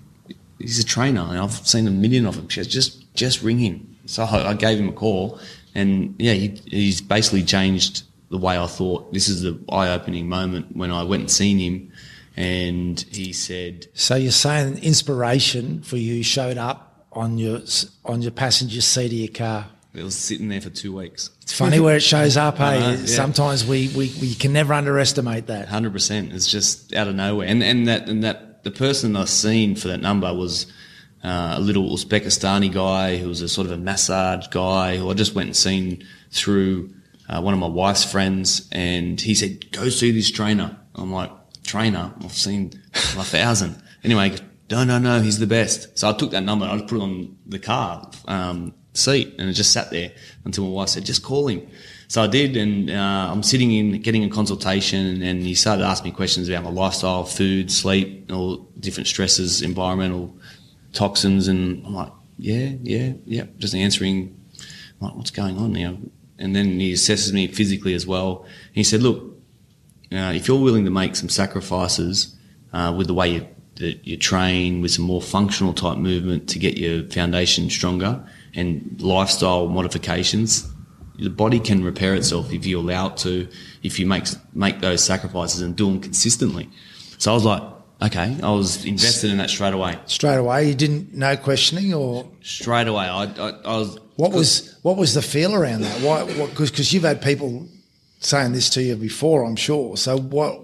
he's 0.60 0.80
a 0.80 0.84
trainer 0.84 1.22
and 1.22 1.38
I've 1.38 1.54
seen 1.66 1.88
a 1.88 1.92
million 1.92 2.26
of 2.26 2.36
them. 2.36 2.50
She 2.50 2.60
goes, 2.60 2.68
just, 2.68 3.14
just 3.14 3.42
ring 3.42 3.60
him. 3.60 3.96
So 4.06 4.24
I 4.24 4.50
I 4.50 4.54
gave 4.54 4.78
him 4.80 4.90
a 4.90 4.92
call 4.92 5.40
and 5.74 6.16
yeah, 6.20 6.34
he, 6.34 6.48
he's 6.66 7.02
basically 7.02 7.44
changed 7.44 8.04
the 8.30 8.38
way 8.38 8.58
I 8.58 8.68
thought. 8.68 9.14
This 9.14 9.30
is 9.30 9.42
the 9.42 9.60
eye 9.72 9.90
opening 9.90 10.28
moment 10.28 10.76
when 10.76 10.92
I 10.92 11.04
went 11.04 11.22
and 11.22 11.32
seen 11.32 11.60
him 11.60 11.92
and 12.36 13.00
he 13.12 13.34
said, 13.34 13.88
so 13.94 14.16
you're 14.16 14.32
saying 14.32 14.80
inspiration 14.84 15.82
for 15.82 15.98
you 15.98 16.24
showed 16.24 16.58
up 16.58 17.06
on 17.12 17.38
your 17.38 17.62
on 18.06 18.22
your 18.22 18.32
passenger 18.32 18.82
seat 18.82 19.08
of 19.08 19.14
your 19.14 19.28
car. 19.30 19.68
It 19.94 20.04
was 20.04 20.16
sitting 20.16 20.50
there 20.50 20.62
for 20.62 20.70
two 20.70 20.96
weeks. 20.96 21.32
It's 21.42 21.54
funny 21.54 21.80
where 21.80 21.96
it 21.96 22.04
shows 22.04 22.38
up, 22.38 22.58
hey? 22.58 22.80
know, 22.80 22.90
yeah. 22.92 23.06
Sometimes 23.06 23.66
we, 23.66 23.88
we, 23.90 24.14
we 24.22 24.36
can 24.36 24.54
never 24.54 24.74
underestimate 24.74 25.48
that. 25.48 25.68
Hundred 25.68 25.94
percent. 25.94 26.32
It's 26.32 26.48
just 26.48 26.94
out 26.94 27.08
of 27.08 27.16
nowhere, 27.16 27.48
and 27.48 27.64
and 27.64 27.88
that 27.88 28.08
and 28.08 28.24
that 28.24 28.64
the 28.64 28.72
person 28.72 29.16
I 29.16 29.26
seen 29.26 29.76
for 29.76 29.88
that 29.88 30.00
number 30.00 30.32
was 30.32 30.68
uh, 31.24 31.56
a 31.58 31.60
little 31.60 31.90
Uzbekistani 31.90 32.72
guy 32.72 33.18
who 33.18 33.28
was 33.28 33.42
a 33.42 33.50
sort 33.50 33.66
of 33.66 33.74
a 33.74 33.78
massage 33.78 34.48
guy 34.48 34.98
who 34.98 35.10
I 35.10 35.16
just 35.16 35.34
went 35.34 35.48
and 35.48 35.58
seen 35.58 36.06
through 36.32 36.94
uh, 37.28 37.42
one 37.42 37.56
of 37.56 37.60
my 37.60 37.68
wife's 37.68 38.10
friends, 38.10 38.70
and 38.72 39.20
he 39.20 39.34
said, 39.34 39.72
"Go 39.72 39.90
see 39.90 40.12
this 40.12 40.30
trainer." 40.30 40.78
I'm 40.94 41.12
like, 41.12 41.32
"Trainer? 41.64 42.14
I've 42.24 42.34
seen 42.34 42.74
a 42.94 43.24
thousand. 43.24 43.82
Anyway, 44.04 44.36
no, 44.70 44.84
no, 44.84 45.00
no, 45.00 45.20
he's 45.20 45.40
the 45.40 45.48
best. 45.48 45.98
So 45.98 46.10
I 46.10 46.14
took 46.14 46.32
that 46.32 46.44
number 46.44 46.66
I 46.66 46.78
just 46.78 46.88
put 46.88 46.98
it 47.00 47.02
on 47.02 47.38
the 47.48 47.60
car 47.60 48.10
um, 48.28 48.74
seat, 49.00 49.36
and 49.40 49.50
it 49.50 49.54
just 49.54 49.72
sat 49.72 49.90
there 49.90 50.12
until 50.46 50.66
my 50.66 50.72
wife 50.72 50.90
said, 50.90 51.06
"Just 51.06 51.24
call 51.24 51.48
him." 51.48 51.68
So 52.08 52.24
I 52.24 52.28
did, 52.28 52.58
and 52.58 52.90
uh, 52.90 53.30
I'm 53.32 53.44
sitting 53.44 53.72
in 53.72 54.02
getting 54.02 54.24
a 54.24 54.30
consultation, 54.30 55.22
and 55.22 55.44
he 55.44 55.54
started 55.54 55.84
asking 55.86 56.12
me 56.12 56.16
questions 56.16 56.50
about 56.50 56.64
my 56.64 56.72
lifestyle, 56.72 57.24
food, 57.24 57.72
sleep, 57.72 58.32
all 58.32 58.68
different 58.80 59.08
stresses, 59.08 59.62
environmental 59.62 60.36
toxins, 60.92 61.48
and 61.48 61.86
I'm 61.86 61.94
like, 61.94 62.12
yeah, 62.40 62.72
yeah, 62.82 63.14
yeah, 63.26 63.44
just 63.58 63.76
answering. 63.76 64.36
I'm 65.00 65.08
like, 65.08 65.16
what's 65.18 65.32
going 65.32 65.58
on 65.58 65.74
now? 65.74 65.98
And 66.40 66.56
then 66.56 66.80
he 66.80 66.94
assesses 66.94 67.34
me 67.34 67.48
physically 67.48 67.94
as 67.94 68.08
well. 68.08 68.44
And 68.44 68.76
he 68.76 68.84
said, 68.84 69.04
look, 69.04 69.38
uh, 70.12 70.32
if 70.34 70.48
you're 70.48 70.60
willing 70.60 70.86
to 70.86 70.92
make 70.92 71.16
some 71.16 71.30
sacrifices 71.30 72.36
uh, 72.74 72.94
with 72.98 73.08
the 73.08 73.14
way 73.14 73.34
you, 73.34 73.48
that 73.76 74.08
you 74.08 74.18
train, 74.18 74.82
with 74.82 74.92
some 74.92 75.06
more 75.06 75.22
functional 75.22 75.74
type 75.74 75.98
movement 75.98 76.50
to 76.50 76.60
get 76.60 76.78
your 76.78 77.04
foundation 77.10 77.70
stronger, 77.70 78.26
and 78.56 79.02
lifestyle 79.02 79.68
modifications, 79.68 80.68
the 81.18 81.30
body 81.30 81.60
can 81.60 81.84
repair 81.84 82.16
itself 82.16 82.52
if 82.54 82.66
you 82.66 82.80
allow 82.80 83.08
it 83.08 83.18
to, 83.18 83.48
if 83.84 84.00
you 84.00 84.06
make 84.06 84.26
make 84.54 84.80
those 84.80 85.04
sacrifices 85.04 85.62
and 85.62 85.76
do 85.76 85.86
them 85.86 86.00
consistently. 86.00 86.70
So 87.18 87.32
I 87.32 87.34
was 87.34 87.46
like, 87.46 87.64
okay, 88.02 88.38
I 88.42 88.52
was 88.52 88.86
invested 88.86 89.32
in 89.32 89.38
that 89.38 89.50
straight 89.50 89.74
away. 89.74 90.00
Straight 90.06 90.38
away, 90.38 90.70
you 90.70 90.76
didn't 90.76 91.14
no 91.14 91.36
questioning 91.36 91.94
or 91.94 92.30
Straight 92.42 92.88
away, 92.88 93.06
I, 93.06 93.24
I, 93.26 93.50
I 93.66 93.78
was. 93.78 94.00
what 94.16 94.32
was 94.32 94.78
what 94.82 94.98
was 94.98 95.14
the 95.14 95.22
feel 95.22 95.56
around 95.56 95.82
that? 95.82 96.02
Why? 96.02 96.26
Because 96.48 96.94
you've 96.94 97.04
had 97.04 97.22
people 97.22 97.68
saying 98.20 98.54
this 98.54 98.70
to 98.72 98.84
you 98.84 98.96
before, 98.96 99.44
I'm 99.44 99.56
sure. 99.56 99.98
So 99.98 100.18
what? 100.18 100.62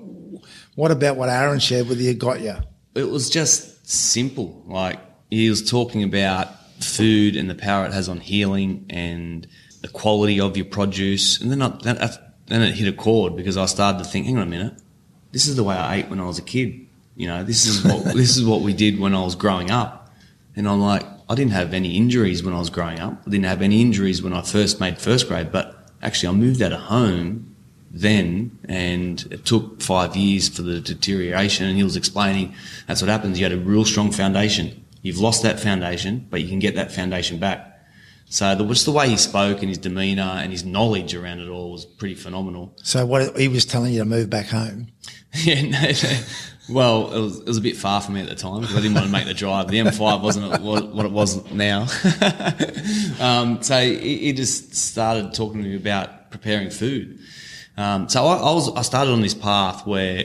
What 0.75 0.91
about 0.91 1.15
what 1.15 1.29
Aaron 1.29 1.59
shared 1.59 1.87
with 1.87 2.01
you 2.01 2.13
got 2.13 2.41
you? 2.41 2.55
It 2.95 3.09
was 3.09 3.29
just 3.29 3.87
simple. 3.89 4.61
Like 4.67 4.99
he 5.29 5.49
was 5.49 5.69
talking 5.69 6.03
about 6.03 6.49
food 6.79 7.35
and 7.35 7.49
the 7.49 7.55
power 7.55 7.85
it 7.85 7.93
has 7.93 8.09
on 8.09 8.19
healing 8.19 8.85
and 8.89 9.47
the 9.81 9.87
quality 9.87 10.39
of 10.39 10.57
your 10.57 10.65
produce, 10.65 11.39
and 11.39 11.51
then 11.51 11.61
I, 11.61 11.69
then, 12.47 12.61
it 12.61 12.75
hit 12.75 12.87
a 12.87 12.95
chord 12.95 13.35
because 13.35 13.57
I 13.57 13.65
started 13.65 13.99
to 13.99 14.05
think, 14.05 14.25
hang 14.25 14.37
on 14.37 14.43
a 14.43 14.47
minute, 14.47 14.73
this 15.31 15.47
is 15.47 15.55
the 15.55 15.63
way 15.63 15.75
I 15.75 15.97
ate 15.97 16.09
when 16.09 16.19
I 16.19 16.25
was 16.25 16.39
a 16.39 16.43
kid. 16.43 16.87
You 17.15 17.27
know, 17.27 17.43
this 17.43 17.65
is 17.65 17.83
what 17.83 18.03
this 18.15 18.35
is 18.35 18.43
what 18.43 18.61
we 18.61 18.73
did 18.73 18.99
when 18.99 19.15
I 19.15 19.23
was 19.23 19.35
growing 19.35 19.71
up, 19.71 20.13
and 20.55 20.67
I'm 20.67 20.81
like, 20.81 21.03
I 21.29 21.35
didn't 21.35 21.53
have 21.53 21.73
any 21.73 21.97
injuries 21.97 22.43
when 22.43 22.53
I 22.53 22.59
was 22.59 22.69
growing 22.69 22.99
up. 22.99 23.21
I 23.25 23.29
didn't 23.29 23.45
have 23.45 23.61
any 23.61 23.81
injuries 23.81 24.21
when 24.21 24.33
I 24.33 24.41
first 24.41 24.79
made 24.79 24.99
first 24.99 25.27
grade, 25.27 25.51
but 25.51 25.89
actually, 26.01 26.29
I 26.29 26.31
moved 26.33 26.61
out 26.61 26.73
of 26.73 26.81
home 26.81 27.55
then, 27.91 28.57
and 28.67 29.25
it 29.31 29.45
took 29.45 29.81
five 29.81 30.15
years 30.15 30.49
for 30.49 30.61
the 30.61 30.81
deterioration. 30.81 31.65
And 31.67 31.77
he 31.77 31.83
was 31.83 31.95
explaining 31.95 32.53
that's 32.87 33.01
what 33.01 33.09
happens. 33.09 33.39
You 33.39 33.45
had 33.45 33.53
a 33.53 33.57
real 33.57 33.85
strong 33.85 34.11
foundation. 34.11 34.84
You've 35.05 35.19
lost 35.19 35.43
that 35.43 35.59
foundation, 35.59 36.25
but 36.31 36.41
you 36.41 36.47
can 36.47 36.57
get 36.57 36.73
that 36.77 36.91
foundation 36.91 37.37
back. 37.37 37.79
So 38.25 38.55
the, 38.55 38.65
just 38.65 38.85
the 38.85 38.91
way 38.91 39.07
he 39.07 39.17
spoke 39.17 39.59
and 39.59 39.69
his 39.69 39.77
demeanour 39.77 40.23
and 40.23 40.51
his 40.51 40.65
knowledge 40.65 41.13
around 41.13 41.41
it 41.41 41.47
all 41.47 41.71
was 41.71 41.85
pretty 41.85 42.15
phenomenal. 42.15 42.75
So 42.81 43.05
what 43.05 43.37
he 43.37 43.47
was 43.47 43.65
telling 43.65 43.93
you 43.93 43.99
to 43.99 44.05
move 44.05 44.31
back 44.31 44.47
home. 44.47 44.87
Yeah, 45.43 45.63
no, 45.63 45.81
no. 45.81 46.19
Well, 46.69 47.11
it 47.11 47.19
was, 47.19 47.39
it 47.41 47.45
was 47.45 47.57
a 47.57 47.61
bit 47.61 47.75
far 47.75 47.99
for 47.99 48.13
me 48.13 48.21
at 48.21 48.29
the 48.29 48.35
time 48.35 48.61
because 48.61 48.77
I 48.77 48.79
didn't 48.79 48.93
want 48.93 49.05
to 49.05 49.11
make 49.11 49.25
the 49.25 49.33
drive. 49.33 49.67
The 49.67 49.79
M5 49.79 50.21
wasn't 50.21 50.61
what 50.61 51.05
it 51.05 51.11
was 51.11 51.51
now. 51.51 51.87
um, 53.19 53.61
so 53.61 53.81
he, 53.81 54.19
he, 54.19 54.31
just 54.31 54.73
started 54.73 55.33
talking 55.33 55.61
to 55.61 55.67
me 55.67 55.75
about 55.75 56.31
preparing 56.31 56.69
food. 56.69 57.19
Um, 57.75 58.07
so 58.07 58.25
I, 58.25 58.37
I, 58.37 58.53
was 58.53 58.73
I 58.77 58.81
started 58.83 59.11
on 59.11 59.19
this 59.19 59.33
path 59.33 59.85
where 59.85 60.23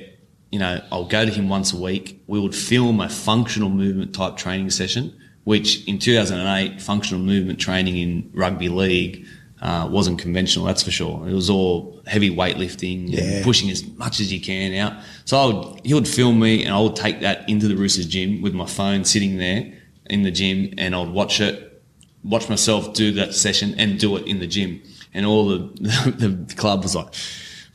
you 0.51 0.59
know 0.59 0.83
I'll 0.93 1.05
go 1.07 1.25
to 1.25 1.31
him 1.31 1.49
once 1.49 1.73
a 1.73 1.77
week. 1.79 2.23
We 2.27 2.41
would 2.41 2.55
film 2.55 3.01
a 3.01 3.09
functional 3.09 3.71
movement 3.71 4.15
type 4.15 4.37
training 4.37 4.71
session, 4.71 5.15
which 5.45 5.85
in 5.87 5.99
2008 5.99 6.81
functional 6.83 7.23
movement 7.23 7.59
training 7.59 7.97
in 7.97 8.31
rugby 8.35 8.69
league 8.69 9.27
uh, 9.63 9.87
wasn't 9.91 10.19
conventional, 10.19 10.65
that's 10.65 10.83
for 10.83 10.91
sure. 10.91 11.29
It 11.29 11.35
was 11.35 11.51
all 11.51 12.03
heavy 12.07 12.35
weightlifting, 12.35 13.11
Yeah. 13.11 13.21
and 13.21 13.45
pushing 13.45 13.69
as 13.71 13.87
much 13.97 14.19
as 14.19 14.33
you 14.33 14.41
can 14.41 14.73
out. 14.75 14.95
So 15.27 15.37
I 15.39 15.45
would, 15.53 15.81
he 15.85 15.93
would 15.93 16.09
film 16.09 16.41
me, 16.41 16.65
and 16.65 16.75
I 16.75 16.81
would 16.81 16.97
take 16.97 17.21
that 17.21 17.47
into 17.49 17.69
the 17.69 17.77
Roosters 17.77 18.07
gym 18.07 18.41
with 18.41 18.55
my 18.55 18.65
phone 18.65 19.05
sitting 19.05 19.37
there 19.37 19.71
in 20.09 20.23
the 20.23 20.31
gym, 20.31 20.73
and 20.79 20.95
I'd 20.95 21.11
watch 21.11 21.43
it, 21.43 21.83
watch 22.25 22.49
myself 22.49 22.95
do 22.95 23.13
that 23.13 23.35
session, 23.35 23.75
and 23.79 24.01
do 24.01 24.17
it 24.17 24.27
in 24.27 24.41
the 24.41 24.47
gym. 24.47 24.81
And 25.13 25.27
all 25.27 25.47
the 25.49 25.59
the 26.47 26.55
club 26.55 26.83
was 26.83 26.95
like, 26.97 27.13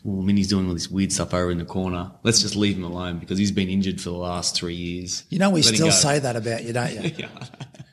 "Well, 0.06 0.22
Mini's 0.22 0.48
doing 0.48 0.68
all 0.68 0.74
this 0.74 0.90
weird 0.90 1.12
stuff 1.12 1.34
over 1.34 1.52
in 1.52 1.58
the 1.58 1.66
corner. 1.66 2.12
Let's 2.24 2.42
just 2.42 2.56
leave 2.56 2.78
him 2.78 2.84
alone 2.86 3.20
because 3.20 3.38
he's 3.38 3.52
been 3.52 3.70
injured 3.70 4.00
for 4.00 4.12
the 4.12 4.18
last 4.18 4.56
three 4.56 4.76
years." 4.76 5.26
You 5.30 5.40
know 5.40 5.50
we 5.50 5.62
Let 5.62 5.76
still 5.76 5.92
say 5.92 6.20
that 6.20 6.36
about 6.36 6.64
you, 6.64 6.72
don't 6.74 6.94
you? 6.94 7.12
yeah. 7.18 7.28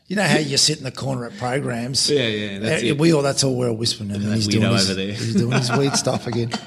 You 0.07 0.16
know 0.16 0.25
how 0.25 0.38
you 0.38 0.57
sit 0.59 0.79
in 0.79 0.85
the 0.85 0.90
corner 0.92 1.25
at 1.25 1.37
programs. 1.38 2.11
Yeah, 2.11 2.27
yeah, 2.27 2.59
that's 2.59 2.83
Uh, 2.83 2.87
it. 2.87 2.98
We 2.98 3.12
all 3.14 3.22
that's 3.22 3.42
all 3.42 3.57
we're 3.57 3.72
whispering. 3.72 4.11
And 4.11 4.22
he's 4.35 4.46
doing 4.46 4.70
his, 4.70 4.90
over 4.90 4.94
there. 5.01 5.12
He's 5.12 5.35
doing 5.35 5.53
his 5.53 5.72
weird 5.72 5.96
stuff 5.96 6.27
again. 6.27 6.51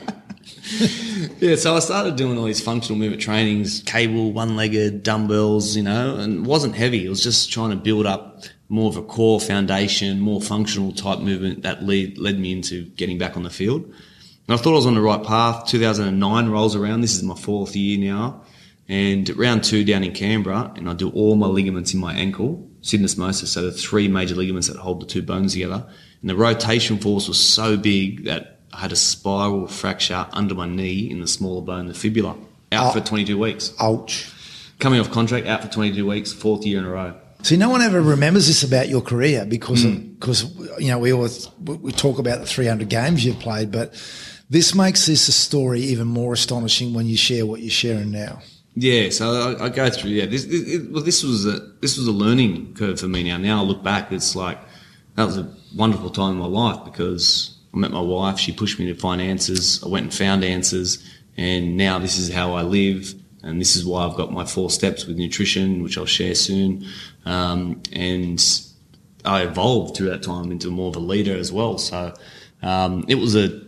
Yeah, 1.39 1.55
so 1.55 1.75
I 1.75 1.79
started 1.79 2.15
doing 2.15 2.37
all 2.37 2.45
these 2.45 2.61
functional 2.61 2.97
movement 2.97 3.21
trainings, 3.21 3.81
cable, 3.85 4.31
one-legged, 4.31 5.03
dumbbells, 5.03 5.75
you 5.75 5.83
know, 5.83 6.15
and 6.15 6.45
it 6.45 6.47
wasn't 6.47 6.75
heavy. 6.75 7.05
It 7.05 7.09
was 7.09 7.21
just 7.21 7.51
trying 7.51 7.71
to 7.71 7.75
build 7.75 8.05
up 8.05 8.43
more 8.69 8.87
of 8.89 8.95
a 8.97 9.01
core 9.03 9.39
foundation, 9.39 10.19
more 10.19 10.41
functional 10.41 10.91
type 10.93 11.19
movement 11.19 11.61
that 11.63 11.83
lead, 11.83 12.17
led 12.17 12.39
me 12.39 12.51
into 12.51 12.85
getting 12.91 13.17
back 13.17 13.35
on 13.37 13.43
the 13.43 13.49
field. 13.49 13.91
And 14.47 14.53
I 14.57 14.61
thought 14.61 14.73
I 14.73 14.75
was 14.75 14.85
on 14.85 14.95
the 14.95 15.01
right 15.01 15.23
path. 15.23 15.65
2009 15.67 16.49
rolls 16.49 16.75
around. 16.75 17.01
This 17.01 17.15
is 17.15 17.23
my 17.23 17.35
fourth 17.35 17.75
year 17.75 17.97
now. 17.97 18.41
And 18.87 19.27
round 19.35 19.63
two 19.63 19.83
down 19.83 20.03
in 20.03 20.11
Canberra, 20.13 20.71
and 20.75 20.87
I 20.87 20.93
do 20.93 21.09
all 21.09 21.35
my 21.35 21.47
ligaments 21.47 21.95
in 21.95 21.99
my 21.99 22.13
ankle, 22.13 22.69
syndesmosis, 22.83 23.47
so 23.47 23.63
the 23.63 23.71
three 23.71 24.07
major 24.07 24.35
ligaments 24.35 24.67
that 24.67 24.77
hold 24.77 25.01
the 25.01 25.07
two 25.07 25.23
bones 25.23 25.53
together. 25.53 25.87
And 26.21 26.29
the 26.29 26.35
rotation 26.35 26.99
force 26.99 27.27
was 27.27 27.39
so 27.39 27.77
big 27.77 28.25
that 28.25 28.59
I 28.71 28.81
had 28.81 28.91
a 28.91 28.95
spiral 28.95 29.65
fracture 29.67 30.27
under 30.33 30.53
my 30.53 30.67
knee 30.67 31.09
in 31.09 31.19
the 31.19 31.25
smaller 31.27 31.63
bone, 31.63 31.87
the 31.87 31.95
fibula, 31.95 32.35
out 32.71 32.95
Oh. 32.95 32.99
for 32.99 33.03
22 33.03 33.39
weeks. 33.39 33.73
Ouch. 33.79 34.27
Coming 34.77 34.99
off 34.99 35.09
contract, 35.09 35.47
out 35.47 35.63
for 35.63 35.67
22 35.71 36.05
weeks, 36.05 36.31
fourth 36.31 36.63
year 36.63 36.77
in 36.77 36.85
a 36.85 36.89
row. 36.89 37.15
See, 37.41 37.57
no 37.57 37.69
one 37.69 37.81
ever 37.81 37.99
remembers 38.01 38.45
this 38.47 38.61
about 38.61 38.87
your 38.89 39.01
career 39.01 39.45
because 39.45 39.81
Hmm. 39.81 39.87
of, 39.87 40.19
because 40.19 40.45
you 40.79 40.89
know 40.89 40.99
we 40.99 41.11
always 41.11 41.47
we 41.63 41.91
talk 41.91 42.19
about 42.19 42.39
the 42.39 42.45
300 42.45 42.87
games 42.89 43.23
you've 43.25 43.39
played, 43.39 43.71
but 43.71 43.93
this 44.55 44.73
makes 44.73 45.05
this 45.05 45.27
a 45.27 45.33
story 45.33 45.81
even 45.81 46.07
more 46.07 46.31
astonishing 46.31 46.93
when 46.93 47.05
you 47.05 47.17
share 47.17 47.45
what 47.45 47.59
you're 47.59 47.69
sharing 47.69 48.09
now. 48.09 48.39
Yeah, 48.73 49.09
so 49.09 49.57
I, 49.59 49.65
I 49.65 49.69
go 49.69 49.89
through. 49.89 50.11
Yeah, 50.11 50.27
this, 50.27 50.45
it, 50.45 50.89
well, 50.91 51.03
this 51.03 51.23
was 51.23 51.45
a 51.45 51.59
this 51.81 51.97
was 51.97 52.07
a 52.07 52.13
learning 52.13 52.73
curve 52.73 53.01
for 53.01 53.09
me. 53.09 53.23
Now, 53.23 53.35
now 53.35 53.59
I 53.59 53.63
look 53.63 53.83
back, 53.83 54.13
it's 54.13 54.33
like 54.33 54.57
that 55.15 55.25
was 55.25 55.37
a 55.37 55.53
wonderful 55.75 56.09
time 56.09 56.31
in 56.31 56.37
my 56.37 56.45
life 56.45 56.85
because 56.85 57.57
I 57.73 57.79
met 57.79 57.91
my 57.91 57.99
wife. 57.99 58.39
She 58.39 58.53
pushed 58.53 58.79
me 58.79 58.85
to 58.85 58.95
find 58.95 59.21
answers. 59.21 59.83
I 59.83 59.89
went 59.89 60.03
and 60.03 60.13
found 60.13 60.45
answers, 60.45 61.03
and 61.35 61.75
now 61.75 61.99
this 61.99 62.17
is 62.17 62.33
how 62.33 62.53
I 62.53 62.61
live, 62.61 63.13
and 63.43 63.59
this 63.59 63.75
is 63.75 63.85
why 63.85 64.05
I've 64.05 64.15
got 64.15 64.31
my 64.31 64.45
four 64.45 64.69
steps 64.69 65.05
with 65.05 65.17
nutrition, 65.17 65.83
which 65.83 65.97
I'll 65.97 66.05
share 66.05 66.35
soon. 66.35 66.85
Um, 67.25 67.81
and 67.91 68.41
I 69.25 69.41
evolved 69.41 69.97
through 69.97 70.11
that 70.11 70.23
time 70.23 70.49
into 70.49 70.71
more 70.71 70.87
of 70.87 70.95
a 70.95 70.99
leader 70.99 71.35
as 71.35 71.51
well. 71.51 71.77
So 71.77 72.13
um, 72.61 73.03
it 73.09 73.15
was 73.15 73.35
a 73.35 73.64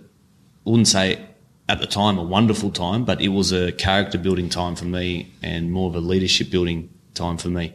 wouldn't 0.69 0.87
say 0.87 1.25
at 1.69 1.79
the 1.79 1.87
time 1.87 2.17
a 2.17 2.23
wonderful 2.23 2.71
time, 2.71 3.03
but 3.03 3.21
it 3.21 3.29
was 3.29 3.51
a 3.51 3.71
character 3.71 4.17
building 4.17 4.49
time 4.49 4.75
for 4.75 4.85
me 4.85 5.31
and 5.41 5.71
more 5.71 5.89
of 5.89 5.95
a 5.95 5.99
leadership 5.99 6.49
building 6.49 6.89
time 7.13 7.37
for 7.37 7.49
me. 7.49 7.73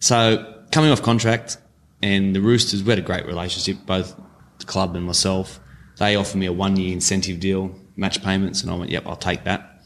So 0.00 0.62
coming 0.70 0.90
off 0.90 1.02
contract 1.02 1.58
and 2.02 2.34
the 2.34 2.40
Roosters, 2.40 2.82
we 2.82 2.90
had 2.90 2.98
a 2.98 3.02
great 3.02 3.26
relationship, 3.26 3.84
both 3.86 4.18
the 4.58 4.64
club 4.64 4.96
and 4.96 5.04
myself. 5.04 5.60
They 5.98 6.16
offered 6.16 6.38
me 6.38 6.46
a 6.46 6.52
one 6.52 6.76
year 6.76 6.92
incentive 6.92 7.40
deal, 7.40 7.74
match 7.96 8.22
payments, 8.22 8.62
and 8.62 8.70
I 8.70 8.74
went, 8.74 8.90
yep, 8.90 9.06
I'll 9.06 9.16
take 9.16 9.44
that. 9.44 9.82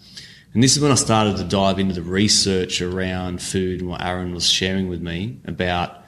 And 0.53 0.63
this 0.63 0.77
is 0.77 0.83
when 0.83 0.91
I 0.91 0.97
started 0.97 1.37
to 1.37 1.45
dive 1.45 1.79
into 1.79 1.95
the 1.95 2.03
research 2.03 2.83
around 2.83 3.41
food 3.41 3.81
and 3.81 3.89
what 3.89 4.03
Aaron 4.03 4.35
was 4.35 4.49
sharing 4.49 4.89
with 4.89 5.01
me 5.01 5.41
about 5.45 6.00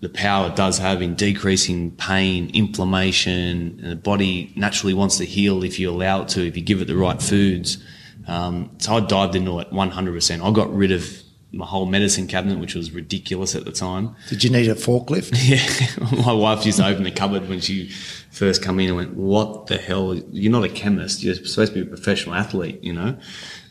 the 0.00 0.08
power 0.08 0.48
it 0.48 0.56
does 0.56 0.78
have 0.78 1.02
in 1.02 1.14
decreasing 1.14 1.90
pain, 1.92 2.50
inflammation, 2.54 3.78
and 3.82 3.92
the 3.92 3.96
body 3.96 4.52
naturally 4.56 4.94
wants 4.94 5.18
to 5.18 5.24
heal 5.24 5.62
if 5.62 5.78
you 5.78 5.90
allow 5.90 6.22
it 6.22 6.28
to, 6.28 6.46
if 6.46 6.56
you 6.56 6.62
give 6.62 6.80
it 6.80 6.86
the 6.86 6.96
right 6.96 7.20
foods. 7.20 7.78
Um, 8.26 8.70
so 8.78 8.94
I 8.96 9.00
dived 9.00 9.34
into 9.34 9.58
it 9.60 9.70
100%. 9.70 10.48
I 10.48 10.52
got 10.52 10.72
rid 10.72 10.92
of 10.92 11.22
my 11.52 11.66
whole 11.66 11.86
medicine 11.86 12.26
cabinet, 12.26 12.58
which 12.58 12.74
was 12.74 12.92
ridiculous 12.92 13.54
at 13.54 13.64
the 13.64 13.72
time. 13.72 14.14
Did 14.28 14.44
you 14.44 14.50
need 14.50 14.68
a 14.68 14.74
forklift? 14.74 15.30
Yeah, 15.40 16.22
my 16.24 16.32
wife 16.32 16.64
used 16.64 16.78
to 16.78 16.86
open 16.86 17.02
the 17.02 17.10
cupboard 17.10 17.48
when 17.48 17.60
she 17.60 17.88
first 18.30 18.62
come 18.62 18.78
in 18.78 18.88
and 18.88 18.96
went, 18.96 19.14
"What 19.14 19.66
the 19.66 19.76
hell? 19.76 20.14
You're 20.14 20.52
not 20.52 20.64
a 20.64 20.68
chemist. 20.68 21.22
You're 21.22 21.34
supposed 21.34 21.74
to 21.74 21.80
be 21.80 21.86
a 21.86 21.86
professional 21.86 22.36
athlete, 22.36 22.82
you 22.84 22.92
know." 22.92 23.18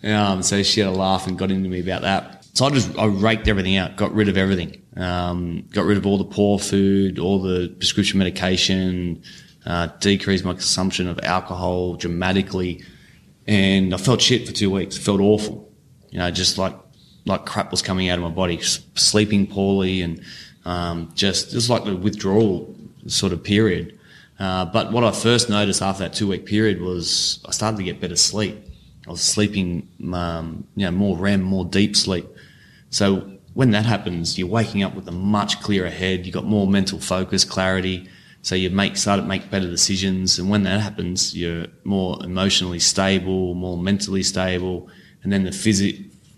Um, 0.03 0.43
so 0.43 0.61
she 0.63 0.81
had 0.81 0.89
a 0.89 0.91
laugh 0.91 1.25
and 1.27 1.37
got 1.37 1.51
into 1.51 1.69
me 1.69 1.79
about 1.79 2.01
that. 2.01 2.45
So 2.53 2.65
I 2.65 2.69
just 2.71 2.97
I 2.97 3.05
raked 3.05 3.47
everything 3.47 3.77
out, 3.77 3.95
got 3.95 4.13
rid 4.13 4.27
of 4.27 4.35
everything, 4.35 4.81
um, 4.99 5.65
got 5.71 5.85
rid 5.85 5.97
of 5.97 6.05
all 6.05 6.17
the 6.17 6.25
poor 6.25 6.59
food, 6.59 7.19
all 7.19 7.39
the 7.41 7.69
prescription 7.77 8.19
medication, 8.19 9.23
uh, 9.65 9.87
decreased 9.99 10.43
my 10.43 10.53
consumption 10.53 11.07
of 11.07 11.19
alcohol 11.23 11.95
dramatically, 11.95 12.83
and 13.47 13.93
I 13.93 13.97
felt 13.97 14.21
shit 14.21 14.45
for 14.45 14.53
two 14.53 14.69
weeks. 14.69 14.97
felt 14.97 15.21
awful, 15.21 15.71
you 16.09 16.19
know, 16.19 16.29
just 16.31 16.57
like 16.57 16.75
like 17.25 17.45
crap 17.45 17.71
was 17.71 17.81
coming 17.81 18.09
out 18.09 18.17
of 18.17 18.23
my 18.23 18.29
body, 18.29 18.59
sleeping 18.61 19.47
poorly, 19.47 20.01
and 20.01 20.21
um, 20.65 21.11
just 21.15 21.51
just 21.51 21.69
like 21.69 21.85
the 21.85 21.95
withdrawal 21.95 22.75
sort 23.07 23.31
of 23.31 23.43
period. 23.43 23.97
Uh, 24.37 24.65
but 24.65 24.91
what 24.91 25.03
I 25.03 25.11
first 25.11 25.49
noticed 25.49 25.81
after 25.81 26.03
that 26.03 26.13
two 26.13 26.27
week 26.27 26.45
period 26.45 26.81
was 26.81 27.39
I 27.47 27.51
started 27.51 27.77
to 27.77 27.83
get 27.83 27.99
better 27.99 28.15
sleep. 28.15 28.57
I 29.07 29.11
was 29.11 29.21
sleeping, 29.21 29.87
um, 30.13 30.67
you 30.75 30.85
know, 30.85 30.91
more 30.91 31.17
REM, 31.17 31.41
more 31.41 31.65
deep 31.65 31.95
sleep. 31.95 32.27
So 32.89 33.38
when 33.59 33.71
that 33.71 33.85
happens, 33.85 34.39
you're 34.39 34.47
waking 34.47 34.83
up 34.83 34.95
with 34.95 35.05
a 35.09 35.11
much 35.11 35.59
clearer 35.59 35.89
head. 35.89 36.25
You've 36.25 36.33
got 36.33 36.45
more 36.45 36.65
mental 36.65 36.97
focus, 36.97 37.43
clarity. 37.43 38.07
So 38.41 38.55
you 38.55 38.69
make 38.69 38.95
start 38.95 39.19
to 39.19 39.25
make 39.25 39.51
better 39.51 39.67
decisions. 39.67 40.39
And 40.39 40.49
when 40.49 40.63
that 40.63 40.79
happens, 40.79 41.35
you're 41.35 41.65
more 41.83 42.17
emotionally 42.23 42.79
stable, 42.79 43.55
more 43.55 43.77
mentally 43.77 44.23
stable, 44.23 44.87
and 45.23 45.33
then 45.33 45.43
the 45.43 45.51
physic 45.51 45.97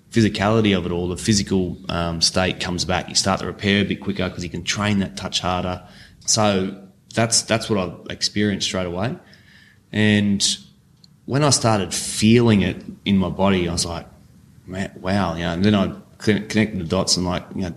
physicality 0.10 0.76
of 0.76 0.88
it 0.88 0.92
all, 0.92 1.08
the 1.10 1.16
physical 1.16 1.78
um, 1.90 2.22
state 2.22 2.60
comes 2.60 2.86
back. 2.86 3.08
You 3.08 3.14
start 3.14 3.42
to 3.42 3.46
repair 3.46 3.84
a 3.84 3.86
bit 3.86 4.02
quicker 4.02 4.28
because 4.28 4.44
you 4.44 4.50
can 4.50 4.64
train 4.64 4.98
that 5.02 5.16
touch 5.16 5.42
harder. 5.42 5.88
So 6.26 6.76
that's 7.14 7.44
that's 7.44 7.70
what 7.70 7.78
I 7.78 8.12
experienced 8.12 8.66
straight 8.66 8.88
away. 8.88 9.16
And 9.92 10.44
when 11.28 11.44
I 11.44 11.52
started 11.52 11.94
feeling 11.94 12.64
it 12.64 12.84
in 13.06 13.20
my 13.20 13.30
body, 13.30 13.70
I 13.70 13.74
was 13.74 13.86
like, 13.86 14.08
wow, 14.68 15.36
you 15.36 15.44
know. 15.44 15.54
And 15.54 15.64
then 15.64 15.76
I 15.76 16.02
connected 16.22 16.80
the 16.80 16.86
dots 16.86 17.18
and 17.18 17.26
like, 17.26 17.44
you 17.56 17.64
know, 17.64 17.74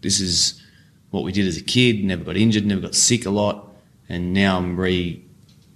this 0.00 0.20
is 0.20 0.62
what 1.10 1.24
we 1.24 1.32
did 1.32 1.46
as 1.46 1.56
a 1.56 1.62
kid. 1.62 2.04
Never 2.04 2.24
got 2.24 2.36
injured, 2.36 2.64
never 2.64 2.80
got 2.80 2.94
sick 2.94 3.26
a 3.26 3.30
lot, 3.30 3.68
and 4.08 4.32
now 4.32 4.56
I'm 4.56 4.78
re 4.78 5.24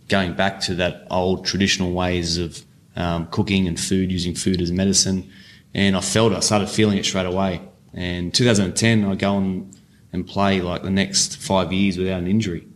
going 0.09 0.35
back 0.35 0.61
to 0.61 0.75
that 0.77 1.07
old 1.11 1.45
traditional 1.47 1.93
ways 1.93 2.39
of 2.39 2.65
um, 2.97 3.27
cooking 3.29 3.67
and 3.67 3.81
food, 3.81 4.13
using 4.13 4.35
food 4.35 4.61
as 4.61 4.71
medicine 4.71 5.31
and 5.75 5.97
I 5.97 6.01
felt 6.01 6.33
it. 6.33 6.37
I 6.37 6.41
started 6.41 6.69
feeling 6.69 6.99
it 6.99 7.05
straight 7.05 7.27
away. 7.27 7.61
And 7.95 8.33
2010, 8.33 9.05
I 9.05 9.15
go 9.15 9.35
on 9.35 9.71
and 10.13 10.27
play 10.27 10.61
like 10.61 10.83
the 10.83 10.91
next 10.91 11.39
five 11.39 11.73
years 11.73 11.97
without 11.99 12.21
an 12.21 12.27
injury. 12.27 12.67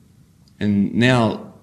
And 0.59 0.95
now 0.95 1.55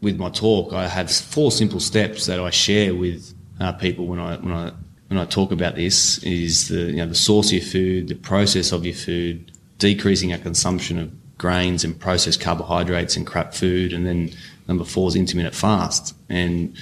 with 0.00 0.18
my 0.18 0.30
talk, 0.30 0.72
I 0.72 0.86
have 0.86 1.10
four 1.10 1.50
simple 1.50 1.80
steps 1.80 2.26
that 2.26 2.38
I 2.38 2.50
share 2.50 2.94
with 2.94 3.34
uh, 3.58 3.72
people 3.72 4.06
when 4.06 4.20
I 4.20 4.36
when 4.36 4.52
I 4.52 4.72
when 5.08 5.18
I 5.18 5.24
talk 5.24 5.52
about 5.52 5.74
this. 5.74 6.22
Is 6.22 6.68
the 6.68 6.82
you 6.82 6.96
know 6.96 7.06
the 7.06 7.14
source 7.14 7.48
of 7.48 7.54
your 7.54 7.62
food, 7.62 8.08
the 8.08 8.14
process 8.14 8.72
of 8.72 8.84
your 8.84 8.94
food, 8.94 9.52
decreasing 9.78 10.32
our 10.32 10.38
consumption 10.38 10.98
of 10.98 11.38
grains 11.38 11.84
and 11.84 11.98
processed 11.98 12.40
carbohydrates 12.40 13.16
and 13.16 13.26
crap 13.26 13.54
food, 13.54 13.92
and 13.92 14.06
then 14.06 14.30
number 14.66 14.84
four 14.84 15.08
is 15.08 15.16
intermittent 15.16 15.54
fast. 15.54 16.14
And 16.28 16.76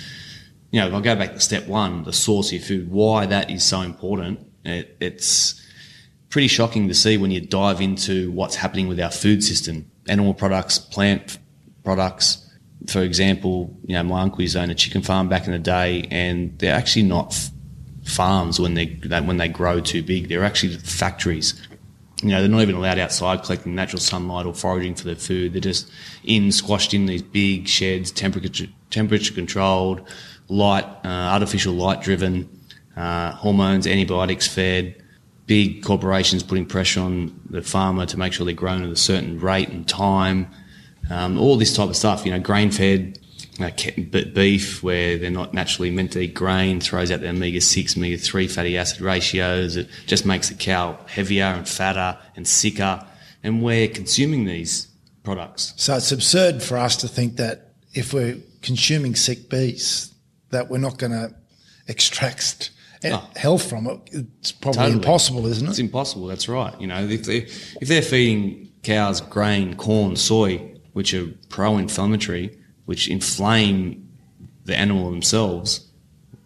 you 0.70 0.80
know, 0.80 0.88
if 0.88 0.94
I 0.94 1.00
go 1.00 1.16
back 1.16 1.32
to 1.32 1.40
step 1.40 1.66
one, 1.66 2.04
the 2.04 2.12
source 2.12 2.48
of 2.48 2.54
your 2.54 2.62
food, 2.62 2.90
why 2.90 3.26
that 3.26 3.50
is 3.50 3.64
so 3.64 3.80
important, 3.80 4.40
it, 4.64 4.96
it's 5.00 5.62
pretty 6.28 6.48
shocking 6.48 6.88
to 6.88 6.94
see 6.94 7.16
when 7.16 7.30
you 7.30 7.40
dive 7.40 7.80
into 7.80 8.30
what's 8.32 8.56
happening 8.56 8.88
with 8.88 9.00
our 9.00 9.10
food 9.10 9.42
system. 9.42 9.90
Animal 10.08 10.34
products, 10.34 10.78
plant 10.78 11.38
products. 11.84 12.42
For 12.88 13.02
example, 13.02 13.76
you 13.84 13.94
know, 13.94 14.02
my 14.02 14.22
uncle 14.22 14.42
used 14.42 14.54
to 14.54 14.62
own 14.62 14.70
a 14.70 14.74
chicken 14.74 15.02
farm 15.02 15.28
back 15.28 15.46
in 15.46 15.52
the 15.52 15.58
day, 15.58 16.06
and 16.10 16.58
they're 16.58 16.74
actually 16.74 17.04
not 17.04 17.50
farms 18.06 18.58
when 18.60 18.74
they 18.74 18.86
when 19.20 19.36
they 19.36 19.48
grow 19.48 19.80
too 19.80 20.02
big. 20.02 20.28
They're 20.28 20.44
actually 20.44 20.76
factories. 20.78 21.54
You 22.22 22.30
know, 22.30 22.40
they're 22.40 22.48
not 22.50 22.62
even 22.62 22.76
allowed 22.76 22.98
outside 22.98 23.42
collecting 23.42 23.74
natural 23.74 24.00
sunlight 24.00 24.46
or 24.46 24.54
foraging 24.54 24.94
for 24.94 25.04
their 25.04 25.16
food. 25.16 25.52
They're 25.52 25.60
just 25.60 25.90
in 26.24 26.50
squashed 26.50 26.94
in 26.94 27.06
these 27.06 27.22
big 27.22 27.68
sheds, 27.68 28.10
temperature 28.10 28.66
temperature 28.90 29.34
controlled 29.34 30.08
light, 30.48 30.84
uh, 31.04 31.08
artificial 31.08 31.74
light 31.74 32.00
driven, 32.00 32.48
uh, 32.96 33.32
hormones, 33.32 33.86
antibiotics 33.86 34.46
fed, 34.46 35.02
big 35.46 35.82
corporations 35.82 36.42
putting 36.42 36.66
pressure 36.66 37.00
on 37.00 37.38
the 37.50 37.62
farmer 37.62 38.06
to 38.06 38.18
make 38.18 38.32
sure 38.32 38.46
they're 38.46 38.54
grown 38.54 38.82
at 38.82 38.90
a 38.90 38.96
certain 38.96 39.38
rate 39.38 39.68
and 39.68 39.88
time, 39.88 40.48
um, 41.10 41.38
all 41.38 41.56
this 41.56 41.74
type 41.74 41.88
of 41.88 41.96
stuff, 41.96 42.24
you 42.24 42.32
know, 42.32 42.40
grain 42.40 42.70
fed. 42.70 43.18
Uh, 43.60 43.70
beef, 44.34 44.82
where 44.82 45.18
they're 45.18 45.30
not 45.30 45.54
naturally 45.54 45.90
meant 45.90 46.12
to 46.12 46.20
eat 46.20 46.34
grain, 46.34 46.80
throws 46.80 47.10
out 47.10 47.20
their 47.20 47.30
omega 47.30 47.60
6, 47.60 47.96
omega 47.96 48.16
3 48.16 48.48
fatty 48.48 48.76
acid 48.76 49.00
ratios. 49.00 49.76
It 49.76 49.88
just 50.06 50.26
makes 50.26 50.48
the 50.48 50.54
cow 50.54 50.98
heavier 51.06 51.44
and 51.44 51.68
fatter 51.68 52.18
and 52.36 52.46
sicker. 52.46 53.04
And 53.42 53.62
we're 53.62 53.88
consuming 53.88 54.44
these 54.44 54.88
products. 55.22 55.72
So 55.76 55.96
it's 55.96 56.12
absurd 56.12 56.62
for 56.62 56.76
us 56.78 56.96
to 56.98 57.08
think 57.08 57.36
that 57.36 57.74
if 57.94 58.12
we're 58.12 58.38
consuming 58.62 59.14
sick 59.14 59.48
beef, 59.48 60.08
that 60.50 60.68
we're 60.70 60.78
not 60.78 60.98
going 60.98 61.12
to 61.12 61.34
extract 61.88 62.70
oh. 63.04 63.28
health 63.36 63.68
from 63.68 63.86
it. 63.86 64.00
It's 64.12 64.52
probably 64.52 64.78
totally. 64.78 64.96
impossible, 64.96 65.46
isn't 65.46 65.66
it? 65.66 65.70
It's 65.70 65.78
impossible. 65.78 66.26
That's 66.26 66.48
right. 66.48 66.78
You 66.80 66.86
know, 66.86 67.04
if 67.04 67.24
they 67.24 67.38
if 67.80 67.88
they're 67.88 68.02
feeding 68.02 68.70
cows 68.82 69.20
grain, 69.20 69.74
corn, 69.76 70.16
soy, 70.16 70.58
which 70.92 71.12
are 71.14 71.28
pro-inflammatory, 71.48 72.56
which 72.86 73.08
inflame 73.08 74.08
the 74.64 74.76
animal 74.76 75.10
themselves, 75.10 75.86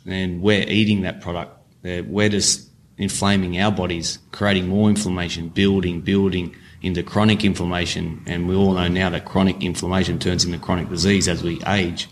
then 0.05 0.41
we're 0.41 0.65
eating 0.69 1.03
that 1.03 1.21
product. 1.21 1.57
We're 1.83 2.29
just 2.29 2.69
inflaming 2.99 3.59
our 3.59 3.73
bodies, 3.73 4.19
creating 4.33 4.69
more 4.69 4.91
inflammation, 4.91 5.49
building, 5.49 6.03
building 6.03 6.55
into 6.83 7.03
chronic 7.03 7.45
inflammation. 7.45 8.23
And 8.27 8.49
we 8.49 8.55
all 8.55 8.75
know 8.75 8.89
now 8.89 9.11
that 9.11 9.25
chronic 9.25 9.63
inflammation 9.63 10.19
turns 10.19 10.45
into 10.45 10.59
chronic 10.59 10.89
disease 10.89 11.29
as 11.29 11.43
we 11.43 11.61
age. 11.67 12.09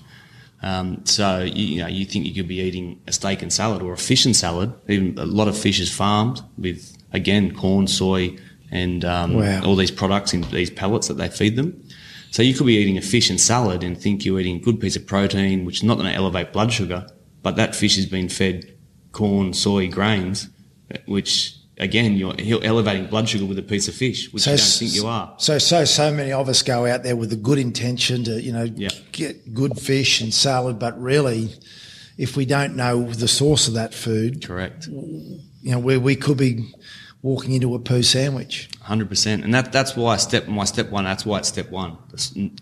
Um, 0.63 1.05
so 1.05 1.41
you, 1.41 1.65
you, 1.65 1.83
know 1.83 1.89
you 1.89 2.05
think 2.05 2.27
you 2.27 2.35
could 2.35 2.49
be 2.49 2.61
eating 2.61 3.01
a 3.07 3.13
steak 3.13 3.43
and 3.43 3.53
salad 3.53 3.83
or 3.83 3.93
a 3.93 3.99
fish 3.99 4.25
and 4.25 4.35
salad. 4.35 4.73
Even 4.89 5.17
a 5.19 5.25
lot 5.25 5.47
of 5.47 5.57
fish 5.57 5.79
is 5.79 5.95
farmed 5.95 6.41
with 6.57 6.97
again 7.13 7.55
corn, 7.55 7.87
soy, 7.87 8.37
and 8.71 9.05
um, 9.05 9.35
wow. 9.35 9.63
all 9.65 9.77
these 9.77 9.91
products 9.91 10.35
in 10.35 10.43
these 10.51 10.71
pellets 10.71 11.09
that 11.09 11.15
they 11.15 11.29
feed 11.29 11.57
them. 11.57 11.81
So 12.31 12.43
you 12.43 12.55
could 12.55 12.67
be 12.67 12.77
eating 12.77 12.99
a 12.99 13.03
fish 13.03 13.31
and 13.31 13.41
salad 13.41 13.83
and 13.83 13.97
think 13.97 14.25
you're 14.25 14.41
eating 14.41 14.57
a 14.57 14.61
good 14.61 14.81
piece 14.81 14.97
of 14.97 15.07
protein, 15.07 15.65
which 15.65 15.79
is 15.79 15.83
not 15.83 15.97
going 15.97 16.09
to 16.09 16.15
elevate 16.15 16.53
blood 16.53 16.73
sugar, 16.73 17.07
but 17.43 17.57
that 17.57 17.75
fish 17.75 17.97
has 17.97 18.07
been 18.07 18.29
fed 18.29 18.75
corn, 19.13 19.53
soy, 19.53 19.89
grains, 19.89 20.49
which 21.07 21.59
again, 21.79 22.15
you're 22.15 22.65
elevating 22.65 23.07
blood 23.07 23.29
sugar 23.29 23.45
with 23.45 23.59
a 23.59 23.63
piece 23.63 23.89
of 23.89 23.95
fish, 23.95 24.33
which 24.33 24.43
so, 24.43 24.53
you 24.53 24.57
don't 24.57 24.67
think 24.67 24.95
you 24.95 25.07
are. 25.07 25.35
So, 25.39 25.59
so, 25.59 25.85
so 25.85 26.13
many 26.13 26.33
of 26.33 26.49
us 26.49 26.63
go 26.63 26.87
out 26.87 27.03
there 27.03 27.17
with 27.17 27.33
a 27.33 27.37
good 27.37 27.59
intention 27.59 28.25
to, 28.25 28.41
you 28.41 28.53
know, 28.53 28.65
yep. 28.65 28.93
get 29.13 29.55
good 29.55 29.79
fish 29.79 30.21
and 30.21 30.35
salad, 30.35 30.79
but 30.79 31.01
really, 31.01 31.51
if 32.17 32.37
we 32.37 32.45
don't 32.45 32.75
know 32.77 33.05
the 33.05 33.29
source 33.29 33.69
of 33.69 33.75
that 33.75 33.95
food, 33.95 34.45
correct, 34.45 34.89
you 34.89 35.41
know, 35.63 35.79
where 35.79 36.01
we 36.01 36.17
could 36.17 36.37
be 36.37 36.73
walking 37.23 37.55
into 37.55 37.75
a 37.75 37.79
poo 37.79 38.03
sandwich. 38.03 38.69
Hundred 38.81 39.09
percent, 39.09 39.45
and 39.45 39.53
that 39.55 39.73
that's 39.73 39.97
why 39.97 40.17
step 40.17 40.49
my 40.49 40.65
step 40.65 40.91
one. 40.91 41.05
That's 41.05 41.27
why 41.27 41.39
it's 41.39 41.49
step 41.49 41.71
one. 41.71 41.97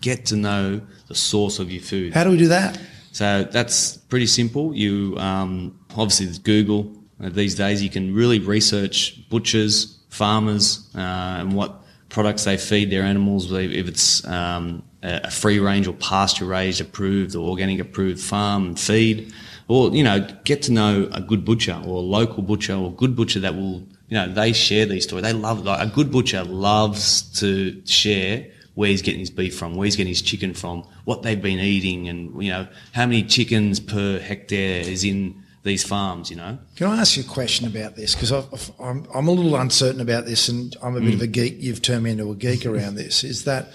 Get 0.01 0.25
to 0.27 0.35
know 0.35 0.81
the 1.07 1.15
source 1.15 1.59
of 1.59 1.71
your 1.71 1.81
food. 1.81 2.13
How 2.13 2.23
do 2.23 2.31
we 2.31 2.37
do 2.37 2.47
that? 2.49 2.79
So 3.11 3.43
that's 3.45 3.97
pretty 3.97 4.27
simple. 4.27 4.75
You 4.75 5.15
um, 5.17 5.79
obviously 5.91 6.27
Google 6.43 6.95
uh, 7.23 7.29
these 7.29 7.55
days, 7.55 7.81
you 7.81 7.89
can 7.89 8.13
really 8.13 8.39
research 8.39 9.27
butchers, 9.29 9.97
farmers, 10.09 10.87
uh, 10.95 10.99
and 10.99 11.53
what 11.53 11.81
products 12.09 12.45
they 12.45 12.57
feed 12.57 12.91
their 12.91 13.03
animals, 13.03 13.51
if 13.51 13.87
it's 13.87 14.25
um, 14.27 14.83
a 15.03 15.31
free 15.31 15.59
range 15.59 15.87
or 15.87 15.93
pasture 15.93 16.45
raised 16.45 16.79
approved 16.81 17.35
or 17.35 17.49
organic 17.49 17.79
approved 17.79 18.19
farm 18.19 18.67
and 18.67 18.79
feed, 18.79 19.33
or, 19.67 19.93
you 19.93 20.03
know, 20.03 20.25
get 20.43 20.61
to 20.63 20.71
know 20.71 21.09
a 21.11 21.21
good 21.21 21.43
butcher 21.43 21.81
or 21.85 21.97
a 21.97 22.05
local 22.05 22.41
butcher 22.43 22.73
or 22.73 22.89
a 22.89 22.93
good 22.93 23.15
butcher 23.15 23.39
that 23.39 23.55
will, 23.55 23.85
you 24.09 24.15
know, 24.15 24.31
they 24.31 24.53
share 24.53 24.85
these 24.85 25.03
stories. 25.03 25.23
They 25.23 25.33
love, 25.33 25.63
like, 25.65 25.85
a 25.85 25.91
good 25.91 26.11
butcher 26.11 26.43
loves 26.43 27.23
to 27.39 27.81
share 27.85 28.47
where 28.75 28.89
he's 28.89 29.01
getting 29.01 29.19
his 29.19 29.31
beef 29.31 29.57
from, 29.57 29.75
where 29.75 29.85
he's 29.85 29.95
getting 29.95 30.11
his 30.11 30.21
chicken 30.21 30.53
from, 30.53 30.83
what 31.05 31.23
they've 31.23 31.41
been 31.41 31.59
eating, 31.59 32.07
and, 32.07 32.41
you 32.41 32.51
know, 32.51 32.67
how 32.93 33.05
many 33.05 33.23
chickens 33.23 33.79
per 33.79 34.19
hectare 34.19 34.81
is 34.81 35.03
in 35.03 35.43
these 35.67 35.83
farms, 35.83 36.29
you 36.31 36.35
know. 36.35 36.57
Can 36.75 36.87
I 36.87 36.97
ask 36.97 37.17
you 37.17 37.23
a 37.23 37.27
question 37.27 37.67
about 37.67 37.95
this? 37.95 38.15
Because 38.15 38.31
I'm, 38.79 39.05
I'm 39.13 39.27
a 39.27 39.31
little 39.31 39.55
uncertain 39.55 40.01
about 40.01 40.25
this 40.25 40.47
and 40.49 40.75
I'm 40.81 40.95
a 40.95 41.01
bit 41.01 41.11
mm. 41.11 41.15
of 41.15 41.21
a 41.21 41.27
geek. 41.27 41.55
You've 41.59 41.81
turned 41.81 42.03
me 42.03 42.11
into 42.11 42.31
a 42.31 42.35
geek 42.35 42.65
around 42.65 42.95
this. 43.03 43.23
Is 43.23 43.43
that 43.43 43.69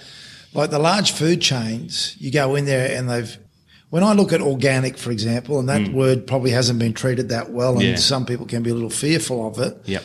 like 0.53 0.69
the 0.69 0.79
large 0.79 1.11
food 1.11 1.41
chains, 1.41 2.15
you 2.19 2.31
go 2.31 2.55
in 2.55 2.65
there 2.65 2.97
and 2.97 3.09
they've, 3.09 3.37
when 3.89 4.03
I 4.03 4.13
look 4.13 4.33
at 4.33 4.41
organic, 4.41 4.97
for 4.97 5.11
example, 5.11 5.59
and 5.59 5.69
that 5.69 5.81
mm. 5.81 5.93
word 5.93 6.25
probably 6.25 6.51
hasn't 6.51 6.79
been 6.79 6.93
treated 6.93 7.29
that 7.29 7.51
well, 7.51 7.73
and 7.73 7.83
yeah. 7.83 7.95
some 7.95 8.25
people 8.25 8.47
can 8.47 8.63
be 8.63 8.71
a 8.71 8.73
little 8.73 8.89
fearful 8.89 9.47
of 9.47 9.59
it. 9.59 9.77
Yep. 9.85 10.03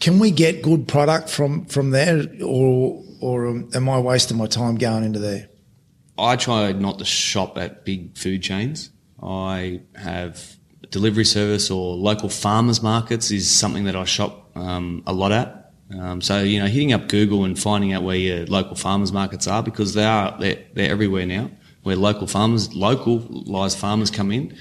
Can 0.00 0.18
we 0.18 0.30
get 0.30 0.62
good 0.62 0.86
product 0.88 1.30
from 1.30 1.66
from 1.66 1.90
there, 1.90 2.26
or 2.44 3.02
or 3.20 3.46
am 3.48 3.88
I 3.88 3.98
wasting 3.98 4.36
my 4.36 4.46
time 4.46 4.76
going 4.76 5.04
into 5.04 5.18
there? 5.18 5.48
I 6.18 6.36
try 6.36 6.72
not 6.72 6.98
to 6.98 7.04
shop 7.04 7.58
at 7.58 7.84
big 7.84 8.16
food 8.16 8.42
chains. 8.42 8.90
I 9.22 9.82
have 9.94 10.56
delivery 10.90 11.24
service 11.24 11.70
or 11.70 11.96
local 11.96 12.28
farmers 12.28 12.82
markets 12.82 13.30
is 13.30 13.50
something 13.50 13.84
that 13.84 13.96
I 13.96 14.04
shop 14.04 14.50
um, 14.56 15.02
a 15.06 15.12
lot 15.12 15.32
at. 15.32 15.72
Um, 15.98 16.20
so 16.20 16.42
you 16.42 16.58
know, 16.58 16.66
hitting 16.66 16.92
up 16.92 17.08
Google 17.08 17.44
and 17.44 17.58
finding 17.58 17.92
out 17.92 18.02
where 18.02 18.16
your 18.16 18.46
local 18.46 18.76
farmers 18.76 19.12
markets 19.12 19.46
are 19.46 19.62
because 19.62 19.94
they 19.94 20.04
are 20.04 20.36
they're, 20.38 20.64
they're 20.74 20.90
everywhere 20.90 21.26
now. 21.26 21.50
Where 21.82 21.96
local 21.96 22.26
farmers, 22.26 22.74
localized 22.74 23.78
farmers 23.78 24.10
come 24.10 24.32
in, 24.32 24.56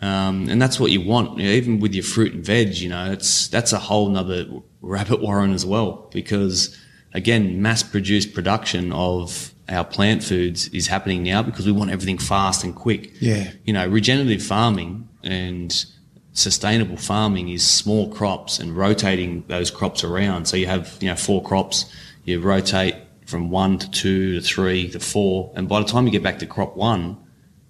um, 0.00 0.48
and 0.48 0.60
that's 0.60 0.78
what 0.78 0.90
you 0.90 1.00
want. 1.00 1.38
You 1.38 1.44
know, 1.46 1.52
even 1.52 1.80
with 1.80 1.94
your 1.94 2.04
fruit 2.04 2.34
and 2.34 2.44
veg, 2.44 2.74
you 2.76 2.88
know, 2.88 3.10
it's 3.12 3.48
that's 3.48 3.72
a 3.72 3.78
whole 3.78 4.08
nother 4.08 4.46
rabbit 4.80 5.20
warren 5.20 5.52
as 5.52 5.64
well 5.64 6.08
because 6.12 6.76
again, 7.14 7.62
mass 7.62 7.82
produced 7.82 8.34
production 8.34 8.92
of 8.92 9.52
our 9.68 9.84
plant 9.84 10.22
foods 10.22 10.68
is 10.68 10.86
happening 10.86 11.22
now 11.22 11.42
because 11.42 11.66
we 11.66 11.72
want 11.72 11.90
everything 11.90 12.18
fast 12.18 12.62
and 12.62 12.74
quick. 12.74 13.12
Yeah. 13.20 13.50
You 13.64 13.72
know, 13.72 13.86
regenerative 13.86 14.42
farming 14.42 15.08
and 15.24 15.84
sustainable 16.32 16.98
farming 16.98 17.48
is 17.48 17.66
small 17.66 18.12
crops 18.12 18.58
and 18.58 18.76
rotating 18.76 19.44
those 19.48 19.70
crops 19.70 20.04
around. 20.04 20.46
So 20.46 20.56
you 20.56 20.66
have, 20.66 20.98
you 21.00 21.08
know, 21.08 21.16
four 21.16 21.42
crops, 21.42 21.86
you 22.24 22.40
rotate 22.40 22.94
from 23.24 23.50
one 23.50 23.78
to 23.78 23.90
two 23.90 24.34
to 24.34 24.40
three 24.40 24.90
to 24.90 25.00
four. 25.00 25.52
And 25.56 25.68
by 25.68 25.80
the 25.80 25.86
time 25.86 26.04
you 26.06 26.12
get 26.12 26.22
back 26.22 26.38
to 26.40 26.46
crop 26.46 26.76
one, 26.76 27.16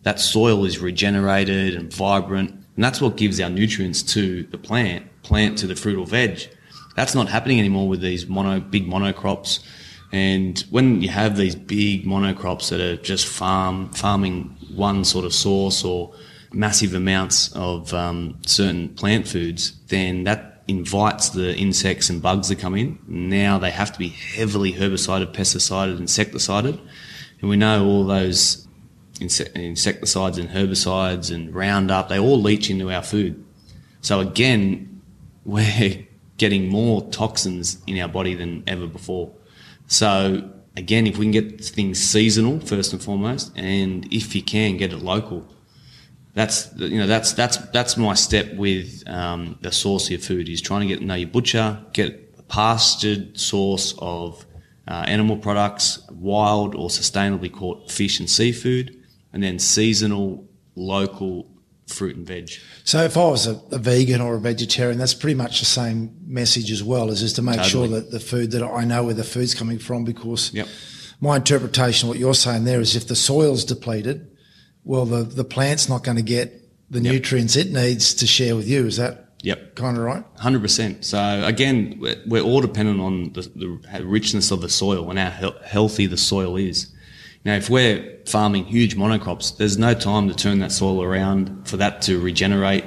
that 0.07 0.21
soil 0.21 0.65
is 0.65 0.79
regenerated 0.79 1.75
and 1.75 1.93
vibrant. 1.93 2.51
And 2.51 2.85
that's 2.85 3.01
what 3.01 3.17
gives 3.17 3.41
our 3.41 3.51
nutrients 3.51 4.03
to 4.15 4.45
the 4.45 4.59
plant, 4.59 5.05
plant 5.23 5.59
to 5.59 5.67
the 5.67 5.75
fruit 5.75 5.99
or 5.99 6.07
veg. 6.07 6.49
That's 6.95 7.15
not 7.15 7.29
happening 7.29 7.59
anymore 7.59 7.89
with 7.89 8.01
these 8.01 8.27
mono, 8.27 8.61
big 8.61 8.87
monocrops 8.87 9.61
and 10.13 10.59
when 10.71 11.03
you 11.03 11.09
have 11.09 11.37
these 11.37 11.55
big 11.55 12.05
monocrops 12.05 12.71
that 12.71 12.81
are 12.81 12.97
just 12.97 13.27
farm 13.27 13.91
farming 13.91 14.57
one 14.75 15.05
sort 15.05 15.25
of 15.25 15.35
source 15.35 15.85
or 15.85 16.15
massive 16.53 16.95
amounts 16.95 17.53
of 17.53 17.93
um, 17.93 18.39
certain 18.47 18.89
plant 18.91 19.27
foods, 19.27 19.73
then 19.89 20.25
that 20.25 20.63
invites 20.69 21.31
the 21.31 21.55
insects 21.57 22.09
and 22.09 22.23
bugs 22.23 22.49
that 22.49 22.59
come 22.59 22.75
in. 22.75 22.99
Now 23.07 23.59
they 23.59 23.71
have 23.71 23.93
to 23.93 23.99
be 23.99 24.09
heavily 24.09 24.73
herbicided, 24.73 25.33
pesticided, 25.33 25.99
insecticided, 25.99 26.81
and 27.41 27.51
we 27.51 27.57
know 27.57 27.85
all 27.85 28.05
those 28.05 28.66
insecticides 29.21 30.39
and 30.39 30.51
herbicides 30.51 31.35
and 31.35 31.55
Roundup 31.55 32.09
they 32.09 32.19
all 32.19 32.41
leach 32.41 32.71
into 32.71 32.91
our 32.91 33.03
food. 33.03 33.45
So 34.01 34.21
again, 34.21 35.03
we're 35.45 36.07
getting 36.39 36.69
more 36.69 37.03
toxins 37.11 37.83
in 37.87 37.99
our 38.01 38.09
body 38.09 38.35
than 38.35 38.63
ever 38.67 38.87
before. 38.87 39.33
So 39.87 40.51
again, 40.77 41.07
if 41.07 41.19
we 41.19 41.25
can 41.25 41.33
get 41.33 41.65
things 41.65 42.01
seasonal 42.01 42.61
first 42.61 42.93
and 42.93 43.03
foremost, 43.03 43.53
and 43.57 44.13
if 44.13 44.35
you 44.35 44.43
can 44.43 44.77
get 44.77 44.93
it 44.93 44.99
local, 44.99 45.47
that's 46.35 46.69
you 46.77 46.99
know 46.99 47.07
that's 47.07 47.33
that's 47.33 47.57
that's 47.57 47.97
my 47.97 48.13
step 48.13 48.53
with 48.55 49.03
um, 49.07 49.59
the 49.63 49.73
source 49.73 50.05
of 50.07 50.11
your 50.11 50.21
food 50.21 50.49
is 50.49 50.61
trying 50.61 50.83
to 50.83 50.87
get 50.87 51.01
know 51.03 51.15
your 51.15 51.29
butcher, 51.29 51.83
get 51.95 52.35
a 52.39 52.43
pastured 52.43 53.39
source 53.41 53.95
of 53.99 54.45
uh, 54.87 55.05
animal 55.07 55.39
products, 55.39 56.07
wild 56.11 56.75
or 56.75 56.89
sustainably 56.89 57.51
caught 57.51 57.91
fish 57.91 58.21
and 58.21 58.29
seafood, 58.29 59.03
and 59.37 59.43
then 59.43 59.59
seasonal, 59.59 60.49
local 60.77 61.47
fruit 61.87 62.17
and 62.17 62.27
veg. 62.27 62.53
So 62.85 63.03
if 63.03 63.19
I 63.19 63.27
was 63.27 63.47
a, 63.47 63.61
a, 63.71 63.77
vegan 63.77 64.23
or 64.23 64.37
a 64.37 64.41
vegetarian, 64.41 64.97
that's 64.97 65.13
pretty 65.13 65.35
much 65.35 65.59
the 65.59 65.67
same 65.67 66.17
message 66.25 66.71
as 66.71 66.83
well, 66.83 67.11
is 67.11 67.21
just 67.21 67.37
to 67.37 67.43
make 67.43 67.57
totally. 67.57 67.71
sure 67.71 67.89
that 67.89 68.11
the 68.11 68.19
food 68.19 68.53
that 68.53 68.65
I 68.65 68.87
know 68.87 69.05
where 69.05 69.13
the 69.13 69.25
food's 69.25 69.53
coming 69.53 69.79
from 69.79 70.05
because 70.05 70.55
yep. 70.55 70.69
my 71.21 71.37
interpretation 71.37 72.07
of 72.07 72.09
what 72.09 72.19
you're 72.19 72.33
saying 72.33 72.65
there 72.65 72.81
is 72.81 72.97
if 72.97 73.09
the 73.09 73.15
soil's 73.15 73.63
depleted, 73.63 74.27
well 74.85 75.05
the, 75.05 75.25
the 75.25 75.45
plant's 75.45 75.87
not 75.87 76.03
going 76.03 76.17
to 76.17 76.23
get 76.23 76.55
the 76.91 77.01
yep. 77.01 77.13
nutrients 77.13 77.57
it 77.57 77.71
needs 77.71 78.15
to 78.15 78.27
share 78.27 78.57
with 78.57 78.67
you. 78.67 78.87
Is 78.87 78.97
that 78.97 79.25
Yep. 79.43 79.75
Kind 79.75 79.99
of 79.99 80.03
right. 80.03 80.25
Hundred 80.39 80.63
percent. 80.63 81.05
So 81.05 81.45
again, 81.45 81.99
we're, 82.01 82.17
we're, 82.27 82.43
all 82.43 82.63
dependent 82.63 83.01
on 83.01 83.35
the, 83.35 83.43
the, 83.55 84.03
richness 84.07 84.51
of 84.51 84.63
the 84.63 84.71
soil 84.71 85.11
and 85.11 85.19
how 85.19 85.31
he- 85.31 85.69
healthy 85.69 86.07
the 86.07 86.17
soil 86.17 86.57
is. 86.57 86.91
Now, 87.47 87.55
if 87.55 87.71
we're 87.71 88.19
farming 88.27 88.65
huge 88.65 88.97
monocrops, 88.97 89.57
there's 89.57 89.79
no 89.79 89.95
time 89.95 90.27
to 90.29 90.35
turn 90.35 90.59
that 90.59 90.73
soil 90.73 91.01
around 91.01 91.69
for 91.69 91.77
that 91.77 92.03
to 92.03 92.19
regenerate. 92.19 92.85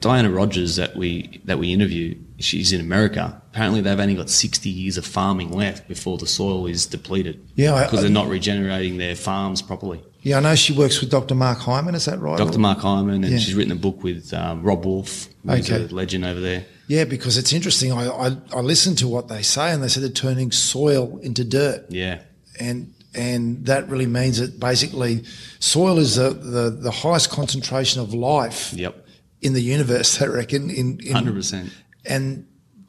Diana 0.00 0.28
Rodgers 0.28 0.74
that 0.74 0.96
we 0.96 1.40
that 1.44 1.60
we 1.60 1.72
interview, 1.72 2.18
she's 2.40 2.72
in 2.72 2.80
America. 2.80 3.40
Apparently, 3.52 3.80
they've 3.80 4.00
only 4.00 4.16
got 4.16 4.28
60 4.28 4.68
years 4.68 4.98
of 4.98 5.06
farming 5.06 5.52
left 5.52 5.86
before 5.86 6.18
the 6.18 6.26
soil 6.26 6.66
is 6.66 6.84
depleted. 6.84 7.46
Yeah, 7.54 7.84
because 7.84 8.00
they're 8.00 8.10
not 8.10 8.26
regenerating 8.26 8.98
their 8.98 9.14
farms 9.14 9.62
properly. 9.62 10.02
Yeah, 10.22 10.38
I 10.38 10.40
know 10.40 10.56
she 10.56 10.72
works 10.72 11.00
with 11.00 11.08
Dr. 11.08 11.36
Mark 11.36 11.58
Hyman. 11.58 11.94
Is 11.94 12.06
that 12.06 12.18
right? 12.18 12.36
Dr. 12.36 12.58
Mark 12.58 12.78
Hyman, 12.78 13.22
and 13.22 13.32
yeah. 13.32 13.38
she's 13.38 13.54
written 13.54 13.70
a 13.70 13.76
book 13.76 14.02
with 14.02 14.34
um, 14.34 14.64
Robb 14.64 14.84
Wolf, 14.84 15.28
who's 15.46 15.70
okay. 15.70 15.84
a 15.84 15.86
legend 15.94 16.24
over 16.24 16.40
there. 16.40 16.66
Yeah, 16.88 17.04
because 17.04 17.38
it's 17.38 17.52
interesting. 17.52 17.92
I, 17.92 18.08
I 18.08 18.36
I 18.52 18.60
listened 18.62 18.98
to 18.98 19.06
what 19.06 19.28
they 19.28 19.42
say, 19.42 19.70
and 19.70 19.80
they 19.80 19.86
said 19.86 20.02
they're 20.02 20.10
turning 20.10 20.50
soil 20.50 21.18
into 21.18 21.44
dirt. 21.44 21.86
Yeah, 21.88 22.22
and 22.58 22.92
and 23.14 23.66
that 23.66 23.88
really 23.88 24.06
means 24.06 24.38
that 24.38 24.58
basically 24.58 25.24
soil 25.58 25.98
is 25.98 26.16
the, 26.16 26.30
the, 26.30 26.70
the 26.70 26.90
highest 26.90 27.30
concentration 27.30 28.00
of 28.00 28.14
life 28.14 28.72
yep. 28.72 29.06
in 29.40 29.52
the 29.52 29.60
universe, 29.60 30.20
I 30.22 30.26
reckon. 30.26 30.70
In, 30.70 31.00
in 31.00 31.14
100%. 31.14 31.70
And 32.04 32.46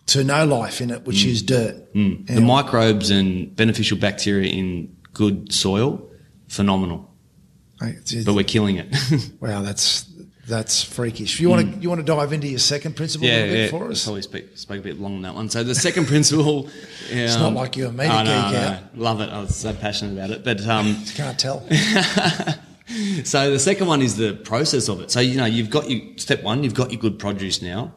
to 0.08 0.24
no 0.24 0.46
life 0.46 0.82
in 0.82 0.92
it, 0.92 1.06
which 1.06 1.24
mm. 1.24 1.28
is 1.28 1.42
dirt. 1.44 1.94
Mm. 1.94 2.28
The 2.28 2.42
microbes 2.42 3.10
and 3.10 3.56
beneficial 3.56 3.98
bacteria 3.98 4.52
in 4.52 4.96
good 5.14 5.54
soil, 5.54 6.10
phenomenal. 6.48 7.10
but 8.26 8.34
we're 8.34 8.44
killing 8.44 8.78
it. 8.78 8.94
wow, 9.40 9.62
that's 9.62 10.04
that's 10.46 10.84
freakish. 10.84 11.40
You 11.40 11.50
want 11.50 11.74
to 11.74 11.80
you 11.80 11.90
want 11.90 12.00
to 12.00 12.06
dive 12.06 12.34
into 12.34 12.48
your 12.48 12.60
second 12.60 12.96
principle 12.96 13.28
yeah, 13.28 13.36
a 13.36 13.48
bit 13.48 13.60
yeah. 13.60 13.80
for 13.80 13.90
us? 13.90 14.04
Probably 14.04 14.22
speak, 14.22 14.58
spoke 14.58 14.80
a 14.80 14.82
bit 14.82 15.00
long 15.00 15.16
on 15.16 15.22
that 15.22 15.36
one. 15.36 15.50
So 15.50 15.64
the 15.64 15.76
second 15.76 16.08
principle, 16.08 16.70
it's 17.10 17.36
not 17.36 17.54
like 17.54 17.78
you 17.78 17.88
and 17.88 17.98
me 17.98 18.06
oh, 18.06 18.24
no, 18.24 18.52
no, 18.52 18.80
Love 18.96 19.22
it. 19.22 19.30
I 19.30 19.40
was 19.40 19.56
so 19.56 19.74
passionate 19.74 20.14
about 20.14 20.32
it, 20.32 20.44
but 20.44 20.66
um, 20.68 21.02
can't 21.16 21.40
tell. 21.40 21.62
so 23.24 23.52
the 23.52 23.60
second 23.60 23.88
one 23.88 24.02
is 24.02 24.18
the 24.18 24.34
process 24.34 24.90
of 24.90 25.00
it. 25.00 25.12
So 25.12 25.22
you 25.22 25.38
know 25.38 25.46
you've 25.46 25.70
got 25.70 25.90
your 25.90 26.18
step 26.18 26.44
one, 26.44 26.64
you've 26.64 26.76
got 26.76 26.92
your 26.92 27.00
good 27.00 27.20
produce 27.20 27.62
now. 27.62 27.94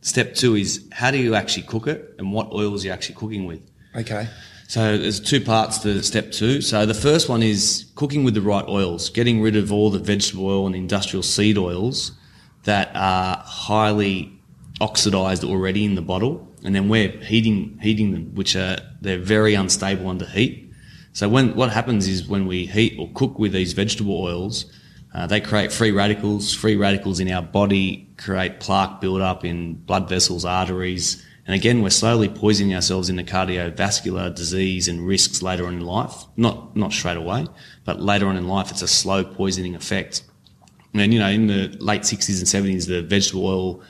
Step 0.00 0.34
two 0.34 0.54
is 0.54 0.88
how 0.92 1.10
do 1.10 1.18
you 1.18 1.34
actually 1.34 1.64
cook 1.64 1.88
it 1.88 2.14
and 2.18 2.32
what 2.32 2.52
oils 2.52 2.84
you're 2.84 2.94
actually 2.94 3.16
cooking 3.16 3.44
with. 3.46 3.60
Okay. 3.96 4.28
So 4.68 4.98
there's 4.98 5.18
two 5.18 5.40
parts 5.40 5.78
to 5.78 6.02
step 6.02 6.30
two. 6.30 6.60
So 6.60 6.84
the 6.84 6.92
first 6.92 7.30
one 7.30 7.42
is 7.42 7.86
cooking 7.94 8.22
with 8.22 8.34
the 8.34 8.42
right 8.42 8.66
oils, 8.68 9.08
getting 9.08 9.40
rid 9.40 9.56
of 9.56 9.72
all 9.72 9.88
the 9.88 9.98
vegetable 9.98 10.46
oil 10.46 10.66
and 10.66 10.76
industrial 10.76 11.22
seed 11.22 11.56
oils 11.56 12.12
that 12.64 12.90
are 12.94 13.38
highly 13.46 14.30
oxidized 14.82 15.42
already 15.42 15.86
in 15.86 15.94
the 15.94 16.02
bottle. 16.02 16.46
And 16.64 16.74
then 16.74 16.90
we're 16.90 17.08
heating, 17.08 17.78
heating 17.80 18.12
them, 18.12 18.34
which 18.34 18.56
are, 18.56 18.76
they're 19.00 19.16
very 19.16 19.54
unstable 19.54 20.06
under 20.06 20.26
heat. 20.26 20.70
So 21.14 21.30
when, 21.30 21.54
what 21.54 21.70
happens 21.70 22.06
is 22.06 22.28
when 22.28 22.46
we 22.46 22.66
heat 22.66 22.94
or 22.98 23.08
cook 23.14 23.38
with 23.38 23.52
these 23.54 23.72
vegetable 23.72 24.22
oils, 24.22 24.70
uh, 25.14 25.26
they 25.26 25.40
create 25.40 25.72
free 25.72 25.92
radicals. 25.92 26.52
Free 26.52 26.76
radicals 26.76 27.20
in 27.20 27.30
our 27.30 27.40
body 27.40 28.06
create 28.18 28.60
plaque 28.60 29.00
buildup 29.00 29.46
in 29.46 29.76
blood 29.76 30.10
vessels, 30.10 30.44
arteries, 30.44 31.24
and 31.48 31.54
again, 31.54 31.80
we're 31.80 31.88
slowly 31.88 32.28
poisoning 32.28 32.74
ourselves 32.74 33.08
into 33.08 33.22
cardiovascular 33.22 34.34
disease 34.34 34.86
and 34.86 35.06
risks 35.06 35.40
later 35.40 35.66
on 35.66 35.76
in 35.76 35.80
life. 35.80 36.26
Not, 36.36 36.76
not 36.76 36.92
straight 36.92 37.16
away, 37.16 37.46
but 37.86 38.02
later 38.02 38.26
on 38.26 38.36
in 38.36 38.46
life, 38.46 38.70
it's 38.70 38.82
a 38.82 38.86
slow 38.86 39.24
poisoning 39.24 39.74
effect. 39.74 40.24
And, 40.92 41.10
you 41.14 41.18
know, 41.18 41.30
in 41.30 41.46
the 41.46 41.74
late 41.80 42.02
60s 42.02 42.38
and 42.38 42.76
70s, 42.76 42.86
the 42.86 43.00
vegetable 43.00 43.46
oil 43.46 43.82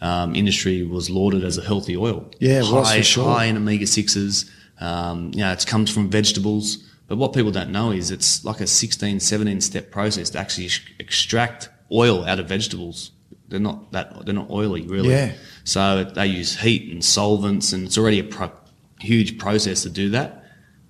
um, 0.00 0.34
industry 0.34 0.82
was 0.82 1.08
lauded 1.08 1.44
as 1.44 1.56
a 1.56 1.62
healthy 1.62 1.96
oil. 1.96 2.28
Yeah, 2.40 2.62
high, 2.62 2.72
was 2.72 2.92
for 2.92 3.02
sure. 3.04 3.32
High 3.32 3.44
in 3.44 3.58
omega 3.58 3.84
6s. 3.84 4.50
Um, 4.80 5.30
you 5.34 5.42
know, 5.42 5.52
it 5.52 5.64
comes 5.66 5.92
from 5.92 6.10
vegetables. 6.10 6.78
But 7.06 7.18
what 7.18 7.32
people 7.32 7.52
don't 7.52 7.70
know 7.70 7.92
is 7.92 8.10
it's 8.10 8.44
like 8.44 8.60
a 8.60 8.66
16, 8.66 9.20
17 9.20 9.60
step 9.60 9.92
process 9.92 10.30
to 10.30 10.40
actually 10.40 10.68
extract 10.98 11.68
oil 11.92 12.24
out 12.24 12.40
of 12.40 12.48
vegetables. 12.48 13.12
They're 13.48 13.60
not 13.60 13.92
that, 13.92 14.24
they're 14.24 14.34
not 14.34 14.50
oily, 14.50 14.82
really. 14.82 15.10
Yeah. 15.10 15.32
So 15.64 16.04
they 16.04 16.26
use 16.26 16.60
heat 16.60 16.90
and 16.92 17.04
solvents, 17.04 17.72
and 17.72 17.86
it's 17.86 17.98
already 17.98 18.18
a 18.18 18.24
pro- 18.24 18.52
huge 19.00 19.38
process 19.38 19.82
to 19.82 19.90
do 19.90 20.10
that. 20.10 20.44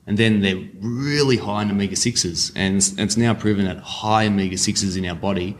And 0.07 0.18
then 0.18 0.40
they're 0.40 0.62
really 0.80 1.38
high 1.38 1.62
in 1.62 1.70
omega 1.70 1.96
6s, 1.96 2.52
and 2.55 2.76
it's, 2.76 2.92
it's 2.98 3.16
now 3.16 3.34
proven 3.34 3.64
that 3.64 3.78
high 3.78 4.26
omega 4.26 4.57
6s 4.57 4.96
in 4.96 5.07
our 5.07 5.14
body 5.14 5.57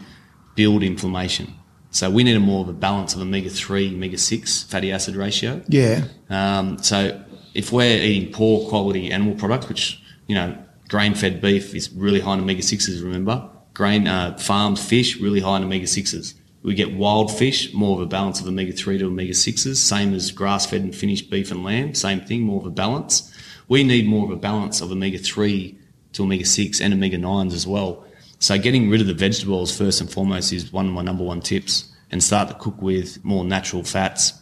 build 0.55 0.83
inflammation. 0.83 1.55
So 1.91 2.11
we 2.11 2.25
need 2.25 2.37
a 2.37 2.41
more 2.41 2.63
of 2.63 2.69
a 2.69 2.73
balance 2.73 3.15
of 3.15 3.21
omega 3.21 3.49
3, 3.49 3.95
omega 3.95 4.19
6 4.19 4.65
fatty 4.65 4.93
acid 4.93 5.17
ratio. 5.17 5.63
Yeah. 5.69 6.05
Um, 6.29 6.83
so 6.83 7.23
if 7.55 7.73
we're 7.73 8.03
eating 8.03 8.33
poor 8.33 8.69
quality 8.69 9.11
animal 9.11 9.35
products, 9.35 9.69
which, 9.69 10.03
you 10.27 10.35
know, 10.35 10.59
grain 10.89 11.15
fed 11.15 11.41
beef 11.41 11.75
is 11.75 11.91
really 11.93 12.21
high 12.21 12.35
in 12.35 12.41
omega 12.41 12.63
6s, 12.63 13.03
remember? 13.03 13.49
Grain 13.73 14.07
uh, 14.07 14.37
farmed 14.37 14.79
fish, 14.79 15.19
really 15.19 15.41
high 15.41 15.57
in 15.57 15.65
omega 15.65 15.87
6s 15.87 16.35
We 16.65 16.75
get 16.75 16.97
wild 16.97 17.31
fish, 17.31 17.75
more 17.75 17.95
of 17.95 18.01
a 18.01 18.07
balance 18.07 18.41
of 18.41 18.49
omega 18.49 18.73
3 18.73 18.97
to 18.97 19.07
omega 19.07 19.35
6s, 19.35 19.77
same 19.77 20.15
as 20.15 20.31
grass 20.31 20.65
fed 20.65 20.81
and 20.81 20.97
finished 20.97 21.29
beef 21.29 21.51
and 21.51 21.63
lamb, 21.63 21.95
same 21.95 22.23
thing, 22.23 22.41
more 22.41 22.59
of 22.59 22.67
a 22.67 22.71
balance. 22.71 23.31
We 23.69 23.85
need 23.85 24.09
more 24.09 24.25
of 24.25 24.31
a 24.31 24.37
balance 24.37 24.81
of 24.81 24.91
omega 24.91 25.19
3 25.19 25.79
to 26.15 26.23
omega 26.23 26.47
6 26.47 26.81
and 26.81 26.95
omega 26.95 27.19
9s 27.19 27.53
as 27.53 27.67
well. 27.67 28.07
So 28.39 28.57
getting 28.57 28.89
rid 28.89 29.03
of 29.03 29.07
the 29.07 29.13
vegetables 29.13 29.77
first 29.77 30.01
and 30.01 30.11
foremost 30.11 30.55
is 30.55 30.73
one 30.73 30.87
of 30.87 30.93
my 30.93 31.03
number 31.03 31.23
one 31.23 31.43
tips 31.43 31.93
and 32.11 32.25
start 32.25 32.49
to 32.49 32.55
cook 32.55 32.81
with 32.81 33.23
more 33.23 33.45
natural 33.45 33.83
fats, 33.85 34.33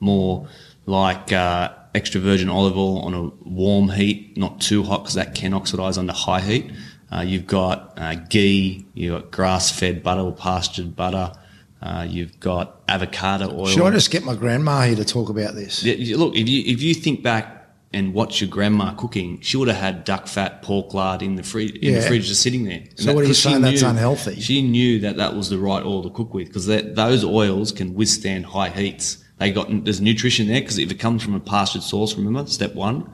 more 0.00 0.48
like 0.84 1.32
uh, 1.32 1.72
extra 1.94 2.20
virgin 2.20 2.50
olive 2.50 2.76
oil 2.76 2.98
on 2.98 3.14
a 3.14 3.22
warm 3.48 3.88
heat, 3.88 4.36
not 4.36 4.60
too 4.60 4.82
hot 4.82 4.98
because 4.98 5.14
that 5.14 5.34
can 5.34 5.54
oxidize 5.54 5.96
under 5.96 6.12
high 6.12 6.40
heat. 6.40 6.70
Uh, 7.10 7.20
you've 7.20 7.46
got 7.46 7.94
uh, 7.96 8.14
ghee, 8.28 8.86
you've 8.94 9.20
got 9.20 9.30
grass-fed 9.30 10.02
butter 10.02 10.20
or 10.20 10.32
pastured 10.32 10.94
butter. 10.94 11.32
Uh, 11.80 12.06
you've 12.08 12.38
got 12.40 12.80
avocado 12.88 13.50
oil. 13.56 13.66
Should 13.66 13.84
I 13.86 13.90
just 13.90 14.10
get 14.10 14.24
my 14.24 14.34
grandma 14.34 14.82
here 14.82 14.96
to 14.96 15.04
talk 15.04 15.28
about 15.28 15.54
this? 15.54 15.82
Yeah, 15.84 16.16
look, 16.16 16.34
if 16.34 16.48
you 16.48 16.64
if 16.66 16.82
you 16.82 16.92
think 16.92 17.22
back 17.22 17.54
and 17.92 18.12
watch 18.12 18.40
your 18.42 18.50
grandma 18.50 18.92
cooking, 18.94 19.40
she 19.40 19.56
would 19.56 19.68
have 19.68 19.78
had 19.78 20.04
duck 20.04 20.26
fat, 20.26 20.60
pork 20.60 20.92
lard 20.92 21.22
in 21.22 21.36
the 21.36 21.42
fridge, 21.42 21.70
in 21.76 21.94
Yeah. 21.94 22.00
the 22.00 22.06
fridge 22.06 22.26
just 22.26 22.42
sitting 22.42 22.64
there. 22.64 22.80
And 22.80 23.00
So 23.00 23.14
what 23.14 23.24
are 23.24 23.28
you 23.28 23.32
saying, 23.34 23.62
that's 23.62 23.80
unhealthy? 23.82 24.40
She 24.40 24.60
knew 24.60 24.98
that 25.00 25.16
that 25.16 25.34
was 25.34 25.48
the 25.48 25.56
right 25.58 25.82
oil 25.82 26.02
to 26.02 26.10
cook 26.10 26.34
with 26.34 26.48
because 26.48 26.66
those 26.66 27.24
oils 27.24 27.72
can 27.72 27.94
withstand 27.94 28.46
high 28.46 28.68
heats. 28.70 29.18
They 29.38 29.52
got 29.52 29.68
there's 29.84 30.00
nutrition 30.00 30.48
there 30.48 30.60
because 30.60 30.78
if 30.78 30.90
it 30.90 30.98
comes 30.98 31.22
from 31.22 31.34
a 31.34 31.40
pastured 31.40 31.82
source, 31.84 32.14
remember 32.16 32.44
step 32.50 32.74
one, 32.74 33.08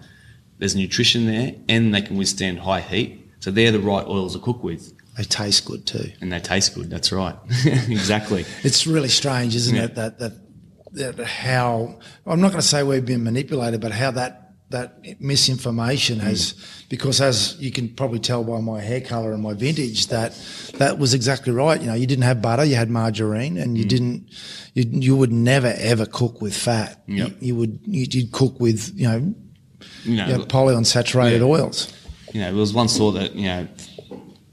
there's 0.58 0.74
nutrition 0.74 1.26
there 1.26 1.54
and 1.68 1.94
they 1.94 2.00
can 2.00 2.16
withstand 2.16 2.60
high 2.60 2.80
heat. 2.80 3.23
So 3.44 3.50
they're 3.50 3.72
the 3.72 3.78
right 3.78 4.06
oils 4.06 4.32
to 4.32 4.38
cook 4.38 4.64
with, 4.64 4.94
They 5.18 5.24
taste 5.24 5.66
good 5.66 5.84
too. 5.86 6.10
and 6.22 6.32
they 6.32 6.40
taste 6.40 6.74
good. 6.74 6.88
That's 6.88 7.12
right, 7.12 7.36
exactly. 7.66 8.46
It's 8.62 8.86
really 8.86 9.10
strange, 9.10 9.54
isn't 9.54 9.76
Yeah. 9.76 9.84
it? 9.84 9.94
That, 9.96 10.18
that 10.20 10.32
that 10.94 11.18
how 11.26 11.98
I'm 12.24 12.40
not 12.40 12.52
going 12.52 12.62
to 12.62 12.66
say 12.66 12.82
we've 12.82 13.04
been 13.04 13.22
manipulated, 13.22 13.82
but 13.82 13.92
how 13.92 14.12
that 14.12 14.54
that 14.70 15.20
misinformation 15.20 16.20
has, 16.20 16.52
hmm. 16.52 16.58
because 16.88 17.20
as 17.20 17.60
you 17.60 17.70
can 17.70 17.90
probably 17.90 18.18
tell 18.18 18.44
by 18.44 18.62
my 18.62 18.80
hair 18.80 19.02
color 19.02 19.34
and 19.34 19.42
my 19.42 19.52
vintage, 19.52 20.06
that 20.06 20.32
that 20.78 20.98
was 20.98 21.12
exactly 21.12 21.52
right. 21.52 21.78
You 21.82 21.88
know, 21.88 21.94
you 21.94 22.06
didn't 22.06 22.24
have 22.24 22.40
butter, 22.40 22.64
you 22.64 22.76
had 22.76 22.88
margarine, 22.88 23.58
and 23.58 23.76
you 23.76 23.84
hmm. 23.84 23.88
didn't, 23.88 24.30
you 24.72 24.84
you 24.88 25.16
would 25.16 25.32
never 25.32 25.74
ever 25.76 26.06
cook 26.06 26.40
with 26.40 26.56
fat. 26.56 27.02
Yep. 27.08 27.28
You, 27.28 27.36
you 27.40 27.56
would 27.56 27.80
you, 27.82 28.06
you'd 28.10 28.32
cook 28.32 28.58
with 28.58 28.90
you 28.98 29.06
know, 29.06 29.34
You 30.04 30.16
know, 30.16 30.26
you 30.28 30.38
know 30.38 30.44
polyunsaturated 30.46 31.40
Yeah. 31.40 31.44
oils. 31.44 31.92
You 32.34 32.40
know, 32.40 32.48
it 32.48 32.54
was 32.54 32.74
once 32.74 32.98
thought 32.98 33.12
that 33.12 33.34
you 33.36 33.46
know 33.46 33.68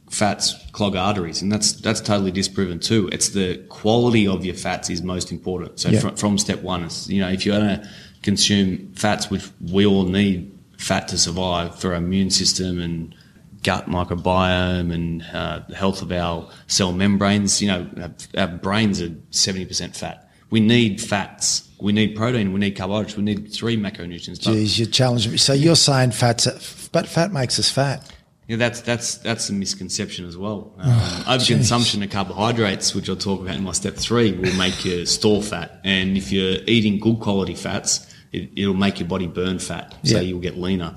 fats 0.09 0.55
clog 0.71 0.95
arteries, 0.95 1.41
and 1.41 1.51
that's 1.51 1.71
that's 1.73 1.99
totally 1.99 2.31
disproven 2.31 2.79
too. 2.79 3.09
It's 3.11 3.29
the 3.29 3.57
quality 3.69 4.27
of 4.27 4.45
your 4.45 4.55
fats 4.55 4.89
is 4.89 5.01
most 5.01 5.31
important. 5.31 5.79
So 5.79 5.89
Yeah. 5.89 5.99
from, 5.99 6.15
from 6.15 6.37
step 6.37 6.61
one, 6.61 6.83
is 6.83 7.09
you 7.09 7.21
know 7.21 7.29
if 7.29 7.45
you're 7.45 7.57
going 7.59 7.79
to 7.81 7.89
consume 8.21 8.93
fats, 8.93 9.31
which 9.31 9.49
we 9.71 9.85
all 9.85 10.03
need 10.03 10.51
fat 10.77 11.07
to 11.07 11.17
survive 11.17 11.79
for 11.79 11.89
our 11.89 11.95
immune 11.95 12.29
system 12.29 12.79
and 12.79 13.15
gut 13.63 13.87
microbiome 13.87 14.93
and 14.93 15.23
uh, 15.33 15.61
the 15.67 15.75
health 15.75 16.01
of 16.03 16.11
our 16.11 16.49
cell 16.67 16.91
membranes. 16.91 17.61
You 17.61 17.67
know, 17.69 17.89
our, 17.97 18.11
our 18.41 18.47
brains 18.47 19.01
are 19.01 19.15
seventy 19.31 19.65
percent 19.65 19.95
fat. 19.95 20.29
We 20.51 20.59
need 20.59 21.01
fats. 21.01 21.67
We 21.79 21.93
need 21.93 22.15
protein. 22.15 22.53
We 22.53 22.59
need 22.59 22.71
carbohydrates. 22.75 23.17
We 23.17 23.23
need 23.23 23.51
three 23.51 23.75
macronutrients. 23.77 24.43
But- 24.45 24.53
Geez, 24.53 24.77
you 24.77 24.85
challenged 24.85 25.31
me. 25.31 25.37
So 25.37 25.53
you're 25.53 25.75
saying 25.75 26.11
fats, 26.11 26.89
but 26.91 27.07
fat 27.07 27.31
makes 27.33 27.57
us 27.57 27.71
fat. 27.71 28.11
Yeah, 28.47 28.57
that's 28.57 28.81
that's 28.81 29.15
that's 29.19 29.49
a 29.49 29.53
misconception 29.53 30.25
as 30.27 30.35
well. 30.35 30.73
Um, 30.77 30.91
overconsumption 30.91 32.03
of 32.03 32.09
carbohydrates, 32.09 32.93
which 32.93 33.07
I'll 33.09 33.15
talk 33.15 33.39
about 33.39 33.55
in 33.55 33.63
my 33.63 33.71
step 33.71 33.95
three, 33.95 34.33
will 34.33 34.53
make 34.55 34.83
you 34.83 35.05
store 35.05 35.41
fat, 35.41 35.79
and 35.85 36.17
if 36.17 36.33
you're 36.33 36.57
eating 36.67 36.99
good 36.99 37.21
quality 37.21 37.55
fats, 37.55 38.13
it, 38.33 38.49
it'll 38.57 38.73
make 38.73 38.99
your 38.99 39.07
body 39.07 39.27
burn 39.27 39.57
fat, 39.59 39.95
so 40.03 40.15
Yeah. 40.15 40.21
you'll 40.21 40.41
get 40.41 40.57
leaner. 40.57 40.95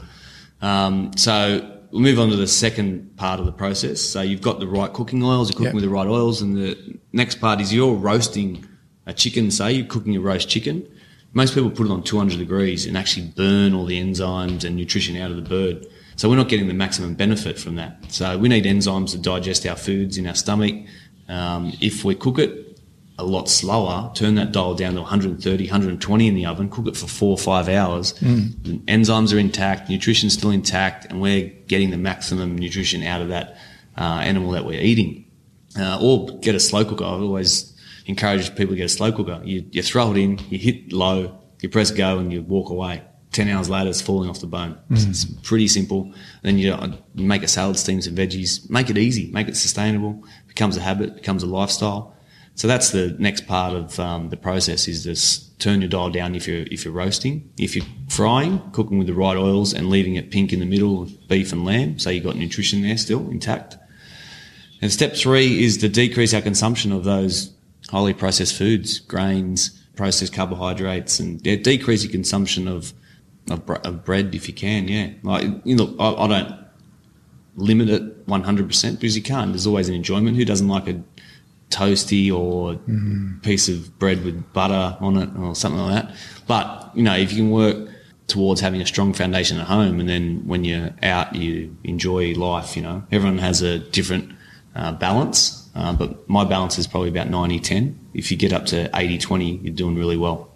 Um, 0.62 1.12
so 1.16 1.78
we'll 1.92 2.02
move 2.02 2.18
on 2.18 2.30
to 2.30 2.36
the 2.36 2.48
second 2.48 3.16
part 3.16 3.38
of 3.38 3.46
the 3.46 3.52
process. 3.52 4.00
So 4.00 4.20
you've 4.20 4.42
got 4.42 4.58
the 4.58 4.66
right 4.66 4.92
cooking 4.92 5.22
oils, 5.22 5.48
you're 5.50 5.52
cooking 5.56 5.66
Yeah. 5.66 5.74
with 5.74 5.84
the 5.84 5.90
right 5.90 6.08
oils, 6.08 6.42
and 6.42 6.56
the 6.56 6.76
next 7.12 7.40
part 7.40 7.60
is 7.60 7.72
you're 7.72 7.94
roasting 7.94 8.66
a 9.06 9.12
chicken. 9.12 9.50
Say 9.50 9.72
you're 9.72 9.86
cooking 9.86 10.16
a 10.16 10.20
roast 10.20 10.48
chicken. 10.48 10.88
Most 11.32 11.54
people 11.54 11.70
put 11.70 11.86
it 11.86 11.90
on 11.90 12.02
200 12.02 12.38
degrees 12.38 12.86
and 12.86 12.96
actually 12.96 13.26
burn 13.26 13.74
all 13.74 13.86
the 13.86 14.00
enzymes 14.00 14.64
and 14.64 14.76
nutrition 14.76 15.16
out 15.16 15.30
of 15.30 15.36
the 15.36 15.42
bird. 15.42 15.86
So 16.16 16.28
we're 16.28 16.36
not 16.36 16.48
getting 16.48 16.68
the 16.68 16.74
maximum 16.74 17.14
benefit 17.14 17.58
from 17.58 17.74
that. 17.74 17.98
So 18.08 18.38
we 18.38 18.48
need 18.48 18.64
enzymes 18.64 19.10
to 19.10 19.18
digest 19.18 19.66
our 19.66 19.74
foods 19.74 20.16
in 20.16 20.28
our 20.28 20.34
stomach. 20.36 20.86
Um, 21.28 21.72
if 21.80 22.04
we 22.04 22.14
cook 22.14 22.38
it 22.38 22.78
a 23.18 23.24
lot 23.24 23.48
slower, 23.48 24.12
turn 24.14 24.36
that 24.36 24.52
dial 24.52 24.74
down 24.74 24.94
to 24.94 25.00
130, 25.00 25.64
120 25.64 26.28
in 26.28 26.34
the 26.34 26.46
oven, 26.46 26.68
cook 26.68 26.86
it 26.86 26.96
for 26.96 27.06
four 27.06 27.30
or 27.30 27.38
five 27.38 27.68
hours. 27.68 28.12
The 28.62 28.78
enzymes 28.86 29.34
are 29.34 29.38
intact, 29.38 29.88
nutrition's 29.88 30.34
still 30.34 30.50
intact, 30.50 31.06
and 31.06 31.20
we're 31.20 31.48
getting 31.66 31.90
the 31.90 31.96
maximum 31.96 32.56
nutrition 32.56 33.02
out 33.02 33.20
of 33.20 33.28
that 33.28 33.56
uh, 33.96 34.20
animal 34.22 34.52
that 34.52 34.64
we're 34.64 34.80
eating. 34.80 35.24
Uh, 35.76 35.98
or 36.00 36.38
get 36.38 36.54
a 36.54 36.60
slow 36.60 36.84
cooker. 36.84 37.04
I've 37.04 37.22
always 37.22 37.73
encouraged 38.06 38.56
people 38.56 38.72
to 38.72 38.76
get 38.76 38.84
a 38.84 38.88
slow 38.88 39.12
cooker. 39.12 39.40
You, 39.44 39.64
you 39.70 39.82
throw 39.82 40.12
it 40.12 40.18
in, 40.18 40.38
you 40.50 40.58
hit 40.58 40.92
low, 40.92 41.40
you 41.60 41.68
press 41.68 41.90
go, 41.90 42.18
and 42.18 42.32
you 42.32 42.42
walk 42.42 42.70
away. 42.70 43.02
10 43.32 43.48
hours 43.48 43.68
later, 43.68 43.90
it's 43.90 44.00
falling 44.00 44.30
off 44.30 44.40
the 44.40 44.46
bone. 44.46 44.78
It's, 44.90 45.04
it's 45.04 45.24
pretty 45.24 45.66
simple. 45.66 46.12
Then 46.42 46.56
you, 46.56 46.72
uh, 46.72 46.92
you 47.14 47.26
make 47.26 47.42
a 47.42 47.48
salad, 47.48 47.76
steam 47.76 48.00
some 48.00 48.14
veggies, 48.14 48.70
make 48.70 48.90
it 48.90 48.96
easy, 48.96 49.30
make 49.32 49.48
it 49.48 49.56
sustainable, 49.56 50.22
becomes 50.46 50.76
a 50.76 50.80
habit, 50.80 51.16
becomes 51.16 51.42
a 51.42 51.46
lifestyle. 51.46 52.14
So 52.54 52.68
that's 52.68 52.90
the 52.90 53.16
next 53.18 53.48
part 53.48 53.74
of 53.74 53.98
um, 53.98 54.28
the 54.28 54.36
process 54.36 54.86
is 54.86 55.02
just 55.02 55.58
turn 55.58 55.80
your 55.80 55.90
dial 55.90 56.10
down 56.10 56.36
if 56.36 56.46
you're, 56.46 56.64
if 56.70 56.84
you're 56.84 56.94
roasting. 56.94 57.50
If 57.58 57.74
you're 57.74 57.86
frying, 58.08 58.62
cooking 58.70 58.98
with 58.98 59.08
the 59.08 59.14
right 59.14 59.36
oils 59.36 59.74
and 59.74 59.90
leaving 59.90 60.14
it 60.14 60.30
pink 60.30 60.52
in 60.52 60.60
the 60.60 60.66
middle 60.66 61.02
of 61.02 61.28
beef 61.28 61.52
and 61.52 61.64
lamb, 61.64 61.98
so 61.98 62.10
you've 62.10 62.22
got 62.22 62.36
nutrition 62.36 62.82
there 62.82 62.96
still 62.96 63.28
intact. 63.30 63.76
And 64.80 64.92
step 64.92 65.16
three 65.16 65.64
is 65.64 65.78
to 65.78 65.88
decrease 65.88 66.34
our 66.34 66.42
consumption 66.42 66.92
of 66.92 67.02
those 67.02 67.53
highly 67.90 68.14
processed 68.14 68.56
foods, 68.56 68.98
grains, 69.00 69.80
processed 69.96 70.32
carbohydrates, 70.32 71.20
and 71.20 71.44
yeah, 71.46 71.56
decrease 71.56 72.02
your 72.02 72.12
consumption 72.12 72.68
of, 72.68 72.92
of, 73.50 73.68
of 73.68 74.04
bread 74.04 74.34
if 74.34 74.48
you 74.48 74.54
can. 74.54 74.88
Yeah, 74.88 75.10
like 75.22 75.46
you 75.64 75.76
know, 75.76 75.94
I, 75.98 76.24
I 76.24 76.28
don't 76.28 76.64
limit 77.56 77.88
it 77.88 78.26
100% 78.26 78.92
because 78.94 79.16
you 79.16 79.22
can't. 79.22 79.52
There's 79.52 79.66
always 79.66 79.88
an 79.88 79.94
enjoyment. 79.94 80.36
Who 80.36 80.44
doesn't 80.44 80.68
like 80.68 80.88
a 80.88 81.02
toasty 81.70 82.32
or 82.32 82.78
piece 83.42 83.68
of 83.68 83.98
bread 83.98 84.24
with 84.24 84.52
butter 84.52 84.96
on 85.00 85.16
it 85.16 85.30
or 85.38 85.54
something 85.54 85.80
like 85.80 86.02
that? 86.02 86.16
But 86.46 86.90
you 86.94 87.02
know, 87.02 87.14
if 87.14 87.32
you 87.32 87.38
can 87.38 87.50
work 87.50 87.90
towards 88.26 88.60
having 88.60 88.80
a 88.80 88.86
strong 88.86 89.12
foundation 89.12 89.58
at 89.58 89.66
home, 89.66 90.00
and 90.00 90.08
then 90.08 90.46
when 90.46 90.64
you're 90.64 90.90
out, 91.02 91.34
you 91.34 91.76
enjoy 91.84 92.32
life. 92.32 92.76
You 92.76 92.82
know, 92.82 93.02
everyone 93.12 93.38
has 93.38 93.62
a 93.62 93.78
different 93.78 94.32
uh, 94.74 94.92
balance, 94.92 95.63
uh, 95.74 95.92
but 95.92 96.28
my 96.28 96.44
balance 96.44 96.78
is 96.78 96.86
probably 96.86 97.08
about 97.08 97.28
90-10. 97.28 97.94
If 98.14 98.30
you 98.30 98.36
get 98.36 98.52
up 98.52 98.66
to 98.66 98.88
80-20, 98.90 99.64
you're 99.64 99.74
doing 99.74 99.96
really 99.96 100.16
well. 100.16 100.50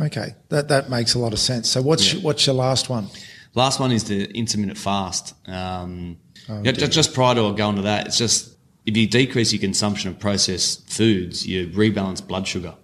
Okay, 0.00 0.34
that 0.48 0.68
that 0.68 0.88
makes 0.88 1.14
a 1.14 1.18
lot 1.18 1.32
of 1.34 1.38
sense. 1.38 1.68
So 1.68 1.82
what's 1.82 2.14
Yeah. 2.14 2.20
what's 2.22 2.46
your 2.46 2.54
last 2.54 2.88
one? 2.88 3.08
Last 3.54 3.80
one 3.80 3.92
is 3.92 4.04
the 4.04 4.24
intermittent 4.30 4.78
fast. 4.78 5.34
Um, 5.46 6.16
Oh, 6.48 6.62
yeah, 6.64 6.72
just 6.72 7.12
prior 7.14 7.34
to 7.34 7.52
going 7.52 7.76
to 7.76 7.82
that, 7.82 8.06
it's 8.06 8.16
just 8.18 8.56
if 8.86 8.96
you 8.96 9.06
decrease 9.06 9.52
your 9.52 9.60
consumption 9.60 10.10
of 10.10 10.18
processed 10.18 10.88
foods, 10.90 11.46
you 11.46 11.68
rebalance 11.68 12.26
blood 12.26 12.48
sugar. 12.48 12.74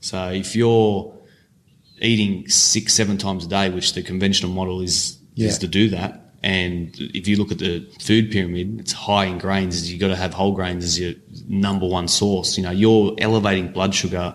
So 0.00 0.28
if 0.30 0.54
you're 0.54 1.12
eating 2.00 2.48
six, 2.48 2.94
seven 2.94 3.18
times 3.18 3.44
a 3.44 3.48
day, 3.48 3.68
which 3.70 3.94
the 3.94 4.02
conventional 4.02 4.52
model 4.52 4.80
is 4.80 5.18
Yeah. 5.34 5.48
is 5.48 5.58
to 5.58 5.66
do 5.66 5.88
that, 5.90 6.25
and 6.46 6.96
if 7.00 7.26
you 7.26 7.38
look 7.38 7.50
at 7.50 7.58
the 7.58 7.84
food 8.00 8.30
pyramid, 8.30 8.78
it's 8.78 8.92
high 8.92 9.24
in 9.24 9.36
grains. 9.38 9.90
You've 9.90 10.00
got 10.00 10.08
to 10.08 10.16
have 10.16 10.32
whole 10.32 10.52
grains 10.52 10.84
as 10.84 11.00
your 11.00 11.14
number 11.48 11.88
one 11.88 12.06
source. 12.06 12.56
You 12.56 12.62
know, 12.62 12.70
you're 12.70 13.16
elevating 13.18 13.72
blood 13.72 13.92
sugar 13.92 14.32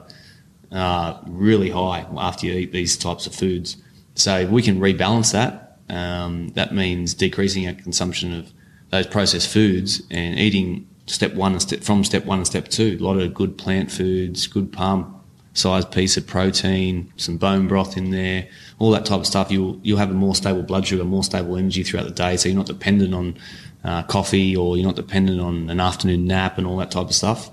uh, 0.74 1.22
really 1.26 1.70
high 1.70 2.06
after 2.18 2.48
you 2.48 2.54
eat 2.56 2.74
these 2.74 2.98
types 2.98 3.28
of 3.28 3.34
foods. 3.34 3.78
So 4.16 4.40
if 4.40 4.50
we 4.50 4.62
can 4.62 4.82
rebalance 4.82 5.32
that, 5.32 5.78
um, 5.88 6.50
that 6.50 6.74
means 6.74 7.14
decreasing 7.14 7.66
our 7.66 7.76
consumption 7.76 8.38
of 8.38 8.52
those 8.90 9.08
processed 9.08 9.48
foods 9.48 10.02
and 10.12 10.38
eating 10.38 10.90
step 11.06 11.34
one 11.34 11.54
and 11.54 11.62
step 11.62 11.82
from 11.82 12.04
step 12.04 12.26
one 12.26 12.40
and 12.40 12.46
step 12.46 12.68
two. 12.68 12.98
A 13.00 13.04
lot 13.04 13.22
of 13.22 13.34
good 13.34 13.58
plant 13.58 13.90
foods, 13.90 14.48
good 14.48 14.74
palm 14.74 15.21
sized 15.54 15.92
piece 15.92 16.18
of 16.18 16.26
protein, 16.26 17.12
some 17.18 17.38
bone 17.38 17.68
broth 17.68 17.98
in 17.98 18.12
there, 18.12 18.48
all 18.80 18.92
that 18.92 19.06
type 19.06 19.20
of 19.20 19.28
stuff. 19.28 19.52
You'll 19.52 19.80
you'll 19.84 19.98
have 19.98 20.12
a 20.12 20.14
more 20.14 20.36
stable 20.36 20.64
blood 20.64 20.88
sugar, 20.88 21.04
more 21.04 21.24
stable 21.24 21.58
energy 21.58 21.84
throughout 21.84 22.06
the 22.06 22.12
day. 22.12 22.38
So 22.38 22.50
you're 22.50 22.58
not 22.58 22.68
dependent 22.68 23.14
on 23.14 23.38
uh, 23.84 24.04
coffee 24.04 24.56
or 24.56 24.78
you're 24.78 24.86
not 24.86 24.96
dependent 24.96 25.42
on 25.42 25.70
an 25.70 25.80
afternoon 25.80 26.26
nap 26.26 26.58
and 26.58 26.68
all 26.68 26.78
that 26.78 26.92
type 26.92 27.08
of 27.08 27.16
stuff. 27.16 27.50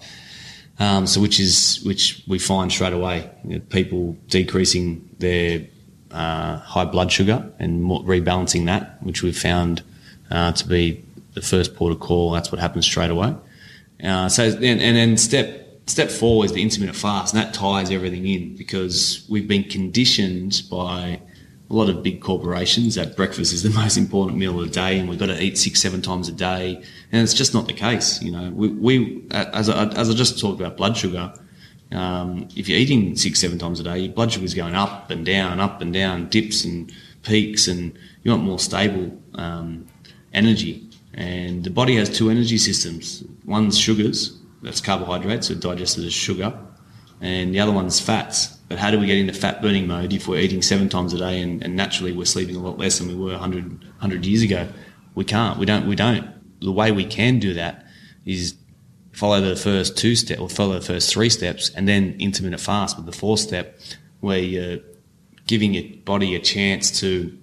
Um, 0.80 1.06
so 1.08 1.20
which 1.20 1.40
is 1.40 1.80
which 1.84 2.22
we 2.28 2.38
find 2.38 2.70
straight 2.70 2.92
away 2.92 3.28
you 3.44 3.54
know, 3.54 3.60
people 3.68 4.16
decreasing 4.28 5.08
their 5.18 5.66
uh, 6.12 6.58
high 6.58 6.84
blood 6.84 7.10
sugar 7.10 7.50
and 7.58 7.82
more, 7.82 8.02
rebalancing 8.02 8.66
that, 8.66 9.02
which 9.02 9.22
we've 9.22 9.36
found 9.36 9.82
uh, 10.30 10.52
to 10.52 10.68
be 10.68 11.04
the 11.34 11.42
first 11.42 11.74
port 11.74 11.92
of 11.92 11.98
call. 11.98 12.30
That's 12.30 12.52
what 12.52 12.60
happens 12.60 12.84
straight 12.84 13.10
away. 13.10 13.34
Uh, 14.02 14.28
so 14.28 14.50
then, 14.50 14.78
and 14.78 14.96
then 14.96 15.16
step 15.16 15.67
step 15.88 16.10
four 16.10 16.44
is 16.44 16.52
the 16.52 16.62
intermittent 16.62 16.96
fast, 16.96 17.34
and 17.34 17.42
that 17.42 17.54
ties 17.54 17.90
everything 17.90 18.26
in 18.26 18.56
because 18.56 19.26
we've 19.28 19.48
been 19.48 19.64
conditioned 19.64 20.62
by 20.70 21.20
a 21.70 21.74
lot 21.74 21.90
of 21.90 22.02
big 22.02 22.20
corporations 22.22 22.94
that 22.94 23.16
breakfast 23.16 23.52
is 23.52 23.62
the 23.62 23.70
most 23.80 23.96
important 23.96 24.38
meal 24.38 24.58
of 24.58 24.66
the 24.66 24.72
day 24.72 24.98
and 24.98 25.08
we've 25.08 25.18
got 25.18 25.26
to 25.26 25.42
eat 25.42 25.58
six, 25.58 25.80
seven 25.80 26.00
times 26.00 26.28
a 26.28 26.32
day. 26.32 26.82
And 27.12 27.22
it's 27.22 27.34
just 27.34 27.52
not 27.54 27.66
the 27.66 27.74
case. 27.74 28.22
You 28.22 28.32
know, 28.32 28.50
we, 28.50 28.68
we 28.68 29.24
as, 29.30 29.68
I, 29.68 29.86
as 29.88 30.08
I 30.08 30.14
just 30.14 30.38
talked 30.38 30.60
about 30.60 30.76
blood 30.76 30.96
sugar, 30.96 31.32
um, 31.92 32.48
if 32.56 32.68
you're 32.68 32.78
eating 32.78 33.16
six, 33.16 33.40
seven 33.40 33.58
times 33.58 33.80
a 33.80 33.82
day, 33.82 33.98
your 33.98 34.12
blood 34.12 34.32
sugar 34.32 34.44
is 34.44 34.54
going 34.54 34.74
up 34.74 35.10
and 35.10 35.24
down, 35.24 35.60
up 35.60 35.80
and 35.80 35.92
down, 35.92 36.28
dips 36.28 36.64
and 36.64 36.92
peaks, 37.22 37.68
and 37.68 37.98
you 38.22 38.30
want 38.30 38.42
more 38.42 38.58
stable 38.58 39.16
um, 39.34 39.86
energy. 40.32 40.86
And 41.14 41.64
the 41.64 41.70
body 41.70 41.96
has 41.96 42.08
two 42.08 42.30
energy 42.30 42.58
systems. 42.58 43.24
One's 43.44 43.78
sugars, 43.78 44.37
that's 44.62 44.80
carbohydrates, 44.80 45.48
so 45.48 45.54
digested 45.54 46.04
as 46.04 46.12
sugar, 46.12 46.58
and 47.20 47.54
the 47.54 47.60
other 47.60 47.72
one's 47.72 48.00
fats. 48.00 48.48
But 48.68 48.78
how 48.78 48.90
do 48.90 48.98
we 48.98 49.06
get 49.06 49.16
into 49.16 49.32
fat 49.32 49.62
burning 49.62 49.86
mode 49.86 50.12
if 50.12 50.28
we're 50.28 50.40
eating 50.40 50.62
seven 50.62 50.88
times 50.88 51.14
a 51.14 51.18
day 51.18 51.40
and, 51.40 51.62
and 51.62 51.74
naturally 51.74 52.12
we're 52.12 52.26
sleeping 52.26 52.56
a 52.56 52.60
lot 52.60 52.78
less 52.78 52.98
than 52.98 53.08
we 53.08 53.14
were 53.14 53.32
100, 53.32 53.80
100 53.82 54.26
years 54.26 54.42
ago? 54.42 54.68
We 55.14 55.24
can't. 55.24 55.58
We 55.58 55.66
don't. 55.66 55.86
We 55.86 55.96
don't. 55.96 56.28
The 56.60 56.72
way 56.72 56.92
we 56.92 57.04
can 57.04 57.38
do 57.38 57.54
that 57.54 57.86
is 58.26 58.54
follow 59.12 59.40
the 59.40 59.56
first 59.56 59.96
two 59.96 60.14
steps 60.14 60.40
or 60.40 60.48
follow 60.48 60.74
the 60.74 60.84
first 60.84 61.12
three 61.12 61.30
steps 61.30 61.70
and 61.70 61.88
then 61.88 62.14
intermittent 62.18 62.60
fast 62.60 62.96
with 62.96 63.06
the 63.06 63.12
fourth 63.12 63.40
step 63.40 63.78
where 64.20 64.38
you're 64.38 64.78
giving 65.46 65.74
your 65.74 65.84
body 66.04 66.36
a 66.36 66.38
chance 66.38 67.00
to 67.00 67.36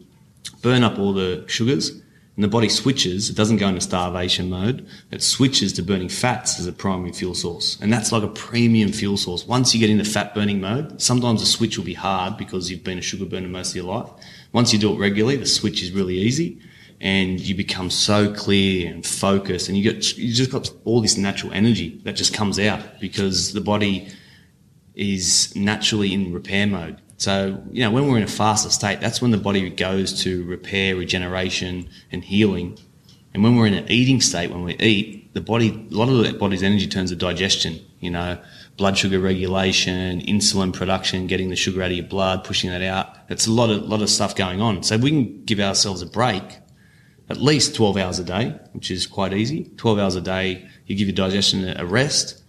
burn 0.61 0.83
up 0.83 0.97
all 0.99 1.11
the 1.11 1.43
sugars 1.47 2.01
and 2.35 2.43
the 2.43 2.49
body 2.49 2.67
switches, 2.67 3.29
it 3.29 3.35
doesn't 3.35 3.57
go 3.57 3.67
into 3.67 3.79
starvation 3.79 4.49
mode, 4.49 4.85
it 5.09 5.23
switches 5.23 5.71
to 5.73 5.81
burning 5.81 6.09
fats 6.09 6.59
as 6.59 6.67
a 6.67 6.73
primary 6.73 7.13
fuel 7.13 7.33
source. 7.33 7.77
And 7.81 7.93
that's 7.93 8.11
like 8.11 8.23
a 8.23 8.27
premium 8.27 8.91
fuel 8.91 9.15
source. 9.15 9.47
Once 9.47 9.73
you 9.73 9.79
get 9.79 9.89
into 9.89 10.03
fat 10.03 10.35
burning 10.35 10.59
mode, 10.59 11.01
sometimes 11.01 11.39
the 11.39 11.45
switch 11.45 11.77
will 11.77 11.85
be 11.85 11.93
hard 11.93 12.35
because 12.37 12.69
you've 12.69 12.83
been 12.83 12.97
a 12.97 13.01
sugar 13.01 13.25
burner 13.25 13.47
most 13.47 13.69
of 13.69 13.77
your 13.77 13.85
life. 13.85 14.09
Once 14.51 14.73
you 14.73 14.79
do 14.79 14.93
it 14.93 14.99
regularly, 14.99 15.37
the 15.37 15.45
switch 15.45 15.81
is 15.81 15.91
really 15.91 16.15
easy 16.15 16.59
and 16.99 17.39
you 17.39 17.55
become 17.55 17.89
so 17.89 18.33
clear 18.33 18.91
and 18.91 19.05
focused 19.05 19.69
and 19.69 19.77
you 19.77 19.83
get, 19.83 20.17
you 20.17 20.33
just 20.33 20.51
got 20.51 20.69
all 20.83 21.01
this 21.01 21.17
natural 21.17 21.53
energy 21.53 22.01
that 22.03 22.13
just 22.13 22.33
comes 22.33 22.59
out 22.59 22.99
because 22.99 23.53
the 23.53 23.61
body 23.61 24.09
is 24.93 25.55
naturally 25.55 26.13
in 26.13 26.33
repair 26.33 26.67
mode. 26.67 26.99
So, 27.17 27.63
you 27.71 27.81
know, 27.81 27.91
when 27.91 28.07
we're 28.07 28.17
in 28.17 28.23
a 28.23 28.27
faster 28.27 28.69
state, 28.69 28.99
that's 28.99 29.21
when 29.21 29.31
the 29.31 29.37
body 29.37 29.69
goes 29.69 30.23
to 30.23 30.43
repair, 30.45 30.95
regeneration, 30.95 31.89
and 32.11 32.23
healing. 32.23 32.77
And 33.33 33.43
when 33.43 33.55
we're 33.55 33.67
in 33.67 33.73
an 33.73 33.89
eating 33.89 34.21
state, 34.21 34.51
when 34.51 34.63
we 34.63 34.75
eat, 34.77 35.33
the 35.33 35.41
body, 35.41 35.87
a 35.91 35.93
lot 35.93 36.09
of 36.09 36.17
the 36.17 36.33
body's 36.37 36.63
energy 36.63 36.87
turns 36.87 37.09
to 37.09 37.15
digestion, 37.15 37.79
you 37.99 38.09
know, 38.09 38.37
blood 38.77 38.97
sugar 38.97 39.19
regulation, 39.19 40.21
insulin 40.21 40.73
production, 40.73 41.27
getting 41.27 41.49
the 41.49 41.55
sugar 41.55 41.81
out 41.81 41.91
of 41.91 41.97
your 41.97 42.05
blood, 42.05 42.43
pushing 42.43 42.69
that 42.69 42.81
out. 42.81 43.15
It's 43.29 43.47
a 43.47 43.51
lot 43.51 43.69
of, 43.69 43.83
lot 43.83 44.01
of 44.01 44.09
stuff 44.09 44.35
going 44.35 44.61
on. 44.61 44.83
So 44.83 44.97
we 44.97 45.09
can 45.09 45.43
give 45.43 45.59
ourselves 45.59 46.01
a 46.01 46.05
break, 46.05 46.43
at 47.29 47.37
least 47.37 47.75
12 47.75 47.97
hours 47.97 48.19
a 48.19 48.23
day, 48.23 48.57
which 48.73 48.91
is 48.91 49.07
quite 49.07 49.33
easy. 49.33 49.71
12 49.77 49.99
hours 49.99 50.15
a 50.15 50.21
day, 50.21 50.65
you 50.85 50.95
give 50.95 51.07
your 51.07 51.15
digestion 51.15 51.77
a 51.77 51.85
rest. 51.85 52.41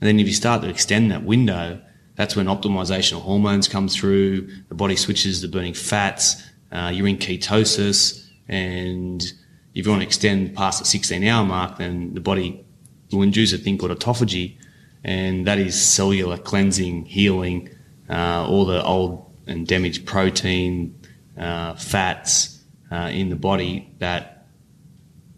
And 0.00 0.08
then 0.08 0.18
if 0.18 0.26
you 0.26 0.32
start 0.32 0.62
to 0.62 0.68
extend 0.68 1.10
that 1.12 1.22
window, 1.24 1.80
that's 2.14 2.36
when 2.36 2.46
optimization 2.46 3.16
of 3.16 3.22
hormones 3.22 3.68
come 3.68 3.88
through. 3.88 4.48
The 4.68 4.74
body 4.74 4.96
switches 4.96 5.40
to 5.40 5.48
burning 5.48 5.74
fats. 5.74 6.42
Uh, 6.70 6.90
you're 6.92 7.06
in 7.06 7.18
ketosis, 7.18 8.28
and 8.48 9.22
if 9.74 9.84
you 9.84 9.90
want 9.90 10.02
to 10.02 10.06
extend 10.06 10.54
past 10.54 10.78
the 10.78 10.84
16 10.84 11.24
hour 11.24 11.44
mark, 11.44 11.78
then 11.78 12.14
the 12.14 12.20
body 12.20 12.64
will 13.10 13.22
induce 13.22 13.52
a 13.52 13.58
thing 13.58 13.78
called 13.78 13.92
autophagy, 13.92 14.56
and 15.04 15.46
that 15.46 15.58
is 15.58 15.80
cellular 15.80 16.38
cleansing, 16.38 17.04
healing, 17.06 17.70
uh, 18.08 18.46
all 18.48 18.64
the 18.64 18.82
old 18.84 19.30
and 19.46 19.66
damaged 19.66 20.06
protein, 20.06 20.98
uh, 21.38 21.74
fats 21.74 22.62
uh, 22.90 23.10
in 23.12 23.28
the 23.28 23.36
body 23.36 23.90
that 23.98 24.46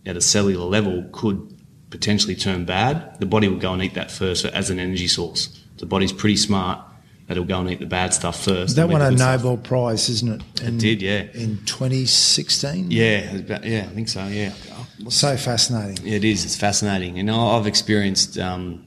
at 0.07 0.16
a 0.16 0.20
cellular 0.20 0.66
level 0.66 1.09
could 1.12 1.57
potentially 1.91 2.35
turn 2.35 2.64
bad. 2.64 3.18
The 3.20 3.27
body 3.27 3.49
will 3.49 3.59
go 3.59 3.72
and 3.72 3.83
eat 3.83 3.95
that 3.95 4.11
first 4.11 4.45
as 4.45 4.70
an 4.70 4.79
energy 4.79 5.09
source 5.09 5.63
the 5.79 5.87
body's 5.87 6.12
pretty 6.12 6.37
smart 6.37 6.79
that 7.27 7.33
it'll 7.33 7.45
go 7.45 7.61
and 7.61 7.70
eat 7.70 7.81
the 7.81 7.87
bad 7.87 8.12
stuff 8.12 8.45
first. 8.45 8.77
That 8.77 8.89
won 8.89 9.01
a 9.01 9.11
Nobel 9.11 9.57
stuff. 9.57 9.62
Prize, 9.62 10.09
isn't 10.11 10.41
it? 10.41 10.62
In, 10.62 10.77
it 10.77 10.81
did, 10.81 11.03
yeah. 11.03 11.22
In 11.33 11.59
2016? 11.64 12.91
Yeah, 12.91 13.61
yeah, 13.62 13.87
I 13.91 13.95
think 13.95 14.09
so, 14.09 14.27
yeah. 14.27 14.53
So 15.09 15.37
fascinating. 15.37 16.07
It 16.07 16.25
is. 16.25 16.45
It's 16.45 16.57
fascinating. 16.57 17.18
And 17.18 17.31
I've 17.31 17.66
experienced 17.66 18.39
um, 18.39 18.87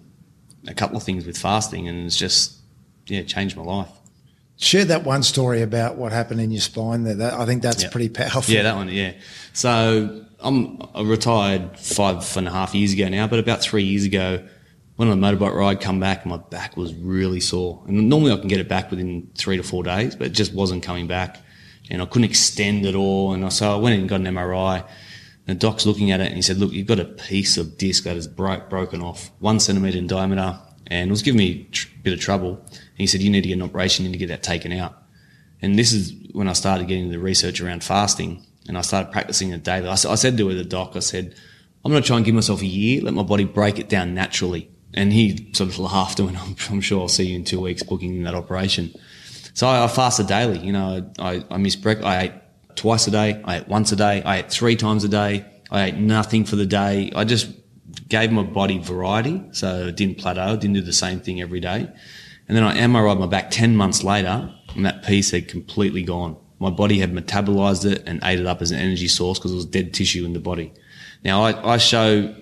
a 0.68 0.74
couple 0.74 0.98
of 0.98 1.04
things 1.04 1.26
with 1.26 1.38
fasting 1.38 1.88
and 1.88 2.06
it's 2.06 2.18
just, 2.18 2.58
yeah, 3.08 3.24
changed 3.24 3.58
my 3.58 3.64
life. 3.64 3.90
Share 4.58 4.86
that 4.86 5.04
one 5.04 5.24
story 5.24 5.62
about 5.62 5.98
what 5.98 6.12
happened 6.12 6.42
in 6.42 6.52
your 6.52 6.62
spine 6.62 7.04
there. 7.04 7.16
That, 7.16 7.34
I 7.34 7.46
think 7.46 7.62
that's 7.62 7.84
yeah. 7.84 7.90
pretty 7.90 8.10
powerful. 8.10 8.54
Yeah, 8.54 8.64
that 8.64 8.76
one, 8.76 8.90
yeah. 8.90 9.14
So 9.54 10.26
I'm 10.40 10.82
I 10.96 11.02
retired 11.04 11.78
five 11.78 12.36
and 12.38 12.48
a 12.48 12.52
half 12.52 12.74
years 12.74 12.94
ago 12.94 13.08
now, 13.08 13.28
but 13.28 13.38
about 13.38 13.62
three 13.62 13.84
years 13.84 14.04
ago, 14.04 14.44
went 14.98 15.12
on 15.12 15.24
a 15.24 15.28
motorbike 15.28 15.54
ride, 15.54 15.80
come 15.80 16.00
back, 16.00 16.24
and 16.24 16.32
my 16.32 16.38
back 16.38 16.76
was 16.76 16.94
really 16.96 17.40
sore. 17.40 17.84
And 17.88 18.10
normally 18.10 18.32
I 18.32 18.38
can 18.38 18.48
get 18.48 18.60
it 18.60 18.68
back 18.68 18.90
within 18.90 19.30
three 19.36 19.58
to 19.58 19.64
four 19.64 19.84
days, 19.84 20.16
but 20.16 20.28
it 20.28 20.34
just 20.34 20.54
wasn't 20.54 20.84
coming 20.84 21.08
back. 21.08 21.38
And 21.90 22.02
I 22.02 22.06
couldn't 22.06 22.26
extend 22.26 22.86
it 22.86 22.96
all. 22.96 23.34
And 23.34 23.46
I, 23.46 23.50
so 23.50 23.72
I 23.72 23.78
went 23.78 23.94
in 23.94 24.02
and 24.02 24.10
got 24.10 24.22
an 24.22 24.26
MRI. 24.26 24.84
And 25.48 25.56
the 25.56 25.68
doc's 25.68 25.86
looking 25.86 26.12
at 26.12 26.20
it 26.20 26.28
and 26.28 26.36
he 26.36 26.42
said, 26.42 26.58
look, 26.58 26.74
you've 26.74 26.88
got 26.88 27.00
a 27.00 27.06
piece 27.06 27.58
of 27.58 27.78
disc 27.78 28.04
that 28.04 28.18
is 28.18 28.28
broke, 28.28 28.70
broken 28.70 29.02
off, 29.02 29.32
one 29.40 29.60
centimetre 29.60 29.98
in 29.98 30.08
diameter. 30.08 30.60
And 30.88 31.10
it 31.10 31.12
was 31.12 31.22
giving 31.22 31.38
me 31.38 31.70
a 31.72 32.00
bit 32.00 32.14
of 32.14 32.20
trouble. 32.20 32.60
And 32.70 32.98
he 32.98 33.08
said, 33.08 33.22
you 33.22 33.30
need 33.30 33.42
to 33.42 33.48
get 33.48 33.56
an 33.56 33.62
operation, 33.62 34.04
you 34.04 34.12
need 34.12 34.18
to 34.18 34.26
get 34.26 34.30
that 34.30 34.44
taken 34.44 34.74
out. 34.74 35.02
And 35.62 35.78
this 35.78 35.94
is 35.94 36.14
when 36.34 36.50
I 36.50 36.54
started 36.54 36.88
getting 36.88 37.10
the 37.10 37.20
research 37.20 37.62
around 37.62 37.84
fasting 37.84 38.46
and 38.68 38.78
I 38.78 38.82
started 38.82 39.12
practicing 39.12 39.52
it 39.52 39.64
daily. 39.64 39.88
I, 39.88 39.94
I 39.94 39.96
said 39.96 40.38
to 40.38 40.54
the 40.54 40.66
doc, 40.66 40.94
I 40.96 41.00
said, 41.00 41.36
I'm 41.86 41.92
going 41.92 42.04
to 42.04 42.08
try 42.08 42.18
and 42.18 42.26
give 42.26 42.36
myself 42.36 42.62
a 42.62 42.66
year, 42.66 43.02
let 43.02 43.14
my 43.14 43.24
body 43.24 43.46
break 43.46 43.80
it 43.80 43.88
down 43.88 44.14
naturally 44.14 44.70
and 44.94 45.14
he 45.14 45.50
sort 45.54 45.70
of 45.70 45.80
laughed 45.80 46.20
and 46.20 46.38
I'm, 46.38 46.56
I'm 46.70 46.82
sure 46.82 47.02
I'll 47.02 47.08
see 47.08 47.28
you 47.28 47.36
in 47.36 47.44
two 47.44 47.60
weeks 47.62 47.84
booking 47.84 48.24
that 48.24 48.36
operation. 48.36 48.94
So 49.54 49.68
I, 49.68 49.84
I 49.84 49.88
fasted 49.88 50.28
daily. 50.28 50.60
You 50.60 50.72
know, 50.72 51.12
I, 51.20 51.44
I 51.50 51.58
missed 51.58 51.82
breakfast. 51.82 52.08
I 52.08 52.22
ate 52.24 52.32
twice 52.76 53.08
a 53.08 53.12
day. 53.12 53.42
I 53.44 53.58
ate 53.58 53.68
once 53.68 53.92
a 53.92 53.96
day. 53.96 54.22
I 54.24 54.38
ate 54.40 54.52
three 54.52 54.76
times 54.76 55.04
a 55.04 55.10
day. 55.10 55.46
I 55.72 55.86
ate 55.86 55.96
nothing 55.96 56.46
for 56.46 56.56
the 56.56 56.66
day. 56.66 57.12
I 57.16 57.24
just 57.24 57.50
gave 58.08 58.32
my 58.32 58.44
body 58.44 58.78
variety. 58.78 59.44
So 59.52 59.88
it 59.88 59.96
didn't 59.96 60.20
plateau. 60.20 60.56
Didn't 60.56 60.76
do 60.76 60.82
the 60.82 60.94
same 60.94 61.20
thing 61.20 61.42
every 61.42 61.60
day. 61.60 61.92
And 62.48 62.56
then 62.56 62.64
I 62.64 62.78
MRI'd 62.78 63.20
my 63.20 63.26
back 63.26 63.52
10 63.52 63.76
months 63.76 64.04
later 64.04 64.54
and 64.76 64.86
that 64.86 65.04
piece 65.04 65.32
had 65.32 65.48
completely 65.48 66.04
gone. 66.04 66.38
My 66.60 66.70
body 66.70 67.00
had 67.00 67.12
metabolized 67.12 67.92
it 67.92 68.04
and 68.08 68.20
ate 68.24 68.40
it 68.40 68.46
up 68.46 68.62
as 68.62 68.72
an 68.72 68.80
energy 68.80 69.08
source 69.08 69.38
because 69.38 69.52
it 69.52 69.56
was 69.56 69.66
dead 69.66 69.94
tissue 69.94 70.26
in 70.26 70.34
the 70.34 70.40
body. 70.40 70.74
Now 71.24 71.44
I, 71.44 71.74
I 71.74 71.78
show 71.78 72.34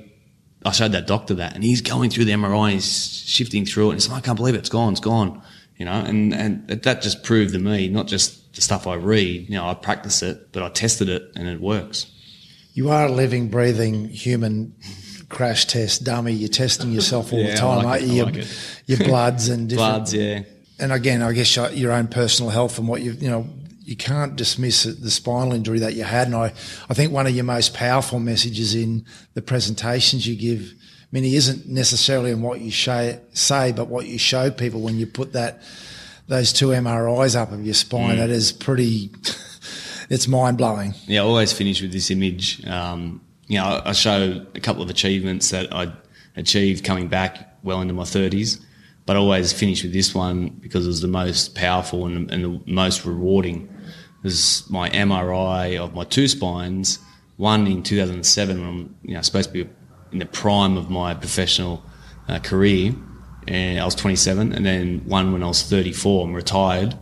I 0.66 0.72
showed 0.72 0.94
that 0.94 1.06
doctor 1.06 1.36
that, 1.36 1.54
and 1.54 1.64
he's 1.64 1.82
going 1.82 2.10
through 2.10 2.26
the 2.26 2.32
MRI, 2.32 2.66
and 2.66 2.74
he's 2.74 3.08
shifting 3.26 3.66
through 3.66 3.88
it, 3.88 3.94
and 3.94 4.02
he's 4.02 4.10
like, 4.10 4.24
I 4.24 4.26
can't 4.26 4.38
believe 4.38 4.56
it, 4.56 4.60
it's 4.60 4.70
gone, 4.70 4.94
it's 4.94 5.00
gone, 5.00 5.42
you 5.78 5.86
know, 5.86 5.94
and 5.94 6.34
and 6.34 6.68
that 6.68 7.02
just 7.02 7.24
proved 7.24 7.54
to 7.54 7.60
me 7.60 7.88
not 7.88 8.08
just 8.08 8.54
the 8.56 8.62
stuff 8.62 8.88
I 8.88 8.96
read, 8.96 9.48
you 9.48 9.56
know, 9.56 9.68
I 9.68 9.76
practice 9.76 10.24
it, 10.24 10.52
but 10.52 10.64
I 10.64 10.70
tested 10.70 11.08
it, 11.08 11.32
and 11.36 11.48
it 11.48 11.62
works. 11.62 12.12
You 12.74 12.90
are 12.90 13.06
a 13.06 13.12
living, 13.12 13.50
breathing 13.50 14.10
human 14.10 14.76
crash 15.30 15.66
test 15.66 16.04
dummy. 16.04 16.34
You're 16.34 16.50
testing 16.50 16.92
yourself 16.92 17.32
all 17.32 17.40
yeah, 17.44 17.52
the 17.52 17.58
time, 17.58 17.86
like 17.86 18.02
aren't 18.02 18.04
you? 18.04 18.16
Your, 18.16 18.26
like 18.26 18.48
your 18.88 18.98
bloods 19.00 19.50
and 19.50 19.70
bloods, 19.70 20.14
yeah. 20.14 20.42
And 20.80 20.92
again, 20.92 21.22
I 21.22 21.32
guess 21.32 21.56
your 21.56 21.92
own 21.92 22.08
personal 22.08 22.50
health 22.50 22.80
and 22.80 22.88
what 22.88 23.02
you 23.02 23.12
you 23.12 23.30
know 23.30 23.48
you 23.86 23.96
can't 23.96 24.36
dismiss 24.36 24.84
the 24.84 25.12
spinal 25.12 25.54
injury 25.54 25.80
that 25.80 25.94
you 25.94 26.04
had. 26.04 26.28
And 26.28 26.36
I, 26.36 26.54
I 26.90 26.94
think 26.96 27.12
one 27.12 27.28
of 27.28 27.36
your 27.36 27.44
most 27.44 27.76
powerful 27.76 28.20
messages 28.20 28.74
in 28.74 29.06
the 29.36 29.42
presentations 29.44 30.28
you 30.28 30.36
give, 30.36 30.74
Mini, 31.12 31.36
isn't 31.36 31.68
necessarily 31.68 32.32
in 32.32 32.42
what 32.42 32.62
you 32.62 32.72
show, 32.72 33.20
say, 33.34 33.72
but 33.72 33.88
what 33.88 34.08
you 34.08 34.18
show 34.18 34.50
people 34.50 34.82
when 34.82 34.98
you 34.98 35.06
put 35.06 35.34
that, 35.34 35.62
those 36.28 36.52
two 36.52 36.70
MRIs 36.70 37.36
up 37.36 37.52
of 37.52 37.64
your 37.64 37.76
spine. 37.76 38.16
Mm. 38.16 38.18
That 38.18 38.30
is 38.32 38.52
pretty, 38.52 39.12
it's 40.10 40.28
mind 40.28 40.58
blowing. 40.58 40.96
Yeah, 41.06 41.22
I 41.22 41.26
always 41.26 41.54
finish 41.54 41.82
with 41.82 41.92
this 41.92 42.10
image. 42.10 42.66
Um, 42.66 43.22
you 43.48 43.60
know, 43.60 43.82
I 43.86 43.92
show 43.92 44.44
a 44.56 44.60
couple 44.60 44.82
of 44.82 44.90
achievements 44.90 45.52
that 45.52 45.72
I 45.72 45.94
achieved 46.36 46.84
coming 46.84 47.08
back 47.08 47.58
well 47.62 47.82
into 47.82 47.94
my 47.94 48.04
30s 48.04 48.66
but 49.06 49.16
I 49.16 49.20
always 49.20 49.54
finish 49.54 49.84
with 49.84 49.94
this 49.94 50.16
one 50.16 50.50
because 50.50 50.86
it 50.86 50.88
was 50.88 51.02
the 51.02 51.08
most 51.08 51.54
powerful 51.54 52.08
and, 52.08 52.30
and 52.32 52.44
the 52.44 52.62
most 52.66 53.06
rewarding 53.06 53.70
was 54.26 54.70
my 54.70 54.90
MRI 54.90 55.80
of 55.80 55.94
my 55.94 56.04
two 56.04 56.28
spines, 56.28 57.00
one 57.38 57.68
in 57.68 57.84
2007 57.84 58.60
when 58.60 58.68
I'm 58.68 58.96
you 59.04 59.14
know, 59.14 59.22
supposed 59.22 59.54
to 59.54 59.64
be 59.64 59.70
in 60.12 60.20
the 60.20 60.26
prime 60.26 60.76
of 60.78 60.90
my 60.90 61.14
professional 61.14 61.84
uh, 62.28 62.40
career, 62.40 62.94
and 63.48 63.80
I 63.80 63.86
was 63.86 63.96
27, 63.96 64.52
and 64.52 64.66
then 64.66 65.06
one 65.06 65.32
when 65.32 65.44
I 65.44 65.48
was 65.48 65.62
34, 65.64 66.28
I'm 66.28 66.34
retired, 66.34 66.98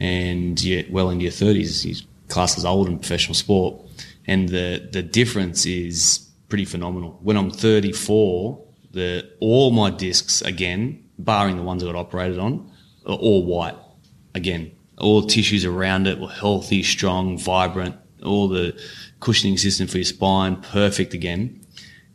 and 0.00 0.60
yet 0.62 0.90
well 0.90 1.10
into 1.10 1.24
your 1.24 1.32
30s, 1.32 1.84
he's 1.84 2.06
classed 2.28 2.56
as 2.56 2.64
old 2.64 2.88
in 2.88 2.98
professional 2.98 3.34
sport, 3.34 3.80
and 4.26 4.48
the 4.48 4.88
the 4.90 5.02
difference 5.02 5.66
is 5.66 6.30
pretty 6.48 6.64
phenomenal. 6.64 7.18
When 7.22 7.36
I'm 7.36 7.50
34, 7.50 8.64
the 8.92 9.30
all 9.40 9.70
my 9.70 9.90
discs 9.90 10.40
again 10.40 11.04
barring 11.18 11.56
the 11.56 11.62
ones 11.62 11.82
that 11.82 11.92
got 11.92 11.98
operated 11.98 12.38
on, 12.38 12.70
are 13.06 13.16
all 13.16 13.44
white. 13.44 13.76
Again, 14.34 14.72
all 14.98 15.22
tissues 15.22 15.64
around 15.64 16.06
it 16.06 16.18
were 16.18 16.28
healthy, 16.28 16.82
strong, 16.82 17.38
vibrant. 17.38 17.96
All 18.22 18.48
the 18.48 18.78
cushioning 19.20 19.58
system 19.58 19.86
for 19.86 19.98
your 19.98 20.04
spine, 20.04 20.56
perfect 20.56 21.14
again. 21.14 21.60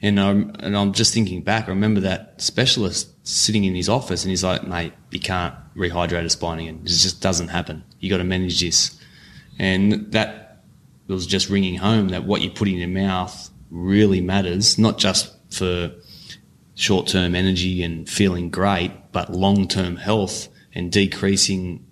And 0.02 0.20
I'm, 0.20 0.56
and 0.60 0.78
I'm 0.78 0.94
just 0.94 1.14
thinking 1.14 1.42
back. 1.42 1.66
I 1.66 1.70
remember 1.70 2.00
that 2.02 2.42
specialist 2.42 3.14
sitting 3.28 3.66
in 3.66 3.76
his 3.76 3.90
office, 3.90 4.24
and 4.24 4.30
he's 4.30 4.44
like, 4.44 4.66
"Mate, 4.66 4.94
you 5.12 5.20
can't 5.20 5.54
rehydrate 5.76 6.24
a 6.24 6.30
spine 6.30 6.60
again. 6.60 6.80
It 6.84 6.88
just 6.88 7.22
doesn't 7.22 7.50
happen. 7.50 7.84
You 8.00 8.10
got 8.10 8.18
to 8.18 8.24
manage 8.24 8.60
this." 8.60 8.98
And 9.60 10.12
that 10.14 10.64
was 11.08 11.28
just 11.28 11.50
ringing 11.50 11.76
home 11.76 12.10
that 12.10 12.24
what 12.24 12.42
you 12.42 12.50
put 12.50 12.70
in 12.70 12.76
your 12.76 12.88
mouth 12.88 13.50
really 13.70 14.22
matters, 14.22 14.78
not 14.78 14.98
just 14.98 15.36
for 15.52 15.92
short-term 16.76 17.36
energy 17.36 17.84
and 17.84 18.10
feeling 18.10 18.50
great, 18.50 18.92
but 19.12 19.34
long-term 19.34 19.98
health 19.98 20.48
and 20.74 20.92
decreasing 20.92 21.86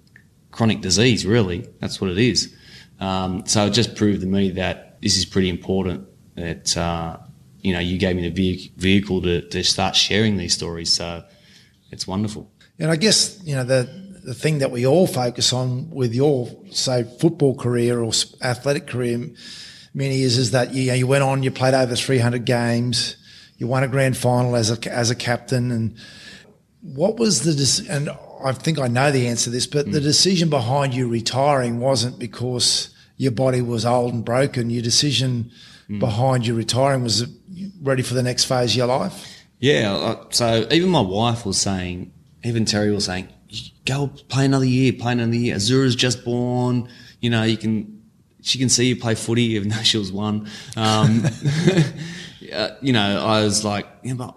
chronic 0.58 0.82
disease. 0.82 1.26
Really, 1.26 1.68
that's 1.80 2.02
what 2.02 2.10
it 2.10 2.18
is. 2.18 2.54
Um, 3.00 3.46
so 3.46 3.68
it 3.68 3.72
just 3.72 3.96
proved 3.96 4.22
to 4.22 4.28
me 4.28 4.50
that 4.52 5.00
this 5.02 5.18
is 5.18 5.26
pretty 5.26 5.50
important. 5.50 6.08
That 6.36 6.76
uh, 6.76 7.18
you 7.62 7.74
know, 7.74 7.80
you 7.80 7.98
gave 7.98 8.16
me 8.16 8.30
the 8.30 8.72
vehicle 8.78 9.22
to, 9.22 9.42
to 9.50 9.64
start 9.64 9.96
sharing 9.96 10.38
these 10.38 10.54
stories. 10.54 10.94
So 10.94 11.24
it's 11.92 12.08
wonderful. 12.08 12.50
And 12.80 12.92
I 12.92 12.96
guess, 12.96 13.42
you 13.44 13.56
know, 13.56 13.64
the, 13.64 13.84
the 14.24 14.34
thing 14.34 14.60
that 14.60 14.72
we 14.72 14.86
all 14.86 15.08
focus 15.08 15.52
on 15.52 15.90
with 15.90 16.14
your, 16.14 16.50
say, 16.72 17.04
football 17.20 17.56
career 17.56 18.02
or 18.02 18.12
athletic 18.42 18.88
career, 18.88 19.30
Mini 19.94 20.22
is, 20.22 20.38
is 20.38 20.52
that, 20.52 20.74
you, 20.74 20.88
know, 20.88 20.94
you 20.94 21.08
went 21.08 21.24
on, 21.24 21.44
you 21.44 21.52
played 21.52 21.74
over 21.74 21.96
300 21.96 22.46
games, 22.46 23.18
you 23.58 23.68
won 23.68 23.84
a 23.84 23.88
grand 23.88 24.16
final 24.16 24.56
as 24.56 24.72
a, 24.72 24.94
as 24.94 25.10
a 25.10 25.16
captain. 25.16 25.72
And 25.72 25.98
what 26.82 27.18
was 27.18 27.42
the, 27.44 27.92
and 27.92 28.10
I 28.44 28.54
think 28.54 28.80
I 28.80 28.88
know 28.88 29.12
the 29.12 29.28
answer 29.28 29.46
to 29.46 29.50
this, 29.50 29.68
but 29.68 29.88
mm. 29.88 29.92
the 29.92 30.02
decision 30.02 30.50
behind 30.50 30.94
you 30.94 31.08
retiring 31.08 31.80
wasn't 31.80 32.20
because 32.20 32.90
your 33.18 33.32
body 33.32 33.62
was 33.62 33.86
old 33.86 34.14
and 34.14 34.24
broken. 34.24 34.70
Your 34.70 34.84
decision 34.84 35.52
mm. 35.90 36.00
behind 36.00 36.46
you 36.46 36.54
retiring 36.54 37.04
was 37.04 37.28
ready 37.82 38.04
for 38.04 38.14
the 38.14 38.24
next 38.24 38.46
phase 38.46 38.72
of 38.72 38.78
your 38.78 38.88
life? 38.88 39.44
Yeah. 39.60 39.94
Uh, 39.94 40.26
so 40.30 40.68
even 40.72 40.90
my 40.90 41.02
wife 41.02 41.46
was 41.46 41.60
saying, 41.60 42.12
even 42.44 42.66
Terry 42.66 42.92
was 42.92 43.06
saying, 43.06 43.28
go 43.86 44.08
play 44.08 44.46
another 44.46 44.66
year, 44.66 44.94
play 44.94 45.14
another 45.14 45.36
year. 45.36 45.56
Azura's 45.56 45.96
just 45.96 46.24
born. 46.24 46.90
You 47.20 47.30
know, 47.30 47.44
you 47.44 47.58
can, 47.58 48.04
she 48.42 48.60
can 48.60 48.70
see 48.70 48.88
you 48.88 48.96
play 48.96 49.16
footy 49.16 49.44
even 49.54 49.70
though 49.70 49.82
she 49.84 49.98
was 49.98 50.12
one. 50.12 50.50
Um, 50.76 51.26
you 52.82 52.94
know, 52.94 53.26
I 53.26 53.44
was 53.44 53.66
like, 53.66 53.88
yeah, 54.04 54.14
but 54.14 54.36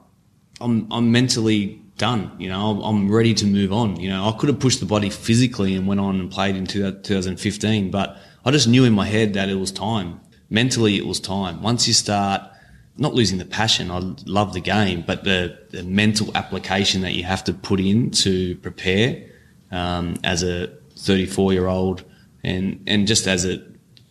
I'm, 0.61 0.91
I'm 0.91 1.13
mentally 1.13 1.80
done. 2.01 2.33
You 2.39 2.49
know, 2.49 2.83
I'm 2.83 3.13
ready 3.13 3.35
to 3.35 3.47
move 3.47 3.73
on. 3.73 4.01
You 4.01 4.09
know, 4.09 4.29
I 4.29 4.33
could 4.33 4.49
have 4.49 4.59
pushed 4.59 4.81
the 4.81 4.87
body 4.87 5.11
physically 5.11 5.77
and 5.77 5.87
went 5.87 6.01
on 6.01 6.19
and 6.19 6.31
played 6.31 6.57
in 6.57 6.67
2015, 6.67 7.91
but 7.91 8.17
I 8.45 8.51
just 8.51 8.67
knew 8.67 8.85
in 8.85 8.93
my 8.93 9.07
head 9.07 9.35
that 9.35 9.49
it 9.49 9.55
was 9.55 9.71
time. 9.71 10.21
Mentally, 10.49 10.97
it 10.97 11.07
was 11.07 11.21
time. 11.21 11.63
Once 11.63 11.87
you 11.87 11.95
start 11.95 12.43
not 13.01 13.15
losing 13.15 13.39
the 13.39 13.47
passion. 13.47 13.91
I 13.91 13.99
love 14.27 14.53
the 14.53 14.61
game, 14.61 15.03
but 15.07 15.25
the, 15.25 15.59
the 15.71 15.83
mental 15.83 16.31
application 16.37 17.01
that 17.01 17.15
you 17.15 17.25
have 17.25 17.43
to 17.45 17.55
put 17.55 17.81
in 17.81 18.11
to 18.11 18.57
prepare 18.57 19.25
um, 19.71 20.17
as 20.23 20.43
a 20.43 20.69
34 20.97 21.55
year 21.55 21.67
old 21.67 22.05
and, 22.45 22.83
and 22.87 23.07
just 23.07 23.27
as 23.27 23.47
a 23.47 23.63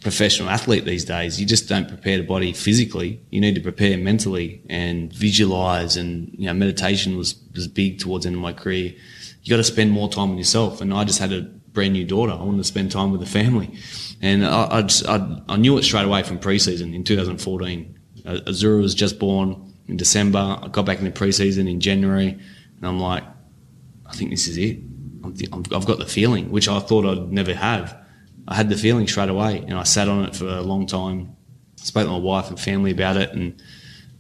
professional 0.02 0.50
athlete 0.50 0.86
these 0.86 1.04
days, 1.06 1.39
you 1.39 1.45
just 1.45 1.68
don't 1.68 1.88
prepare 1.88 2.18
the 2.18 2.24
body 2.24 2.54
physically. 2.54 3.22
You 3.30 3.41
need 3.41 3.56
to 3.56 3.62
prepare 3.62 3.97
mentally 3.97 4.62
and 4.70 5.12
visualize. 5.12 5.97
And 5.97 6.34
you 6.38 6.45
know, 6.45 6.54
meditation 6.54 7.18
was 7.18 7.36
was 7.56 7.68
big 7.68 8.00
towards 8.00 8.24
the 8.24 8.30
end 8.30 8.38
of 8.38 8.41
my 8.41 8.54
career. 8.54 8.93
You 9.43 9.50
got 9.50 9.58
to 9.58 9.64
spend 9.64 9.91
more 9.91 10.10
time 10.10 10.30
with 10.30 10.38
yourself. 10.38 10.82
And 10.82 10.93
I 10.93 11.04
just 11.04 11.20
had 11.20 11.34
a 11.34 11.41
brand 11.41 11.93
new 11.93 12.06
daughter. 12.06 12.32
I 12.32 12.43
wanted 12.43 12.60
to 12.60 12.64
spend 12.64 12.91
time 12.91 13.12
with 13.12 13.20
the 13.20 13.28
family, 13.28 13.78
and 14.22 14.45
I 14.45 14.78
I, 14.78 14.82
just, 14.82 15.08
I, 15.08 15.41
I 15.47 15.58
knew 15.58 15.78
it 15.78 15.84
straight 15.84 16.06
away 16.06 16.24
from 16.24 16.39
preseason 16.39 16.93
in 16.93 17.04
2014. 17.04 17.95
Azura 18.26 18.82
was 18.82 18.93
just 18.93 19.18
born 19.20 19.74
in 19.88 19.97
December. 19.97 20.60
I 20.62 20.68
got 20.68 20.86
back 20.86 21.00
in 21.00 21.06
the 21.06 21.12
preseason 21.12 21.70
in 21.70 21.80
January, 21.80 22.30
and 22.30 22.86
I'm 22.88 23.00
like, 23.00 23.24
I 24.06 24.14
think 24.14 24.32
this 24.32 24.47
is 24.47 24.58
it. 24.58 24.80
i 25.24 25.76
have 25.76 25.86
got 25.86 26.00
the 26.00 26.06
feeling, 26.06 26.52
which 26.52 26.68
I 26.68 26.80
thought 26.80 27.06
I'd 27.06 27.32
never 27.32 27.54
have. 27.54 27.99
I 28.50 28.56
had 28.56 28.68
the 28.68 28.76
feeling 28.76 29.08
straight 29.08 29.30
away, 29.30 29.60
and 29.60 29.76
I 29.76 29.84
sat 29.84 30.10
on 30.10 30.26
it 30.26 30.36
for 30.36 30.47
a 30.47 30.62
long 30.62 30.88
time. 30.88 31.38
Spoke 31.76 32.06
to 32.06 32.12
my 32.12 32.18
wife 32.18 32.50
and 32.50 32.60
family 32.60 32.91
about 32.91 33.16
it, 33.16 33.32
and 33.32 33.62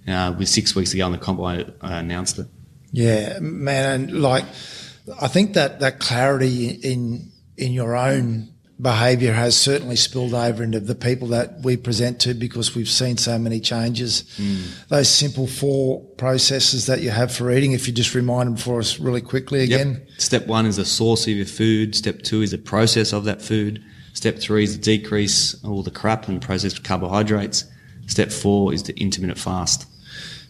uh, 0.07 0.33
with 0.37 0.47
six 0.47 0.75
weeks 0.75 0.91
to 0.91 0.97
go 0.97 1.05
on 1.07 1.11
the 1.11 1.17
comp, 1.17 1.41
I, 1.41 1.65
I 1.81 1.99
announced 1.99 2.37
it. 2.37 2.47
Yeah, 2.91 3.39
man, 3.39 4.01
and 4.01 4.21
like 4.21 4.45
I 5.19 5.27
think 5.27 5.55
that 5.55 5.79
that 5.79 5.99
clarity 5.99 6.69
in 6.69 7.31
in 7.57 7.73
your 7.73 7.95
own 7.95 8.49
behaviour 8.81 9.33
has 9.33 9.57
certainly 9.57 9.95
spilled 9.95 10.33
over 10.33 10.63
into 10.63 10.79
the 10.79 10.95
people 10.95 11.29
that 11.29 11.61
we 11.63 11.75
present 11.75 12.21
to 12.21 12.33
because 12.33 12.75
we've 12.75 12.87
seen 12.87 13.17
so 13.17 13.37
many 13.37 13.59
changes. 13.59 14.23
Mm. 14.37 14.87
Those 14.87 15.09
simple 15.09 15.47
four 15.47 16.01
processes 16.17 16.85
that 16.85 17.01
you 17.01 17.09
have 17.09 17.33
for 17.33 17.51
eating, 17.51 17.73
if 17.73 17.87
you 17.87 17.93
just 17.93 18.15
remind 18.15 18.47
them 18.47 18.55
for 18.55 18.79
us 18.79 18.99
really 18.99 19.21
quickly 19.21 19.63
again. 19.63 20.05
Yep. 20.07 20.21
Step 20.21 20.47
one 20.47 20.65
is 20.65 20.77
the 20.77 20.85
source 20.85 21.23
of 21.27 21.33
your 21.33 21.45
food. 21.45 21.93
Step 21.95 22.21
two 22.21 22.41
is 22.41 22.51
the 22.51 22.57
process 22.57 23.11
of 23.11 23.25
that 23.25 23.41
food. 23.41 23.83
Step 24.19 24.37
three 24.37 24.65
is 24.65 24.77
the 24.77 24.83
decrease 24.83 25.55
all 25.63 25.81
the 25.81 25.89
crap 25.89 26.27
and 26.27 26.41
processed 26.41 26.83
carbohydrates. 26.83 27.63
Step 28.05 28.33
four 28.33 28.73
is 28.73 28.83
the 28.83 28.93
intermittent 28.99 29.39
fast. 29.39 29.85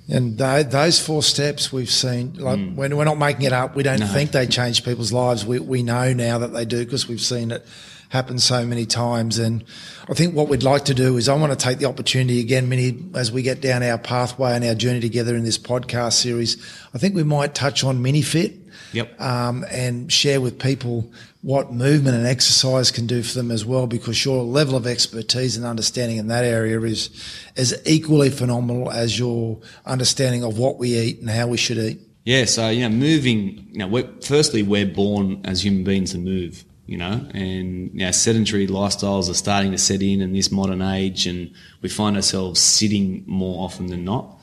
And 0.09 0.39
those 0.39 0.99
four 0.99 1.22
steps 1.22 1.72
we've 1.72 1.91
seen, 1.91 2.34
like 2.34 2.57
mm. 2.57 2.74
when 2.74 2.97
we're 2.97 3.05
not 3.05 3.20
making 3.20 3.43
it 3.43 3.53
up, 3.53 3.76
we 3.76 3.84
don't 3.84 3.99
no. 3.99 4.07
think 4.07 4.32
they 4.32 4.47
change 4.47 4.84
people's 4.84 5.13
lives. 5.13 5.45
We, 5.45 5.59
we 5.59 5.84
know 5.84 6.13
now 6.13 6.39
that 6.39 6.47
they 6.47 6.65
do 6.65 6.84
because 6.84 7.07
we've 7.07 7.22
seen 7.22 7.51
it 7.51 7.63
happen 8.09 8.39
so 8.39 8.65
many 8.65 8.88
times. 8.88 9.38
And 9.38 9.63
I 10.09 10.15
think 10.15 10.34
what 10.34 10.49
we'd 10.49 10.63
like 10.63 10.86
to 10.86 10.95
do 10.95 11.17
is 11.17 11.30
I 11.30 11.36
want 11.36 11.51
to 11.51 11.63
take 11.63 11.78
the 11.78 11.86
opportunity 11.86 12.39
again, 12.39 12.70
Mini, 12.70 12.97
as 13.13 13.32
we 13.32 13.43
get 13.43 13.61
down 13.61 13.84
our 13.84 13.99
pathway 13.99 14.55
and 14.55 14.65
our 14.65 14.74
journey 14.74 14.99
together 14.99 15.36
in 15.36 15.43
this 15.43 15.59
podcast 15.59 16.13
series. 16.13 16.57
I 16.95 16.97
think 16.97 17.13
we 17.13 17.22
might 17.24 17.53
touch 17.53 17.84
on 17.84 18.03
MiniFit. 18.03 18.59
Yep. 18.93 19.21
Um, 19.21 19.65
and 19.69 20.11
share 20.11 20.41
with 20.41 20.59
people 20.59 21.11
what 21.41 21.71
movement 21.71 22.17
and 22.17 22.25
exercise 22.25 22.91
can 22.91 23.07
do 23.07 23.23
for 23.23 23.35
them 23.35 23.51
as 23.51 23.65
well, 23.65 23.87
because 23.87 24.25
your 24.25 24.43
level 24.43 24.75
of 24.75 24.87
expertise 24.87 25.55
and 25.55 25.65
understanding 25.65 26.17
in 26.17 26.27
that 26.27 26.43
area 26.43 26.79
is 26.81 27.09
as 27.55 27.79
equally 27.85 28.29
phenomenal 28.29 28.91
as 28.91 29.17
your 29.17 29.59
understanding 29.85 30.43
of 30.43 30.57
what 30.57 30.77
we 30.77 30.97
eat 30.97 31.19
and 31.19 31.29
how 31.29 31.47
we 31.47 31.57
should 31.57 31.77
eat. 31.77 31.99
Yeah, 32.25 32.45
so 32.45 32.69
you 32.69 32.81
know, 32.81 32.95
moving. 32.95 33.67
You 33.71 33.79
know, 33.79 33.87
we're, 33.87 34.09
firstly, 34.21 34.63
we're 34.63 34.85
born 34.85 35.41
as 35.45 35.63
human 35.63 35.83
beings 35.83 36.11
to 36.11 36.17
move 36.17 36.65
you 36.89 36.97
know, 36.97 37.23
and 37.35 37.91
you 37.93 37.99
know, 37.99 38.09
sedentary 38.09 38.65
lifestyles 38.65 39.29
are 39.29 39.35
starting 39.35 39.71
to 39.73 39.77
set 39.77 40.01
in 40.01 40.21
in 40.21 40.33
this 40.33 40.51
modern 40.51 40.81
age, 40.81 41.27
and 41.27 41.53
we 41.83 41.89
find 41.89 42.15
ourselves 42.15 42.59
sitting 42.59 43.23
more 43.27 43.63
often 43.63 43.85
than 43.85 44.03
not. 44.03 44.39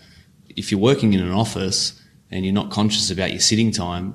If 0.51 0.71
you're 0.71 0.79
working 0.79 1.13
in 1.13 1.21
an 1.21 1.33
office 1.33 2.01
and 2.31 2.45
you're 2.45 2.55
not 2.55 2.71
conscious 2.71 3.11
about 3.11 3.33
your 3.33 3.41
sitting 3.41 3.73
time, 3.73 4.15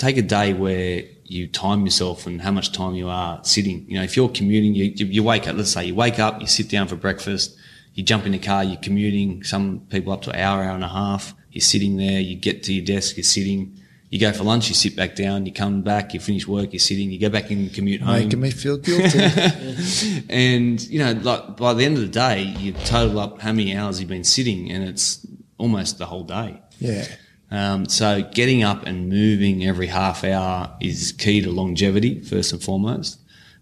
take 0.00 0.16
a 0.16 0.22
day 0.22 0.54
where 0.54 1.04
you 1.24 1.46
time 1.46 1.84
yourself 1.84 2.26
and 2.26 2.40
how 2.40 2.50
much 2.50 2.72
time 2.72 2.94
you 2.94 3.08
are 3.08 3.38
sitting. 3.44 3.84
You 3.86 3.98
know, 3.98 4.02
if 4.02 4.16
you're 4.16 4.30
commuting, 4.30 4.74
you, 4.74 4.92
you 5.06 5.22
wake 5.22 5.46
up, 5.46 5.56
let's 5.56 5.70
say 5.70 5.84
you 5.84 5.94
wake 5.94 6.18
up, 6.18 6.40
you 6.40 6.46
sit 6.46 6.68
down 6.68 6.88
for 6.88 6.96
breakfast, 6.96 7.56
you 7.94 8.02
jump 8.02 8.24
in 8.26 8.32
the 8.32 8.38
car, 8.38 8.64
you're 8.64 8.80
commuting, 8.80 9.44
some 9.44 9.80
people 9.90 10.12
up 10.12 10.22
to 10.22 10.30
an 10.30 10.40
hour, 10.40 10.64
hour 10.64 10.74
and 10.74 10.82
a 10.82 10.88
half, 10.88 11.34
you're 11.52 11.60
sitting 11.60 11.98
there, 11.98 12.18
you 12.18 12.34
get 12.34 12.62
to 12.64 12.72
your 12.72 12.84
desk, 12.84 13.16
you're 13.16 13.24
sitting, 13.24 13.78
you 14.08 14.18
go 14.18 14.32
for 14.32 14.42
lunch, 14.42 14.68
you 14.68 14.74
sit 14.74 14.96
back 14.96 15.14
down, 15.14 15.46
you 15.46 15.52
come 15.52 15.82
back, 15.82 16.14
you 16.14 16.20
finish 16.20 16.48
work, 16.48 16.72
you're 16.72 16.80
sitting, 16.80 17.10
you 17.10 17.20
go 17.20 17.28
back 17.28 17.50
and 17.50 17.72
commute 17.72 18.00
home. 18.00 18.24
Making 18.24 18.40
me 18.40 18.50
feel 18.50 18.78
guilty. 18.78 19.18
and, 20.30 20.80
you 20.88 20.98
know, 20.98 21.12
like 21.12 21.56
by 21.58 21.74
the 21.74 21.84
end 21.84 21.96
of 21.96 22.02
the 22.02 22.08
day, 22.08 22.42
you 22.42 22.72
total 22.72 23.20
up 23.20 23.40
how 23.40 23.52
many 23.52 23.76
hours 23.76 24.00
you've 24.00 24.08
been 24.08 24.24
sitting 24.24 24.72
and 24.72 24.82
it's 24.82 25.24
almost 25.58 25.98
the 25.98 26.06
whole 26.06 26.24
day. 26.24 26.60
Yeah. 26.80 27.04
Um, 27.50 27.86
so 27.86 28.22
getting 28.22 28.62
up 28.62 28.86
and 28.86 29.08
moving 29.08 29.64
every 29.66 29.88
half 29.88 30.22
hour 30.22 30.72
is 30.80 31.12
key 31.12 31.40
to 31.40 31.50
longevity, 31.50 32.22
first 32.22 32.52
and 32.52 32.62
foremost. 32.62 33.20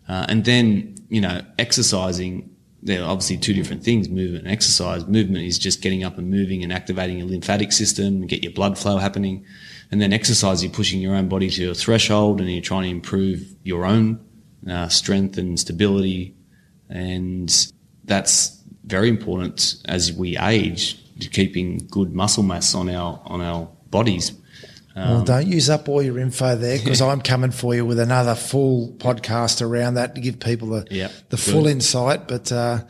Uh, 0.08 0.26
and 0.28 0.44
then, 0.44 0.94
you 1.08 1.20
know, 1.20 1.40
exercising, 1.58 2.54
they're 2.82 3.04
obviously 3.04 3.38
two 3.38 3.54
different 3.54 3.82
things, 3.82 4.08
movement 4.08 4.44
and 4.44 4.52
exercise. 4.52 5.06
Movement 5.06 5.44
is 5.44 5.58
just 5.58 5.82
getting 5.82 6.04
up 6.04 6.18
and 6.18 6.30
moving 6.30 6.62
and 6.62 6.72
activating 6.72 7.18
your 7.18 7.26
lymphatic 7.26 7.72
system 7.72 8.06
and 8.06 8.28
get 8.28 8.42
your 8.42 8.52
blood 8.52 8.78
flow 8.78 8.98
happening. 8.98 9.44
And 9.90 10.00
then 10.00 10.12
exercise, 10.12 10.62
you're 10.62 10.72
pushing 10.72 11.00
your 11.00 11.14
own 11.14 11.28
body 11.28 11.50
to 11.50 11.70
a 11.70 11.74
threshold 11.74 12.40
and 12.40 12.50
you're 12.50 12.62
trying 12.62 12.84
to 12.84 12.90
improve 12.90 13.42
your 13.62 13.86
own 13.86 14.20
uh, 14.68 14.88
strength 14.88 15.38
and 15.38 15.58
stability. 15.58 16.34
And 16.90 17.72
that's 18.04 18.62
very 18.84 19.08
important 19.08 19.82
as 19.86 20.12
we 20.12 20.36
age 20.38 21.04
to 21.20 21.28
keeping 21.28 21.86
good 21.90 22.14
muscle 22.14 22.42
mass 22.42 22.74
on 22.74 22.88
our, 22.88 23.20
on 23.24 23.40
our 23.40 23.68
bodies. 23.90 24.32
Um, 24.94 25.10
well, 25.10 25.24
don't 25.24 25.46
use 25.46 25.70
up 25.70 25.88
all 25.88 26.02
your 26.02 26.18
info 26.18 26.56
there 26.56 26.78
because 26.78 27.00
I'm 27.00 27.20
coming 27.20 27.52
for 27.52 27.74
you 27.74 27.86
with 27.86 28.00
another 28.00 28.34
full 28.34 28.92
podcast 28.98 29.62
around 29.62 29.94
that 29.94 30.16
to 30.16 30.20
give 30.20 30.40
people 30.40 30.68
the, 30.68 30.86
yep, 30.90 31.12
the 31.28 31.36
full 31.36 31.66
insight. 31.68 32.26
But 32.26 32.50
uh, 32.50 32.80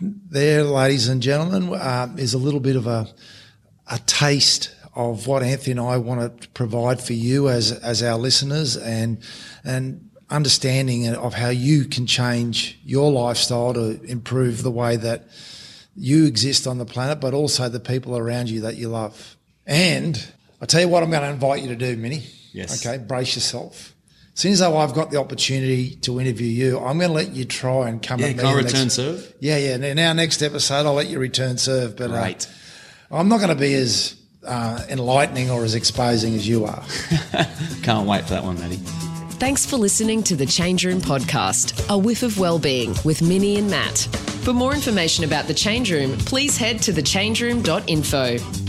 there, 0.00 0.64
ladies 0.64 1.08
and 1.08 1.22
gentlemen, 1.22 1.74
uh, 1.74 2.14
is 2.16 2.32
a 2.32 2.38
little 2.38 2.60
bit 2.60 2.76
of 2.76 2.86
a, 2.86 3.08
a 3.90 3.98
taste 4.06 4.74
of 4.94 5.26
what 5.26 5.42
Anthony 5.42 5.72
and 5.72 5.80
I 5.80 5.98
want 5.98 6.40
to 6.40 6.48
provide 6.50 7.02
for 7.02 7.12
you 7.14 7.48
as 7.48 7.72
as 7.72 8.02
our 8.02 8.16
listeners 8.16 8.76
and 8.76 9.18
and 9.64 10.10
understanding 10.30 11.08
of 11.08 11.34
how 11.34 11.50
you 11.50 11.84
can 11.84 12.06
change 12.06 12.78
your 12.84 13.12
lifestyle 13.12 13.74
to 13.74 14.02
improve 14.04 14.62
the 14.62 14.70
way 14.70 14.96
that 14.96 15.28
you 15.96 16.24
exist 16.24 16.66
on 16.66 16.78
the 16.78 16.84
planet, 16.86 17.20
but 17.20 17.34
also 17.34 17.68
the 17.68 17.80
people 17.80 18.16
around 18.16 18.48
you 18.50 18.60
that 18.62 18.76
you 18.76 18.88
love. 18.88 19.36
And 19.66 20.22
I 20.60 20.66
tell 20.66 20.80
you 20.80 20.88
what, 20.88 21.02
I'm 21.02 21.10
going 21.10 21.22
to 21.22 21.28
invite 21.30 21.62
you 21.62 21.68
to 21.68 21.76
do, 21.76 21.96
Mini. 21.96 22.22
Yes. 22.52 22.84
Okay, 22.86 22.98
brace 23.02 23.34
yourself. 23.34 23.92
As 24.34 24.40
soon 24.40 24.52
as 24.52 24.62
I've 24.62 24.94
got 24.94 25.10
the 25.10 25.18
opportunity 25.18 25.96
to 26.02 26.20
interview 26.20 26.46
you, 26.48 26.78
I'm 26.78 26.98
going 26.98 27.08
to 27.10 27.14
let 27.14 27.30
you 27.32 27.44
try 27.44 27.88
and 27.88 28.02
come 28.02 28.20
Yeah, 28.20 28.26
at 28.26 28.36
me. 28.36 28.42
can 28.42 28.46
I 28.46 28.54
return 28.56 28.80
next- 28.82 28.94
serve? 28.94 29.34
Yeah, 29.40 29.56
yeah. 29.58 29.76
In 29.76 29.98
our 29.98 30.14
next 30.14 30.42
episode, 30.42 30.86
I'll 30.86 30.94
let 30.94 31.08
you 31.08 31.18
return 31.20 31.56
serve. 31.56 31.96
But 31.96 32.10
uh, 32.10 32.20
Great. 32.20 32.48
I'm 33.10 33.28
not 33.28 33.38
going 33.38 33.50
to 33.50 33.54
be 33.60 33.74
as 33.74 34.16
uh, 34.44 34.82
enlightening 34.88 35.50
or 35.50 35.64
as 35.64 35.74
exposing 35.76 36.34
as 36.34 36.46
you 36.48 36.64
are. 36.64 36.84
Can't 37.82 38.08
wait 38.08 38.24
for 38.24 38.30
that 38.30 38.42
one, 38.44 38.58
Matty. 38.58 38.76
Thanks 39.38 39.66
for 39.66 39.76
listening 39.76 40.22
to 40.24 40.36
the 40.36 40.46
Change 40.46 40.84
Room 40.84 41.00
podcast, 41.00 41.88
a 41.88 41.98
whiff 41.98 42.22
of 42.22 42.38
well-being 42.38 42.94
with 43.04 43.20
Mini 43.22 43.56
and 43.56 43.68
Matt. 43.70 43.98
For 44.42 44.52
more 44.52 44.74
information 44.74 45.24
about 45.24 45.46
the 45.46 45.54
Change 45.54 45.92
Room, 45.92 46.16
please 46.18 46.56
head 46.56 46.80
to 46.82 46.92
thechangeroom.info. 46.92 48.63